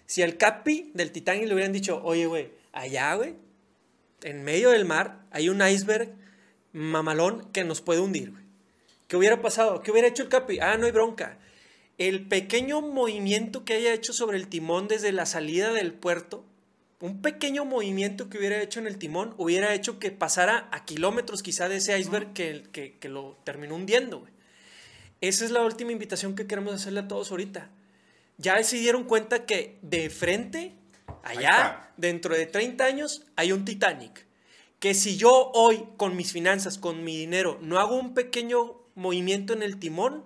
si 0.06 0.22
al 0.22 0.38
Capi 0.38 0.90
del 0.94 1.12
Titanic 1.12 1.46
le 1.46 1.52
hubieran 1.52 1.74
dicho, 1.74 2.00
oye, 2.02 2.24
güey, 2.24 2.50
allá, 2.72 3.14
güey, 3.14 3.34
en 4.22 4.42
medio 4.42 4.70
del 4.70 4.86
mar 4.86 5.26
hay 5.32 5.50
un 5.50 5.60
iceberg 5.60 6.14
mamalón 6.72 7.52
que 7.52 7.64
nos 7.64 7.82
puede 7.82 8.00
hundir, 8.00 8.30
güey? 8.30 8.42
¿Qué 9.06 9.18
hubiera 9.18 9.42
pasado? 9.42 9.82
¿Qué 9.82 9.90
hubiera 9.90 10.08
hecho 10.08 10.22
el 10.22 10.30
Capi? 10.30 10.60
Ah, 10.60 10.78
no 10.78 10.86
hay 10.86 10.92
bronca. 10.92 11.38
El 11.98 12.26
pequeño 12.26 12.80
movimiento 12.80 13.66
que 13.66 13.74
haya 13.74 13.92
hecho 13.92 14.14
sobre 14.14 14.38
el 14.38 14.48
timón 14.48 14.88
desde 14.88 15.12
la 15.12 15.26
salida 15.26 15.74
del 15.74 15.92
puerto, 15.92 16.42
un 17.00 17.20
pequeño 17.20 17.64
movimiento 17.64 18.30
que 18.30 18.38
hubiera 18.38 18.62
hecho 18.62 18.80
en 18.80 18.86
el 18.86 18.98
timón, 18.98 19.34
hubiera 19.36 19.74
hecho 19.74 19.98
que 19.98 20.10
pasara 20.10 20.68
a 20.72 20.84
kilómetros 20.84 21.42
quizá 21.42 21.68
de 21.68 21.76
ese 21.76 21.98
iceberg 21.98 22.32
que, 22.32 22.64
que, 22.72 22.96
que 22.98 23.08
lo 23.08 23.36
terminó 23.44 23.74
hundiendo, 23.74 24.20
güey. 24.20 24.32
Esa 25.20 25.44
es 25.44 25.50
la 25.50 25.62
última 25.62 25.92
invitación 25.92 26.34
que 26.36 26.46
queremos 26.46 26.74
hacerle 26.74 27.00
a 27.00 27.08
todos 27.08 27.30
ahorita. 27.30 27.70
Ya 28.38 28.62
se 28.62 28.76
dieron 28.76 29.04
cuenta 29.04 29.46
que 29.46 29.78
de 29.82 30.10
frente, 30.10 30.72
allá, 31.22 31.90
dentro 31.96 32.34
de 32.34 32.46
30 32.46 32.84
años, 32.84 33.24
hay 33.34 33.52
un 33.52 33.64
Titanic. 33.64 34.26
Que 34.78 34.92
si 34.92 35.16
yo 35.16 35.50
hoy, 35.54 35.84
con 35.96 36.16
mis 36.16 36.32
finanzas, 36.32 36.76
con 36.76 37.02
mi 37.02 37.16
dinero, 37.16 37.58
no 37.62 37.78
hago 37.78 37.96
un 37.96 38.12
pequeño 38.12 38.78
movimiento 38.94 39.54
en 39.54 39.62
el 39.62 39.78
timón, 39.78 40.24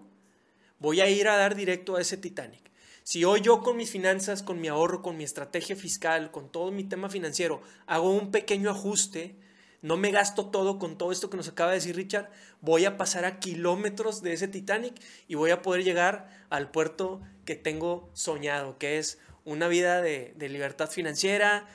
voy 0.81 1.01
a 1.01 1.09
ir 1.09 1.29
a 1.29 1.37
dar 1.37 1.55
directo 1.55 1.97
a 1.97 2.01
ese 2.01 2.17
Titanic. 2.17 2.70
Si 3.11 3.25
hoy 3.25 3.41
yo 3.41 3.61
con 3.61 3.77
mis 3.77 3.91
finanzas, 3.91 4.45
con 4.45 4.61
mi 4.61 4.69
ahorro, 4.69 5.03
con 5.03 5.17
mi 5.17 5.25
estrategia 5.25 5.75
fiscal, 5.75 6.31
con 6.31 6.49
todo 6.49 6.71
mi 6.71 6.85
tema 6.85 7.09
financiero, 7.09 7.61
hago 7.89 8.09
un 8.13 8.31
pequeño 8.31 8.71
ajuste, 8.71 9.35
no 9.83 9.97
me 9.97 10.13
gasto 10.13 10.47
todo 10.47 10.79
con 10.79 10.97
todo 10.97 11.11
esto 11.11 11.29
que 11.29 11.37
nos 11.37 11.49
acaba 11.49 11.71
de 11.71 11.79
decir 11.79 11.97
Richard, 11.97 12.31
voy 12.61 12.85
a 12.85 12.97
pasar 12.97 13.25
a 13.25 13.41
kilómetros 13.41 14.23
de 14.23 14.35
ese 14.35 14.47
Titanic 14.47 14.95
y 15.27 15.35
voy 15.35 15.51
a 15.51 15.61
poder 15.61 15.83
llegar 15.83 16.29
al 16.51 16.71
puerto 16.71 17.21
que 17.45 17.57
tengo 17.57 18.09
soñado, 18.13 18.79
que 18.79 18.99
es 18.99 19.19
una 19.45 19.67
vida 19.67 20.03
de, 20.03 20.33
de 20.37 20.49
libertad 20.49 20.89
financiera, 20.89 21.67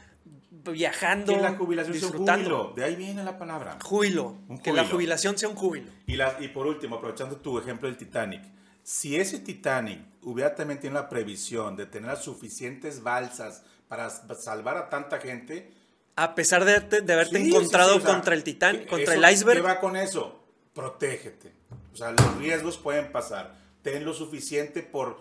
viajando, 0.72 1.34
Que 1.34 1.42
la 1.42 1.52
jubilación 1.58 1.96
sea 1.96 2.06
un 2.08 2.12
disfrutando. 2.14 2.50
júbilo. 2.60 2.74
De 2.78 2.84
ahí 2.86 2.96
viene 2.96 3.26
la 3.26 3.38
palabra. 3.38 3.78
Júbilo, 3.84 4.38
que 4.64 4.72
la 4.72 4.86
jubilación 4.88 5.38
sea 5.38 5.50
un 5.50 5.56
júbilo. 5.56 5.92
Y, 6.08 6.16
la- 6.16 6.38
y 6.40 6.48
por 6.48 6.66
último, 6.66 6.96
aprovechando 6.96 7.36
tu 7.36 7.60
ejemplo 7.60 7.90
del 7.90 7.98
Titanic, 7.98 8.42
si 8.88 9.16
ese 9.18 9.40
Titanic 9.40 10.00
hubiera 10.22 10.54
también 10.54 10.80
tenido 10.80 11.02
la 11.02 11.10
previsión 11.10 11.76
de 11.76 11.88
tener 11.88 12.08
las 12.12 12.24
suficientes 12.24 13.02
balsas 13.02 13.64
para 13.88 14.10
salvar 14.12 14.78
a 14.78 14.90
tanta 14.90 15.20
gente, 15.20 15.74
A 16.16 16.36
pesar 16.36 16.64
de, 16.66 16.74
haberte- 16.78 17.02
de 17.02 17.14
haberte 17.14 17.38
Sí, 17.42 17.48
encontrado 17.50 17.94
sí, 17.94 17.98
o 17.98 18.02
sea, 18.02 18.14
contra 18.14 18.36
el 18.36 18.44
titán, 18.44 18.78
¿qué- 18.80 18.86
contra 18.88 19.16
eso- 19.16 19.26
el 19.26 19.34
iceberg, 19.34 19.58
¿Qué 19.58 19.62
va 19.68 19.80
con 19.80 19.96
eso? 19.98 20.46
Protégete. 20.74 21.52
O 21.94 21.98
sea, 21.98 22.12
los 22.12 22.38
riesgos 22.38 22.78
pueden 22.78 23.12
pasar. 23.12 23.56
Ten 23.82 24.06
lo 24.06 24.14
suficiente 24.14 24.82
por... 24.84 25.20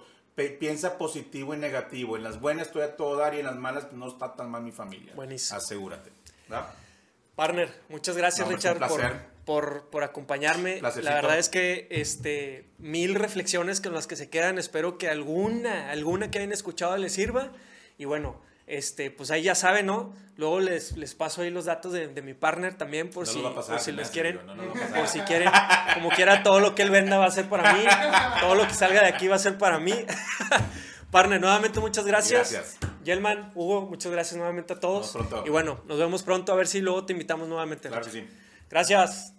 piensa 0.60 0.98
positivo 0.98 1.54
y 1.54 1.58
negativo. 1.58 2.16
En 2.16 2.22
las 2.24 2.38
buenas 2.40 2.66
estoy 2.66 2.82
a 2.82 2.96
todo 2.96 3.16
dar 3.16 3.34
y 3.34 3.38
en 3.40 3.46
las 3.46 3.56
malas 3.56 3.92
no 3.92 4.08
está 4.08 4.34
tan 4.34 4.50
mal 4.50 4.62
mi 4.62 4.72
familia. 4.72 5.14
Buenísimo. 5.14 5.56
Asegúrate. 5.58 6.12
¿verdad? 6.48 6.68
Partner, 7.34 7.72
muchas 7.88 8.16
gracias 8.16 8.46
No, 8.48 8.54
Richard 8.54 8.80
un 8.82 8.88
por. 8.88 9.33
Por, 9.44 9.90
por 9.90 10.02
acompañarme. 10.04 10.76
Placercito. 10.78 11.08
La 11.10 11.16
verdad 11.16 11.38
es 11.38 11.48
que 11.48 11.86
este, 11.90 12.66
mil 12.78 13.14
reflexiones 13.14 13.80
con 13.80 13.92
las 13.94 14.06
que 14.06 14.16
se 14.16 14.28
quedan, 14.30 14.58
espero 14.58 14.96
que 14.98 15.08
alguna, 15.08 15.90
alguna 15.90 16.30
que 16.30 16.38
hayan 16.38 16.52
escuchado 16.52 16.96
les 16.96 17.12
sirva. 17.12 17.52
Y 17.98 18.04
bueno, 18.06 18.40
Este, 18.66 19.10
pues 19.10 19.30
ahí 19.30 19.42
ya 19.42 19.54
saben, 19.54 19.84
¿no? 19.84 20.14
Luego 20.38 20.58
les, 20.60 20.96
les 20.96 21.14
paso 21.14 21.42
ahí 21.42 21.50
los 21.50 21.66
datos 21.66 21.92
de, 21.92 22.08
de 22.08 22.22
mi 22.22 22.32
partner 22.32 22.72
también, 22.74 23.10
por 23.10 23.26
No 23.26 23.32
si, 23.32 23.40
pasar, 23.40 23.76
por 23.76 23.84
si 23.84 23.92
les 23.92 24.08
quieren. 24.08 24.40
no, 24.46 24.54
no 24.54 24.72
por 24.72 25.06
si 25.06 25.20
quieren. 25.20 25.50
Como 25.92 26.08
quiera, 26.08 26.42
todo 26.42 26.60
lo 26.60 26.74
que 26.74 26.80
él 26.82 26.88
venda 26.90 27.18
va 27.18 27.26
a 27.26 27.30
ser 27.30 27.46
para 27.50 27.74
mí. 27.74 27.84
Todo 28.40 28.54
lo 28.54 28.66
que 28.66 28.72
salga 28.72 29.02
de 29.02 29.08
aquí 29.08 29.28
va 29.28 29.36
a 29.36 29.38
ser 29.38 29.58
para 29.58 29.78
mí. 29.78 29.92
partner, 31.10 31.38
nuevamente 31.42 31.78
muchas 31.78 32.06
gracias. 32.06 32.52
Gracias. 32.52 32.78
Yelman, 33.04 33.52
Hugo, 33.54 33.82
muchas 33.82 34.10
gracias 34.10 34.36
nuevamente 34.38 34.72
a 34.72 34.80
todos. 34.80 35.14
Nos 35.14 35.14
vemos 35.14 35.28
pronto. 35.28 35.46
Y 35.46 35.50
bueno, 35.50 35.80
nos 35.86 35.98
vemos 35.98 36.22
pronto 36.22 36.50
a 36.52 36.56
ver 36.56 36.66
si 36.66 36.80
luego 36.80 37.04
te 37.04 37.12
invitamos 37.12 37.46
nuevamente. 37.46 37.88
Claro 37.90 38.04
que 38.06 38.10
sí. 38.12 38.26
Gracias. 38.70 39.33